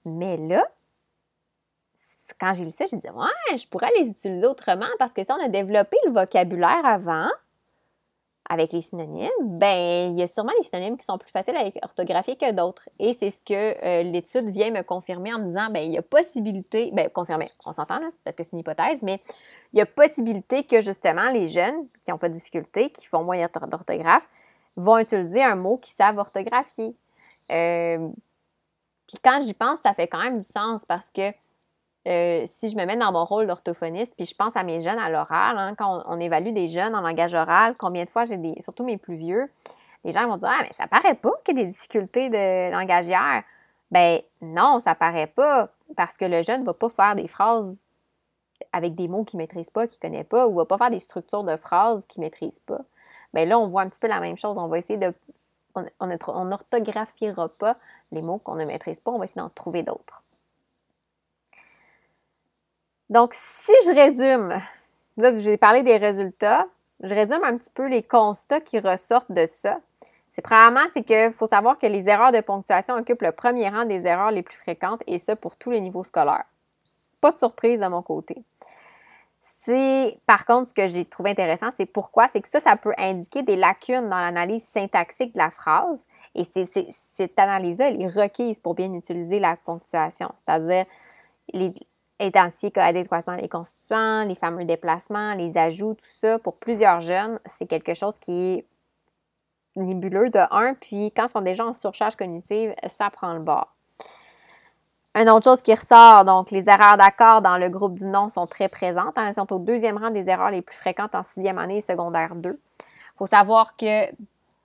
Mais 0.05 0.37
là, 0.37 0.65
quand 2.39 2.53
j'ai 2.53 2.63
lu 2.63 2.69
ça, 2.69 2.85
j'ai 2.85 2.95
dit 2.95 3.09
Ouais, 3.09 3.57
je 3.57 3.67
pourrais 3.67 3.91
les 3.99 4.09
utiliser 4.09 4.47
autrement 4.47 4.87
parce 4.97 5.13
que 5.13 5.25
si 5.25 5.31
on 5.33 5.43
a 5.43 5.49
développé 5.49 5.97
le 6.05 6.11
vocabulaire 6.13 6.85
avant, 6.85 7.27
avec 8.49 8.71
les 8.71 8.81
synonymes, 8.81 9.29
ben 9.41 10.11
il 10.11 10.17
y 10.17 10.23
a 10.23 10.27
sûrement 10.27 10.53
des 10.57 10.63
synonymes 10.63 10.97
qui 10.97 11.05
sont 11.05 11.17
plus 11.17 11.31
faciles 11.31 11.55
à 11.55 11.65
orthographier 11.83 12.35
que 12.37 12.51
d'autres. 12.53 12.89
Et 12.99 13.13
c'est 13.13 13.29
ce 13.29 13.37
que 13.45 13.53
euh, 13.53 14.03
l'étude 14.03 14.49
vient 14.49 14.71
me 14.71 14.83
confirmer 14.83 15.33
en 15.33 15.39
me 15.39 15.45
disant, 15.45 15.69
ben 15.69 15.85
il 15.85 15.91
y 15.91 15.97
a 15.97 16.01
possibilité, 16.01 16.91
ben 16.93 17.09
confirmer, 17.09 17.47
on 17.65 17.73
s'entend 17.73 17.99
là, 17.99 18.09
parce 18.23 18.35
que 18.35 18.43
c'est 18.43 18.53
une 18.53 18.59
hypothèse, 18.59 19.03
mais 19.03 19.19
il 19.73 19.79
y 19.79 19.81
a 19.81 19.85
possibilité 19.85 20.63
que 20.63 20.81
justement 20.81 21.29
les 21.29 21.47
jeunes 21.47 21.87
qui 22.05 22.11
n'ont 22.11 22.17
pas 22.17 22.29
de 22.29 22.33
difficulté, 22.33 22.89
qui 22.89 23.05
font 23.05 23.23
moins 23.23 23.45
d'orthographe, 23.69 24.29
vont 24.77 24.97
utiliser 24.97 25.43
un 25.43 25.55
mot 25.55 25.77
qu'ils 25.77 25.95
savent 25.95 26.17
orthographier. 26.17 26.95
Euh, 27.51 28.09
puis 29.07 29.17
quand 29.23 29.41
j'y 29.43 29.53
pense, 29.53 29.79
ça 29.83 29.93
fait 29.93 30.07
quand 30.07 30.21
même 30.21 30.39
du 30.39 30.47
sens 30.47 30.83
parce 30.85 31.09
que 31.11 31.31
euh, 32.07 32.45
si 32.47 32.69
je 32.69 32.77
me 32.77 32.85
mets 32.85 32.95
dans 32.95 33.11
mon 33.11 33.25
rôle 33.25 33.47
d'orthophoniste, 33.47 34.15
puis 34.15 34.25
je 34.25 34.35
pense 34.35 34.55
à 34.55 34.63
mes 34.63 34.79
jeunes 34.79 34.99
à 34.99 35.09
l'oral, 35.09 35.57
hein, 35.57 35.75
quand 35.77 36.03
on, 36.07 36.19
évalue 36.19 36.53
des 36.53 36.67
jeunes 36.69 36.95
en 36.95 37.01
langage 37.01 37.33
oral, 37.33 37.75
combien 37.77 38.05
de 38.05 38.09
fois 38.09 38.23
j'ai 38.25 38.37
des, 38.37 38.55
surtout 38.61 38.85
mes 38.85 38.97
plus 38.97 39.17
vieux, 39.17 39.51
les 40.03 40.11
gens 40.13 40.25
vont 40.27 40.37
dire 40.37 40.49
Ah, 40.49 40.61
mais 40.63 40.71
ça 40.71 40.87
paraît 40.87 41.15
pas 41.15 41.33
qu'il 41.43 41.57
y 41.57 41.61
a 41.61 41.63
des 41.63 41.69
difficultés 41.69 42.29
de 42.29 42.71
langagière. 42.71 43.43
Ben 43.91 44.21
non, 44.41 44.79
ça 44.79 44.95
paraît 44.95 45.27
pas, 45.27 45.69
parce 45.95 46.17
que 46.17 46.25
le 46.25 46.41
jeune 46.43 46.61
ne 46.61 46.65
va 46.65 46.73
pas 46.73 46.89
faire 46.89 47.15
des 47.15 47.27
phrases 47.27 47.83
avec 48.73 48.95
des 48.95 49.07
mots 49.07 49.23
qu'il 49.23 49.37
ne 49.37 49.43
maîtrise 49.43 49.69
pas, 49.69 49.87
qu'il 49.87 49.97
ne 50.03 50.09
connaît 50.09 50.23
pas, 50.23 50.47
ou 50.47 50.55
va 50.55 50.65
pas 50.65 50.77
faire 50.77 50.89
des 50.89 50.99
structures 50.99 51.43
de 51.43 51.55
phrases 51.57 52.05
qu'il 52.05 52.21
ne 52.21 52.27
maîtrise 52.27 52.59
pas. 52.59 52.81
Bien 53.33 53.45
là, 53.45 53.59
on 53.59 53.67
voit 53.67 53.81
un 53.81 53.89
petit 53.89 53.99
peu 53.99 54.07
la 54.07 54.19
même 54.19 54.37
chose. 54.37 54.57
On 54.57 54.67
va 54.67 54.77
essayer 54.77 54.97
de. 54.97 55.13
On 55.99 56.45
n'orthographiera 56.45 57.49
pas 57.49 57.77
les 58.11 58.21
mots 58.21 58.39
qu'on 58.39 58.55
ne 58.55 58.65
maîtrise 58.65 58.99
pas, 58.99 59.11
on 59.11 59.19
va 59.19 59.25
essayer 59.25 59.41
d'en 59.41 59.49
trouver 59.49 59.83
d'autres. 59.83 60.23
Donc, 63.09 63.33
si 63.33 63.71
je 63.85 63.93
résume, 63.93 64.61
là, 65.17 65.39
j'ai 65.39 65.57
parlé 65.57 65.83
des 65.83 65.97
résultats, 65.97 66.67
je 67.01 67.13
résume 67.13 67.43
un 67.43 67.57
petit 67.57 67.71
peu 67.73 67.87
les 67.87 68.03
constats 68.03 68.59
qui 68.59 68.79
ressortent 68.79 69.31
de 69.31 69.45
ça. 69.45 69.77
C'est 70.31 70.41
premièrement, 70.41 70.81
c'est 70.93 71.03
qu'il 71.03 71.33
faut 71.33 71.47
savoir 71.47 71.79
que 71.79 71.87
les 71.87 72.09
erreurs 72.09 72.31
de 72.31 72.41
ponctuation 72.41 72.95
occupent 72.95 73.23
le 73.23 73.31
premier 73.31 73.69
rang 73.69 73.85
des 73.85 74.05
erreurs 74.05 74.31
les 74.31 74.43
plus 74.43 74.57
fréquentes 74.57 75.01
et 75.07 75.17
ça 75.17 75.35
pour 75.35 75.55
tous 75.55 75.71
les 75.71 75.81
niveaux 75.81 76.03
scolaires. 76.03 76.45
Pas 77.21 77.31
de 77.31 77.37
surprise 77.37 77.79
de 77.79 77.87
mon 77.87 78.01
côté. 78.01 78.43
C'est, 79.41 80.19
par 80.25 80.45
contre, 80.45 80.69
ce 80.69 80.73
que 80.73 80.87
j'ai 80.87 81.05
trouvé 81.05 81.31
intéressant, 81.31 81.69
c'est 81.75 81.85
pourquoi, 81.85 82.27
c'est 82.27 82.41
que 82.41 82.49
ça, 82.49 82.59
ça 82.59 82.75
peut 82.75 82.93
indiquer 82.97 83.43
des 83.43 83.55
lacunes 83.55 84.09
dans 84.09 84.17
l'analyse 84.17 84.63
syntaxique 84.63 85.33
de 85.33 85.39
la 85.39 85.49
phrase. 85.49 86.05
Et 86.35 86.43
cette 86.43 87.39
analyse-là, 87.39 87.89
elle 87.89 88.01
est 88.01 88.07
requise 88.07 88.59
pour 88.59 88.75
bien 88.75 88.93
utiliser 88.93 89.39
la 89.39 89.55
ponctuation. 89.55 90.31
C'est-à-dire, 90.45 90.85
les, 91.53 91.73
identifier 92.19 92.71
adéquatement 92.75 93.35
les 93.35 93.49
constituants, 93.49 94.23
les 94.25 94.35
fameux 94.35 94.65
déplacements, 94.65 95.33
les 95.33 95.57
ajouts, 95.57 95.93
tout 95.93 96.05
ça, 96.05 96.39
pour 96.39 96.57
plusieurs 96.57 96.99
jeunes, 96.99 97.39
c'est 97.45 97.67
quelque 97.67 97.93
chose 97.93 98.17
qui 98.19 98.31
est 98.31 98.65
nébuleux 99.75 100.29
de 100.29 100.39
un, 100.51 100.73
puis 100.73 101.11
quand 101.15 101.27
ils 101.27 101.31
sont 101.31 101.41
déjà 101.41 101.65
en 101.65 101.73
surcharge 101.73 102.15
cognitive, 102.15 102.73
ça 102.87 103.09
prend 103.09 103.33
le 103.33 103.39
bord. 103.39 103.75
Une 105.15 105.29
autre 105.29 105.45
chose 105.45 105.61
qui 105.61 105.73
ressort, 105.73 106.25
donc 106.25 106.51
les 106.51 106.67
erreurs 106.69 106.97
d'accord 106.97 107.41
dans 107.41 107.57
le 107.57 107.69
groupe 107.69 107.95
du 107.95 108.05
nom 108.05 108.29
sont 108.29 108.45
très 108.45 108.69
présentes. 108.69 109.17
Hein, 109.17 109.25
elles 109.27 109.33
sont 109.33 109.51
au 109.51 109.57
deuxième 109.57 109.97
rang 109.97 110.11
des 110.11 110.29
erreurs 110.29 110.51
les 110.51 110.61
plus 110.61 110.75
fréquentes 110.75 111.15
en 111.15 111.23
sixième 111.23 111.57
année 111.57 111.77
et 111.77 111.81
secondaire 111.81 112.35
2. 112.35 112.49
Il 112.49 112.83
faut 113.17 113.25
savoir 113.25 113.75
que 113.75 114.05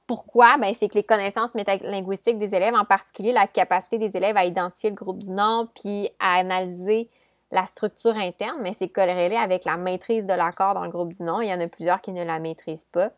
pourquoi? 0.06 0.58
Ben, 0.58 0.74
c'est 0.74 0.88
que 0.88 0.94
les 0.94 1.04
connaissances 1.04 1.52
linguistiques 1.54 2.36
des 2.38 2.54
élèves, 2.54 2.74
en 2.74 2.84
particulier 2.84 3.32
la 3.32 3.46
capacité 3.46 3.96
des 3.96 4.14
élèves 4.14 4.36
à 4.36 4.44
identifier 4.44 4.90
le 4.90 4.96
groupe 4.96 5.20
du 5.20 5.30
nom 5.30 5.68
puis 5.74 6.10
à 6.20 6.34
analyser 6.34 7.08
la 7.52 7.66
structure 7.66 8.16
interne, 8.16 8.58
mais 8.62 8.72
c'est 8.72 8.88
corrélé 8.88 9.36
avec 9.36 9.64
la 9.64 9.76
maîtrise 9.76 10.24
de 10.24 10.32
l'accord 10.32 10.74
dans 10.74 10.84
le 10.84 10.90
groupe 10.90 11.12
du 11.12 11.22
nom. 11.22 11.40
Il 11.40 11.48
y 11.48 11.54
en 11.54 11.60
a 11.60 11.68
plusieurs 11.68 12.00
qui 12.00 12.12
ne 12.12 12.24
la 12.24 12.38
maîtrisent 12.38 12.86
pas. 12.90 13.10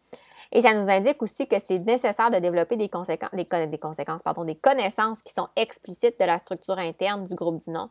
Et 0.53 0.61
ça 0.61 0.75
nous 0.75 0.91
indique 0.91 1.23
aussi 1.23 1.47
que 1.47 1.57
c'est 1.65 1.79
nécessaire 1.79 2.31
de 2.31 2.39
développer 2.39 2.77
des, 2.77 2.89
conséquences, 2.89 3.31
des, 3.33 4.55
connaissances 4.57 5.23
qui 5.23 5.33
sont 5.33 5.49
explicites 5.57 6.19
de 6.21 6.25
la 6.25 6.39
structure 6.39 6.79
interne 6.79 7.25
du 7.25 7.35
groupe 7.35 7.59
du 7.59 7.71
nom, 7.71 7.89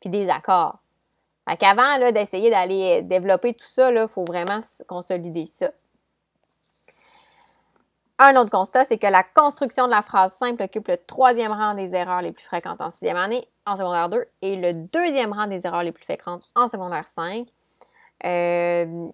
puis 0.00 0.10
des 0.10 0.28
accords. 0.28 0.78
Fait 1.48 1.56
qu'avant 1.56 2.10
d'essayer 2.12 2.50
d'aller 2.50 3.02
développer 3.02 3.54
tout 3.54 3.66
ça, 3.66 3.90
il 3.90 4.08
faut 4.08 4.24
vraiment 4.24 4.60
consolider 4.88 5.46
ça. 5.46 5.70
Un 8.18 8.36
autre 8.36 8.50
constat, 8.50 8.84
c'est 8.84 8.98
que 8.98 9.08
la 9.08 9.24
construction 9.24 9.86
de 9.86 9.90
la 9.90 10.02
phrase 10.02 10.34
simple 10.34 10.62
occupe 10.62 10.86
le 10.86 10.96
troisième 10.96 11.50
rang 11.50 11.74
des 11.74 11.94
erreurs 11.96 12.22
les 12.22 12.30
plus 12.30 12.44
fréquentes 12.44 12.80
en 12.80 12.90
sixième 12.90 13.16
année, 13.16 13.48
en 13.66 13.76
secondaire 13.76 14.08
2, 14.08 14.24
et 14.42 14.56
le 14.56 14.72
deuxième 14.72 15.32
rang 15.32 15.48
des 15.48 15.66
erreurs 15.66 15.82
les 15.82 15.90
plus 15.90 16.04
fréquentes 16.04 16.48
en 16.54 16.68
secondaire 16.68 17.08
5. 17.08 17.48
Euh, 18.24 19.08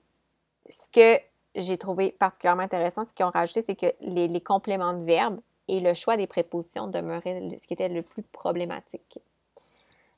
ce 0.69 0.89
que 0.93 1.21
j'ai 1.55 1.79
trouvé 1.79 2.13
particulièrement 2.13 2.63
intéressant, 2.63 3.05
ce 3.07 3.15
qu'ils 3.15 3.25
ont 3.25 3.31
rajouté, 3.31 3.63
c'est 3.63 3.75
que 3.75 3.87
les, 4.01 4.41
compléments 4.41 4.93
de 4.93 5.05
verbes 5.05 5.41
et 5.69 5.81
le 5.81 5.95
choix 5.95 6.19
des 6.19 6.27
prépositions 6.27 6.87
demeuraient 6.87 7.49
ce 7.59 7.67
qui 7.67 7.73
était 7.73 7.89
le 7.89 8.03
plus 8.03 8.23
problématique. 8.23 9.19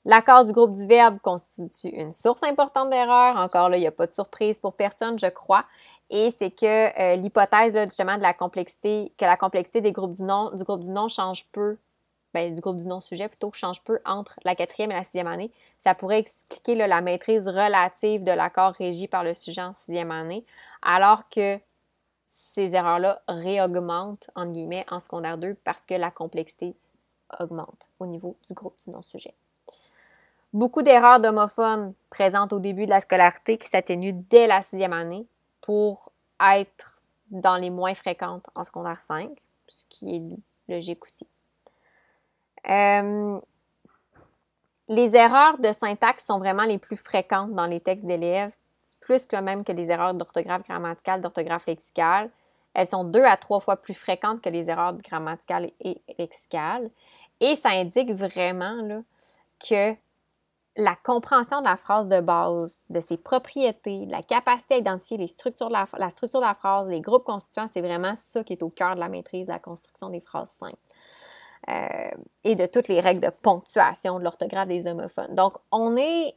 L'accord 0.04 0.44
du 0.44 0.52
groupe 0.52 0.72
du 0.72 0.84
verbe 0.86 1.18
constitue 1.20 1.88
une 1.88 2.12
source 2.12 2.42
importante 2.42 2.90
d'erreurs. 2.90 3.36
Encore 3.36 3.68
là, 3.68 3.76
il 3.76 3.80
n'y 3.80 3.86
a 3.86 3.92
pas 3.92 4.08
de 4.08 4.12
surprise 4.12 4.58
pour 4.58 4.74
personne, 4.74 5.16
je 5.18 5.28
crois. 5.28 5.64
Et 6.10 6.30
c'est 6.30 6.50
que 6.50 7.00
euh, 7.00 7.16
l'hypothèse 7.16 7.78
justement 7.84 8.16
de 8.16 8.22
la 8.22 8.34
complexité, 8.34 9.12
que 9.16 9.24
la 9.24 9.36
complexité 9.36 9.80
des 9.80 9.92
groupes 9.92 10.14
du 10.14 10.24
nom, 10.24 10.50
groupe 10.56 10.80
du 10.80 10.90
nom 10.90 11.08
change 11.08 11.46
peu, 11.52 11.78
ben, 12.34 12.52
du 12.52 12.60
groupe 12.60 12.78
du 12.78 12.86
non-sujet 12.86 13.28
plutôt, 13.28 13.52
change 13.52 13.82
peu 13.84 14.00
entre 14.04 14.34
la 14.44 14.56
quatrième 14.56 14.90
et 14.90 14.94
la 14.94 15.04
sixième 15.04 15.28
année. 15.28 15.52
Ça 15.78 15.94
pourrait 15.94 16.18
expliquer 16.18 16.74
la 16.74 17.00
maîtrise 17.00 17.46
relative 17.46 18.24
de 18.24 18.32
l'accord 18.32 18.72
régi 18.72 19.06
par 19.06 19.22
le 19.22 19.34
sujet 19.34 19.62
en 19.62 19.72
sixième 19.72 20.10
année, 20.10 20.44
alors 20.82 21.28
que 21.28 21.58
ces 22.26 22.74
erreurs-là 22.74 23.22
réaugmentent, 23.28 24.30
entre 24.34 24.52
guillemets, 24.52 24.84
en 24.90 24.98
secondaire 24.98 25.38
2 25.38 25.54
parce 25.64 25.84
que 25.84 25.94
la 25.94 26.10
complexité 26.10 26.74
augmente 27.38 27.88
au 28.00 28.06
niveau 28.06 28.36
du 28.48 28.54
groupe 28.54 28.78
du 28.82 28.90
non-sujet. 28.90 29.34
Beaucoup 30.52 30.82
d'erreurs 30.82 31.18
d'homophones 31.18 31.94
présentes 32.10 32.52
au 32.52 32.60
début 32.60 32.84
de 32.84 32.90
la 32.90 33.00
scolarité 33.00 33.56
qui 33.56 33.68
s'atténuent 33.68 34.22
dès 34.28 34.46
la 34.46 34.62
sixième 34.62 34.92
année 34.92 35.26
pour 35.62 36.12
être 36.40 37.00
dans 37.30 37.56
les 37.56 37.70
moins 37.70 37.94
fréquentes 37.94 38.50
en 38.54 38.62
secondaire 38.62 39.00
5, 39.00 39.30
ce 39.66 39.86
qui 39.88 40.16
est 40.16 40.72
logique 40.72 41.04
aussi. 41.06 41.26
Euh, 42.68 43.40
les 44.88 45.16
erreurs 45.16 45.58
de 45.58 45.72
syntaxe 45.72 46.26
sont 46.26 46.38
vraiment 46.38 46.64
les 46.64 46.78
plus 46.78 46.96
fréquentes 46.96 47.54
dans 47.54 47.66
les 47.66 47.80
textes 47.80 48.04
d'élèves, 48.04 48.54
plus 49.00 49.26
que 49.26 49.36
même 49.36 49.64
que 49.64 49.72
les 49.72 49.90
erreurs 49.90 50.12
d'orthographe 50.12 50.64
grammaticale, 50.64 51.22
d'orthographe 51.22 51.66
lexicale. 51.66 52.30
Elles 52.74 52.88
sont 52.88 53.04
deux 53.04 53.24
à 53.24 53.38
trois 53.38 53.60
fois 53.60 53.76
plus 53.76 53.94
fréquentes 53.94 54.42
que 54.42 54.50
les 54.50 54.68
erreurs 54.68 54.94
grammaticales 54.94 55.70
et 55.80 56.00
lexicales. 56.18 56.90
Et 57.40 57.56
ça 57.56 57.70
indique 57.70 58.12
vraiment 58.12 59.02
que 59.58 59.94
la 60.76 60.96
compréhension 60.96 61.60
de 61.60 61.66
la 61.66 61.76
phrase 61.76 62.08
de 62.08 62.20
base, 62.20 62.80
de 62.88 63.00
ses 63.00 63.18
propriétés, 63.18 64.06
la 64.06 64.22
capacité 64.22 64.74
à 64.74 64.78
identifier 64.78 65.18
les 65.18 65.26
structures 65.26 65.68
de 65.68 65.74
la, 65.74 66.10
structure 66.10 66.40
de 66.40 66.46
la 66.46 66.54
phrase, 66.54 66.88
les 66.88 67.00
groupes 67.00 67.24
constituants, 67.24 67.68
c'est 67.68 67.82
vraiment 67.82 68.14
ça 68.16 68.42
qui 68.42 68.54
est 68.54 68.62
au 68.62 68.70
cœur 68.70 68.94
de 68.94 69.00
la 69.00 69.08
maîtrise, 69.08 69.48
la 69.48 69.58
construction 69.58 70.08
des 70.08 70.20
phrases 70.20 70.50
simples. 70.50 70.76
Euh, 71.68 72.10
et 72.42 72.56
de 72.56 72.66
toutes 72.66 72.88
les 72.88 73.00
règles 73.00 73.20
de 73.20 73.30
ponctuation, 73.30 74.18
de 74.18 74.24
l'orthographe 74.24 74.66
des 74.66 74.86
homophones. 74.86 75.34
Donc, 75.34 75.58
on 75.70 75.96
est 75.96 76.34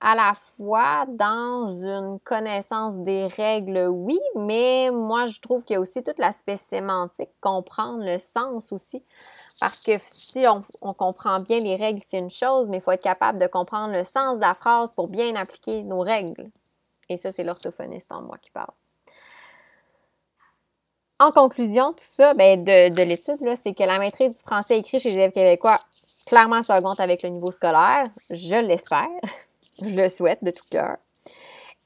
à 0.00 0.14
la 0.14 0.34
fois 0.34 1.06
dans 1.08 1.68
une 1.68 2.20
connaissance 2.20 2.96
des 2.98 3.26
règles, 3.26 3.88
oui, 3.88 4.20
mais 4.36 4.90
moi, 4.92 5.26
je 5.26 5.40
trouve 5.40 5.64
qu'il 5.64 5.74
y 5.74 5.76
a 5.78 5.80
aussi 5.80 6.02
tout 6.02 6.12
l'aspect 6.18 6.56
sémantique, 6.56 7.30
comprendre 7.40 8.04
le 8.04 8.18
sens 8.18 8.72
aussi. 8.72 9.02
Parce 9.60 9.82
que 9.82 9.92
si 10.06 10.44
on, 10.82 10.92
comprend 10.92 11.40
bien 11.40 11.60
les 11.60 11.76
règles, 11.76 12.02
c'est 12.06 12.18
une 12.18 12.30
chose, 12.30 12.68
mais 12.68 12.78
il 12.78 12.82
faut 12.82 12.92
être 12.92 13.02
capable 13.02 13.38
de 13.38 13.46
comprendre 13.46 13.92
le 13.92 14.04
sens 14.04 14.36
de 14.36 14.42
la 14.42 14.54
phrase 14.54 14.92
pour 14.92 15.08
bien 15.08 15.34
appliquer 15.34 15.82
nos 15.82 16.00
règles. 16.00 16.50
Et 17.08 17.16
ça, 17.16 17.32
c'est 17.32 17.44
l'orthophoniste 17.44 18.12
en 18.12 18.22
moi 18.22 18.36
qui 18.38 18.50
parle. 18.50 18.72
En 21.18 21.30
conclusion, 21.30 21.92
tout 21.92 22.04
ça, 22.04 22.34
ben, 22.34 22.62
de, 22.62 22.90
de 22.90 23.02
l'étude, 23.02 23.38
c'est 23.56 23.72
que 23.72 23.84
la 23.84 23.98
maîtrise 23.98 24.36
du 24.36 24.42
français 24.42 24.78
écrit 24.78 25.00
chez 25.00 25.08
les 25.08 25.14
élèves 25.14 25.32
québécois, 25.32 25.80
clairement, 26.26 26.62
ça 26.62 26.76
augmente 26.76 27.00
avec 27.00 27.22
le 27.22 27.30
niveau 27.30 27.50
scolaire. 27.50 28.10
Je 28.28 28.56
l'espère. 28.56 29.08
Je 29.80 29.94
le 29.94 30.08
souhaite 30.08 30.42
de 30.42 30.50
tout 30.50 30.64
cœur. 30.70 30.96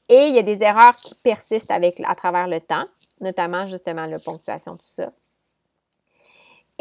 Et 0.09 0.27
il 0.27 0.35
y 0.35 0.39
a 0.39 0.43
des 0.43 0.63
erreurs 0.63 0.95
qui 0.97 1.15
persistent 1.15 1.71
avec, 1.71 2.01
à 2.05 2.15
travers 2.15 2.47
le 2.47 2.59
temps, 2.59 2.85
notamment 3.21 3.67
justement 3.67 4.05
la 4.05 4.19
ponctuation, 4.19 4.75
tout 4.75 4.83
ça. 4.83 5.11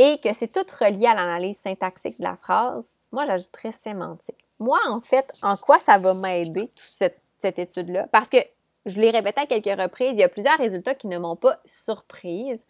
Et 0.03 0.19
que 0.19 0.33
c'est 0.33 0.51
tout 0.51 0.65
relié 0.81 1.07
à 1.07 1.15
l'analyse 1.15 1.59
syntaxique 1.59 2.19
de 2.19 2.25
la 2.25 2.37
phrase. 2.37 2.95
Moi, 3.13 3.27
j'ajouterais 3.27 3.73
sémantique. 3.73 4.47
Moi, 4.59 4.79
en 4.89 5.03
fait, 5.03 5.31
en 5.43 5.59
quoi 5.59 5.79
ça 5.79 5.99
va 5.99 6.15
m'aider, 6.15 6.69
toute 6.69 6.91
cette, 6.91 7.21
cette 7.39 7.59
étude-là? 7.59 8.07
Parce 8.11 8.31
que 8.31 8.39
je 8.87 8.99
l'ai 8.99 9.11
répété 9.11 9.43
à 9.43 9.47
quelques 9.47 9.79
reprises, 9.79 10.13
il 10.13 10.21
y 10.21 10.23
a 10.23 10.29
plusieurs 10.31 10.57
résultats 10.57 10.95
qui 10.95 11.07
ne 11.07 11.19
m'ont 11.19 11.37
pas 11.37 11.59
surprise. 11.67 12.67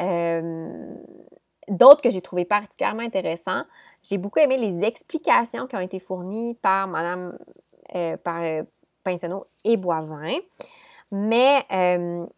Euh, 0.00 0.94
d'autres 1.68 2.02
que 2.02 2.10
j'ai 2.10 2.20
trouvé 2.20 2.44
particulièrement 2.44 3.02
intéressants. 3.02 3.64
J'ai 4.02 4.18
beaucoup 4.18 4.40
aimé 4.40 4.58
les 4.58 4.86
explications 4.86 5.66
qui 5.66 5.76
ont 5.76 5.80
été 5.80 5.98
fournies 5.98 6.54
par 6.54 6.88
Madame 6.88 7.38
euh, 7.94 8.16
par 8.18 8.42
euh, 8.42 8.62
et 9.64 9.76
Boivin. 9.76 10.38
Mais 11.12 11.66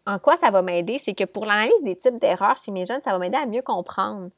en 0.05 0.19
quoi 0.19 0.35
ça 0.37 0.51
va 0.51 0.61
m'aider? 0.61 0.99
C'est 1.03 1.13
que 1.13 1.25
pour 1.25 1.45
l'analyse 1.45 1.83
des 1.83 1.95
types 1.95 2.19
d'erreurs 2.19 2.57
chez 2.57 2.71
mes 2.71 2.85
jeunes, 2.85 3.01
ça 3.03 3.11
va 3.11 3.19
m'aider 3.19 3.37
à 3.37 3.45
mieux 3.45 3.61
comprendre 3.61 4.29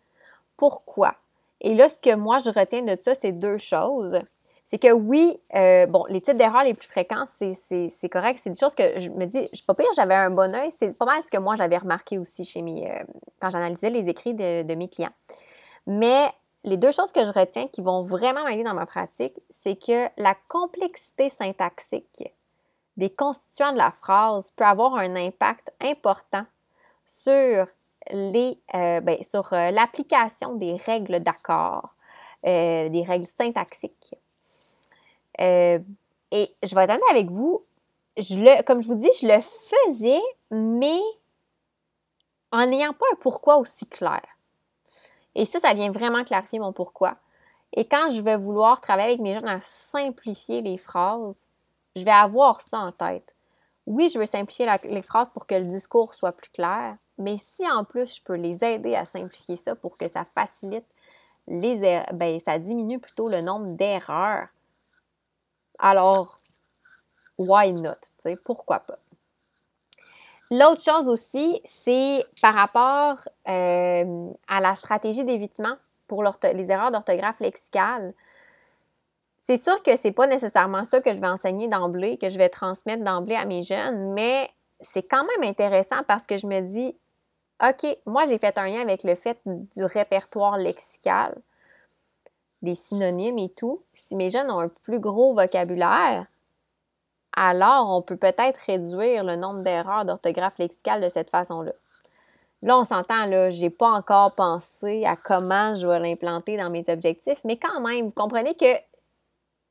pourquoi. 0.57 1.15
Et 1.61 1.73
là, 1.73 1.87
ce 1.89 2.01
que 2.01 2.15
moi, 2.15 2.39
je 2.39 2.49
retiens 2.49 2.81
de 2.81 2.97
ça, 3.01 3.15
c'est 3.15 3.31
deux 3.31 3.57
choses 3.57 4.19
c'est 4.65 4.79
que 4.79 4.91
oui, 4.91 5.37
euh, 5.53 5.85
bon, 5.85 6.05
les 6.09 6.21
types 6.21 6.37
d'erreurs 6.37 6.63
les 6.63 6.73
plus 6.73 6.87
fréquents, 6.87 7.25
c'est 7.27 8.09
correct. 8.09 8.39
C'est 8.41 8.49
des 8.49 8.59
choses 8.59 8.73
que 8.73 8.97
je 8.97 9.11
me 9.11 9.25
dis, 9.25 9.47
je 9.53 9.63
pas 9.63 9.75
pire, 9.75 9.85
j'avais 9.95 10.15
un 10.15 10.31
bon 10.31 10.53
oeil. 10.55 10.71
C'est 10.77 10.91
pas 10.97 11.05
mal 11.05 11.21
ce 11.21 11.29
que 11.29 11.37
moi 11.37 11.55
j'avais 11.55 11.77
remarqué 11.77 12.17
aussi 12.17 12.43
chez 12.45 12.63
mes, 12.63 12.89
euh, 12.89 13.03
quand 13.39 13.51
j'analysais 13.51 13.91
les 13.91 14.09
écrits 14.09 14.33
de, 14.33 14.75
mes 14.75 14.89
clients. 14.89 15.13
Mais 15.85 16.25
les 16.63 16.77
deux 16.77 16.91
choses 16.91 17.11
que 17.11 17.23
je 17.23 17.31
retiens 17.31 17.67
qui 17.67 17.81
vont 17.81 18.01
vraiment 18.01 18.43
m'aider 18.43 18.63
dans 18.63 18.73
ma 18.73 18.87
pratique, 18.87 19.35
c'est 19.51 19.75
que 19.75 20.07
la 20.17 20.35
complexité 20.47 21.29
syntaxique 21.29 22.23
des 22.97 23.09
constituants 23.09 23.73
de 23.73 23.77
la 23.77 23.91
phrase 23.91 24.51
peut 24.51 24.63
avoir 24.63 24.95
un 24.95 25.15
impact 25.15 25.73
important 25.81 26.45
sur 27.05 27.67
les, 28.11 28.59
euh, 28.73 29.01
ben, 29.01 29.21
sur 29.23 29.47
l'application 29.51 30.55
des 30.55 30.75
règles 30.75 31.19
d'accord, 31.19 31.89
des 32.43 33.03
règles 33.07 33.25
syntaxiques. 33.25 34.15
Euh, 35.41 35.79
et 36.31 36.49
je 36.63 36.75
vais 36.75 36.83
être 36.83 36.99
avec 37.09 37.29
vous, 37.29 37.63
je 38.17 38.35
le, 38.35 38.63
comme 38.63 38.81
je 38.81 38.87
vous 38.87 38.95
dis, 38.95 39.09
je 39.21 39.27
le 39.27 39.41
faisais, 39.41 40.21
mais 40.51 40.99
en 42.51 42.65
n'ayant 42.65 42.93
pas 42.93 43.05
un 43.11 43.15
pourquoi 43.19 43.57
aussi 43.57 43.85
clair. 43.87 44.21
Et 45.35 45.45
ça, 45.45 45.59
ça 45.59 45.73
vient 45.73 45.91
vraiment 45.91 46.23
clarifier 46.23 46.59
mon 46.59 46.71
pourquoi. 46.71 47.17
Et 47.73 47.85
quand 47.85 48.09
je 48.11 48.21
vais 48.21 48.37
vouloir 48.37 48.79
travailler 48.79 49.09
avec 49.09 49.21
mes 49.21 49.33
jeunes 49.33 49.47
à 49.47 49.59
simplifier 49.59 50.61
les 50.61 50.77
phrases, 50.77 51.45
je 51.95 52.03
vais 52.03 52.11
avoir 52.11 52.61
ça 52.61 52.79
en 52.79 52.91
tête. 52.91 53.35
Oui, 53.85 54.09
je 54.13 54.19
veux 54.19 54.25
simplifier 54.25 54.67
les 54.83 55.01
phrases 55.01 55.29
pour 55.29 55.45
que 55.45 55.55
le 55.55 55.65
discours 55.65 56.15
soit 56.15 56.31
plus 56.31 56.49
clair, 56.49 56.97
mais 57.17 57.37
si 57.37 57.69
en 57.69 57.83
plus 57.83 58.15
je 58.17 58.23
peux 58.23 58.35
les 58.35 58.63
aider 58.63 58.95
à 58.95 59.05
simplifier 59.05 59.57
ça 59.57 59.75
pour 59.75 59.97
que 59.97 60.07
ça 60.07 60.25
facilite 60.25 60.85
les 61.47 61.83
er-, 61.83 62.05
ben, 62.13 62.39
ça 62.39 62.57
diminue 62.57 62.99
plutôt 62.99 63.29
le 63.29 63.41
nombre 63.41 63.75
d'erreurs 63.75 64.47
alors, 65.79 66.39
why 67.37 67.73
not? 67.73 67.99
Pourquoi 68.43 68.79
pas? 68.79 68.99
L'autre 70.51 70.83
chose 70.83 71.07
aussi, 71.07 71.61
c'est 71.65 72.25
par 72.41 72.53
rapport 72.53 73.17
euh, 73.47 74.29
à 74.47 74.61
la 74.61 74.75
stratégie 74.75 75.25
d'évitement 75.25 75.75
pour 76.07 76.23
les 76.23 76.71
erreurs 76.71 76.91
d'orthographe 76.91 77.39
lexicale. 77.39 78.13
C'est 79.47 79.57
sûr 79.61 79.83
que 79.83 79.95
c'est 79.95 80.11
pas 80.11 80.25
nécessairement 80.25 80.85
ça 80.85 81.01
que 81.01 81.13
je 81.13 81.21
vais 81.21 81.27
enseigner 81.27 81.67
d'emblée, 81.67 82.17
que 82.17 82.29
je 82.29 82.37
vais 82.39 82.49
transmettre 82.49 83.03
d'emblée 83.03 83.35
à 83.35 83.45
mes 83.45 83.61
jeunes, 83.61 84.11
mais 84.13 84.49
c'est 84.81 85.03
quand 85.03 85.23
même 85.23 85.47
intéressant 85.47 86.01
parce 86.07 86.25
que 86.25 86.39
je 86.39 86.47
me 86.47 86.61
dis, 86.61 86.97
OK, 87.63 87.85
moi 88.07 88.25
j'ai 88.25 88.39
fait 88.39 88.57
un 88.57 88.67
lien 88.67 88.81
avec 88.81 89.03
le 89.03 89.13
fait 89.13 89.39
du 89.45 89.83
répertoire 89.83 90.57
lexical 90.57 91.35
des 92.63 92.73
synonymes 92.73 93.37
et 93.37 93.49
tout, 93.49 93.83
si 93.93 94.15
mes 94.15 94.31
jeunes 94.31 94.49
ont 94.49 94.61
un 94.61 94.67
plus 94.67 94.99
gros 94.99 95.35
vocabulaire, 95.35 96.25
alors 97.37 97.95
on 97.95 98.01
peut 98.01 98.17
peut-être 98.17 98.59
réduire 98.65 99.23
le 99.23 99.35
nombre 99.35 99.61
d'erreurs 99.61 100.05
d'orthographe 100.05 100.57
lexicale 100.57 101.01
de 101.01 101.09
cette 101.09 101.29
façon-là. 101.29 101.73
Là, 102.63 102.79
on 102.79 102.83
s'entend, 102.83 103.27
là, 103.27 103.51
j'ai 103.51 103.69
pas 103.69 103.91
encore 103.91 104.33
pensé 104.33 105.05
à 105.05 105.15
comment 105.15 105.75
je 105.75 105.85
vais 105.85 105.99
l'implanter 105.99 106.57
dans 106.57 106.71
mes 106.71 106.89
objectifs, 106.89 107.43
mais 107.45 107.57
quand 107.57 107.79
même, 107.81 108.07
vous 108.07 108.11
comprenez 108.11 108.55
que 108.55 108.65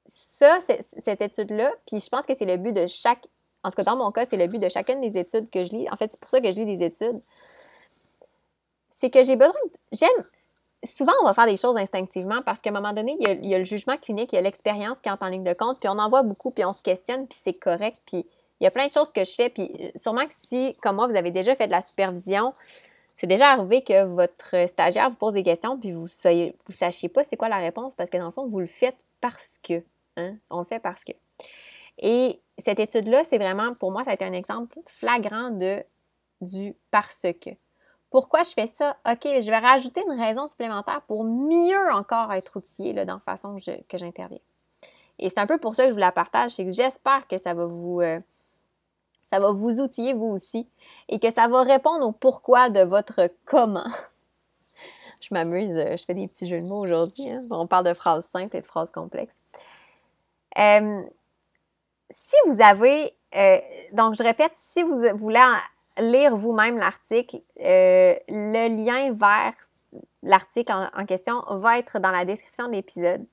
ça, 0.06 0.58
cette 0.98 1.22
étude-là, 1.22 1.72
puis 1.86 2.00
je 2.00 2.08
pense 2.08 2.26
que 2.26 2.34
c'est 2.36 2.44
le 2.44 2.56
but 2.56 2.72
de 2.72 2.86
chaque, 2.86 3.26
en 3.62 3.70
tout 3.70 3.76
cas 3.76 3.84
dans 3.84 3.96
mon 3.96 4.10
cas, 4.10 4.26
c'est 4.26 4.36
le 4.36 4.46
but 4.46 4.58
de 4.58 4.68
chacune 4.68 5.00
des 5.00 5.18
études 5.18 5.50
que 5.50 5.64
je 5.64 5.72
lis. 5.72 5.88
En 5.90 5.96
fait, 5.96 6.10
c'est 6.10 6.20
pour 6.20 6.30
ça 6.30 6.40
que 6.40 6.50
je 6.50 6.58
lis 6.58 6.76
des 6.76 6.84
études. 6.84 7.20
C'est 8.90 9.10
que 9.10 9.24
j'ai 9.24 9.36
besoin, 9.36 9.54
j'aime, 9.92 10.24
souvent, 10.84 11.12
on 11.20 11.24
va 11.24 11.34
faire 11.34 11.46
des 11.46 11.56
choses 11.56 11.76
instinctivement 11.76 12.42
parce 12.42 12.60
qu'à 12.60 12.70
un 12.70 12.74
moment 12.74 12.92
donné, 12.92 13.16
il 13.20 13.46
y, 13.46 13.54
a, 13.54 13.58
le 13.58 13.64
jugement 13.64 13.96
clinique, 13.96 14.32
il 14.32 14.36
y 14.36 14.38
a 14.38 14.42
l'expérience 14.42 15.00
qui 15.00 15.10
entre 15.10 15.24
en 15.24 15.28
ligne 15.28 15.44
de 15.44 15.52
compte, 15.52 15.78
puis 15.78 15.88
on 15.88 15.98
en 15.98 16.08
voit 16.08 16.22
beaucoup, 16.22 16.50
puis 16.50 16.64
on 16.64 16.72
se 16.72 16.82
questionne, 16.82 17.26
puis 17.26 17.38
c'est 17.40 17.54
correct, 17.54 18.00
puis 18.06 18.26
il 18.60 18.64
y 18.64 18.66
a 18.66 18.70
plein 18.70 18.86
de 18.86 18.92
choses 18.92 19.12
que 19.12 19.24
je 19.24 19.32
fais, 19.32 19.50
puis 19.50 19.70
euh, 19.80 19.90
sûrement 19.96 20.26
que 20.26 20.34
si, 20.34 20.74
comme 20.82 20.96
moi, 20.96 21.06
vous 21.06 21.16
avez 21.16 21.30
déjà 21.30 21.54
fait 21.54 21.66
de 21.66 21.72
la 21.72 21.80
supervision, 21.80 22.54
c'est 23.16 23.26
déjà 23.26 23.50
arrivé 23.50 23.82
que 23.82 24.04
votre 24.04 24.68
stagiaire 24.68 25.10
vous 25.10 25.16
pose 25.16 25.34
des 25.34 25.42
questions, 25.42 25.78
puis 25.78 25.92
vous 25.92 26.04
ne 26.04 26.50
vous 26.66 26.72
sachiez 26.72 27.08
pas 27.08 27.24
c'est 27.24 27.36
quoi 27.36 27.48
la 27.48 27.58
réponse, 27.58 27.94
parce 27.94 28.10
que 28.10 28.18
dans 28.18 28.26
le 28.26 28.32
fond, 28.32 28.46
vous 28.46 28.60
le 28.60 28.66
faites 28.66 29.04
parce 29.20 29.58
que. 29.62 29.82
Hein? 30.16 30.36
On 30.50 30.60
le 30.60 30.64
fait 30.64 30.80
parce 30.80 31.04
que. 31.04 31.12
Et 31.98 32.40
cette 32.58 32.80
étude-là, 32.80 33.24
c'est 33.24 33.38
vraiment, 33.38 33.74
pour 33.74 33.92
moi, 33.92 34.04
ça 34.04 34.10
a 34.10 34.14
été 34.14 34.24
un 34.24 34.32
exemple 34.32 34.78
flagrant 34.86 35.50
de 35.50 35.82
du 36.40 36.74
parce 36.90 37.26
que. 37.40 37.50
Pourquoi 38.10 38.44
je 38.44 38.50
fais 38.50 38.66
ça? 38.66 38.96
OK, 39.10 39.22
je 39.24 39.50
vais 39.50 39.58
rajouter 39.58 40.00
une 40.08 40.20
raison 40.20 40.46
supplémentaire 40.46 41.02
pour 41.08 41.24
mieux 41.24 41.92
encore 41.92 42.32
être 42.32 42.56
outillé 42.56 42.92
là, 42.92 43.04
dans 43.04 43.14
la 43.14 43.20
façon 43.20 43.56
que 43.56 43.98
j'interviens. 43.98 44.38
Et 45.18 45.28
c'est 45.28 45.38
un 45.38 45.46
peu 45.46 45.58
pour 45.58 45.74
ça 45.74 45.84
que 45.84 45.90
je 45.90 45.94
vous 45.94 46.00
la 46.00 46.12
partage, 46.12 46.52
c'est 46.52 46.64
que 46.64 46.70
j'espère 46.70 47.26
que 47.26 47.38
ça 47.38 47.54
va 47.54 47.66
vous 47.66 48.00
euh, 48.00 48.20
ça 49.24 49.40
va 49.40 49.52
vous 49.52 49.80
outiller 49.80 50.12
vous 50.12 50.26
aussi 50.26 50.68
et 51.08 51.18
que 51.18 51.32
ça 51.32 51.48
va 51.48 51.62
répondre 51.62 52.06
au 52.06 52.12
pourquoi 52.12 52.70
de 52.70 52.80
votre 52.80 53.30
comment. 53.44 53.86
je 55.20 55.28
m'amuse, 55.32 55.72
euh, 55.72 55.96
je 55.96 56.04
fais 56.04 56.14
des 56.14 56.28
petits 56.28 56.46
jeux 56.46 56.60
de 56.60 56.68
mots 56.68 56.80
aujourd'hui. 56.80 57.30
Hein. 57.30 57.42
On 57.50 57.66
parle 57.66 57.86
de 57.86 57.94
phrases 57.94 58.26
simples 58.26 58.56
et 58.56 58.60
de 58.60 58.66
phrases 58.66 58.90
complexes. 58.90 59.40
Euh, 60.58 61.02
si 62.10 62.36
vous 62.46 62.62
avez, 62.62 63.12
donc 63.92 64.14
je 64.14 64.22
répète, 64.22 64.52
si 64.56 64.82
vous 64.82 65.02
voulez 65.16 65.40
lire 65.98 66.36
vous-même 66.36 66.76
l'article. 66.76 67.38
Euh, 67.60 68.14
le 68.28 68.68
lien 68.68 69.12
vers 69.12 69.54
l'article 70.22 70.72
en, 70.72 71.06
question 71.06 71.42
va 71.50 71.78
être 71.78 71.98
dans 71.98 72.10
la 72.10 72.24
description 72.24 72.66
de 72.66 72.72
l'épisode. 72.72 73.24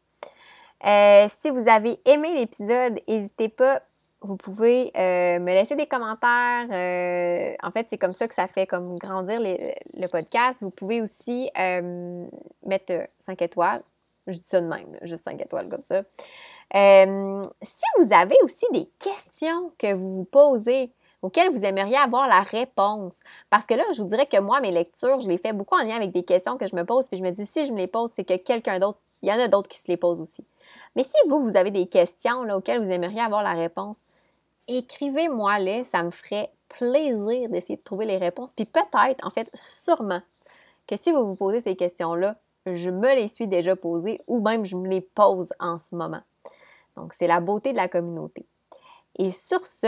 Euh, 0.85 1.27
si 1.39 1.49
vous 1.49 1.67
avez 1.67 1.99
aimé 2.05 2.33
l'épisode, 2.35 2.99
n'hésitez 3.07 3.49
pas. 3.49 3.81
Vous 4.23 4.37
pouvez 4.37 4.91
euh, 4.95 5.39
me 5.39 5.47
laisser 5.47 5.75
des 5.75 5.87
commentaires. 5.87 6.67
en 7.63 7.71
fait, 7.71 7.87
c'est 7.89 7.97
comme 7.97 8.11
ça 8.11 8.27
que 8.27 8.35
ça 8.35 8.47
fait 8.47 8.67
comme 8.67 8.95
grandir 8.97 9.39
le 9.39 10.07
podcast. 10.07 10.61
Vous 10.61 10.69
pouvez 10.69 11.01
aussi 11.01 11.49
mettre 12.63 12.93
5 13.25 13.41
étoiles. 13.41 13.81
Je 14.27 14.33
dis 14.33 14.43
ça 14.43 14.61
de 14.61 14.67
même, 14.67 14.97
juste 15.01 15.23
5 15.23 15.41
étoiles 15.41 15.69
comme 15.69 15.81
ça. 15.81 16.03
Si 16.73 17.85
vous 17.97 18.13
avez 18.13 18.37
aussi 18.43 18.65
des 18.71 18.89
questions 18.99 19.71
que 19.77 19.93
vous 19.93 20.17
vous 20.17 20.25
posez, 20.25 20.91
auxquelles 21.21 21.51
vous 21.51 21.63
aimeriez 21.63 21.97
avoir 21.97 22.27
la 22.27 22.41
réponse. 22.41 23.19
Parce 23.49 23.65
que 23.65 23.73
là, 23.73 23.83
je 23.93 24.01
vous 24.01 24.07
dirais 24.07 24.25
que 24.25 24.39
moi, 24.39 24.59
mes 24.59 24.71
lectures, 24.71 25.19
je 25.19 25.27
les 25.27 25.37
fais 25.37 25.53
beaucoup 25.53 25.75
en 25.75 25.83
lien 25.83 25.95
avec 25.95 26.11
des 26.11 26.23
questions 26.23 26.57
que 26.57 26.67
je 26.67 26.75
me 26.75 26.83
pose, 26.83 27.07
puis 27.07 27.17
je 27.17 27.23
me 27.23 27.31
dis, 27.31 27.45
si 27.45 27.65
je 27.65 27.71
me 27.71 27.77
les 27.77 27.87
pose, 27.87 28.11
c'est 28.15 28.23
que 28.23 28.37
quelqu'un 28.37 28.79
d'autre, 28.79 28.99
il 29.21 29.29
y 29.29 29.31
en 29.31 29.39
a 29.39 29.47
d'autres 29.47 29.69
qui 29.69 29.79
se 29.79 29.87
les 29.87 29.97
posent 29.97 30.19
aussi. 30.19 30.43
Mais 30.95 31.03
si 31.03 31.15
vous, 31.29 31.43
vous 31.43 31.55
avez 31.55 31.69
des 31.69 31.85
questions 31.85 32.41
auxquelles 32.51 32.83
vous 32.83 32.91
aimeriez 32.91 33.21
avoir 33.21 33.43
la 33.43 33.53
réponse, 33.53 34.03
écrivez-moi-les, 34.67 35.83
ça 35.83 36.01
me 36.01 36.09
ferait 36.09 36.51
plaisir 36.69 37.49
d'essayer 37.49 37.75
de 37.75 37.83
trouver 37.83 38.05
les 38.05 38.17
réponses. 38.17 38.53
Puis 38.53 38.65
peut-être, 38.65 39.25
en 39.25 39.29
fait, 39.29 39.49
sûrement, 39.53 40.21
que 40.87 40.97
si 40.97 41.11
vous 41.11 41.27
vous 41.27 41.35
posez 41.35 41.61
ces 41.61 41.75
questions-là, 41.75 42.35
je 42.65 42.89
me 42.89 43.15
les 43.15 43.27
suis 43.27 43.47
déjà 43.47 43.75
posées 43.75 44.19
ou 44.27 44.39
même 44.39 44.65
je 44.65 44.75
me 44.75 44.87
les 44.87 45.01
pose 45.01 45.53
en 45.59 45.77
ce 45.77 45.95
moment. 45.95 46.21
Donc, 46.95 47.13
c'est 47.13 47.27
la 47.27 47.39
beauté 47.39 47.71
de 47.71 47.77
la 47.77 47.87
communauté. 47.87 48.45
Et 49.17 49.31
sur 49.31 49.65
ce, 49.65 49.87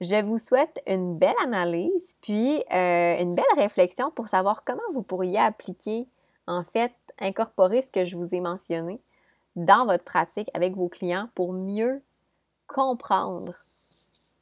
je 0.00 0.22
vous 0.22 0.38
souhaite 0.38 0.80
une 0.86 1.18
belle 1.18 1.34
analyse, 1.42 2.16
puis 2.20 2.62
euh, 2.72 3.20
une 3.20 3.34
belle 3.34 3.44
réflexion 3.56 4.10
pour 4.10 4.28
savoir 4.28 4.64
comment 4.64 4.80
vous 4.92 5.02
pourriez 5.02 5.38
appliquer, 5.38 6.06
en 6.46 6.62
fait, 6.62 6.92
incorporer 7.20 7.82
ce 7.82 7.90
que 7.90 8.04
je 8.04 8.16
vous 8.16 8.34
ai 8.34 8.40
mentionné 8.40 9.00
dans 9.56 9.86
votre 9.86 10.04
pratique 10.04 10.50
avec 10.54 10.74
vos 10.76 10.88
clients 10.88 11.28
pour 11.34 11.52
mieux 11.52 12.00
comprendre 12.68 13.54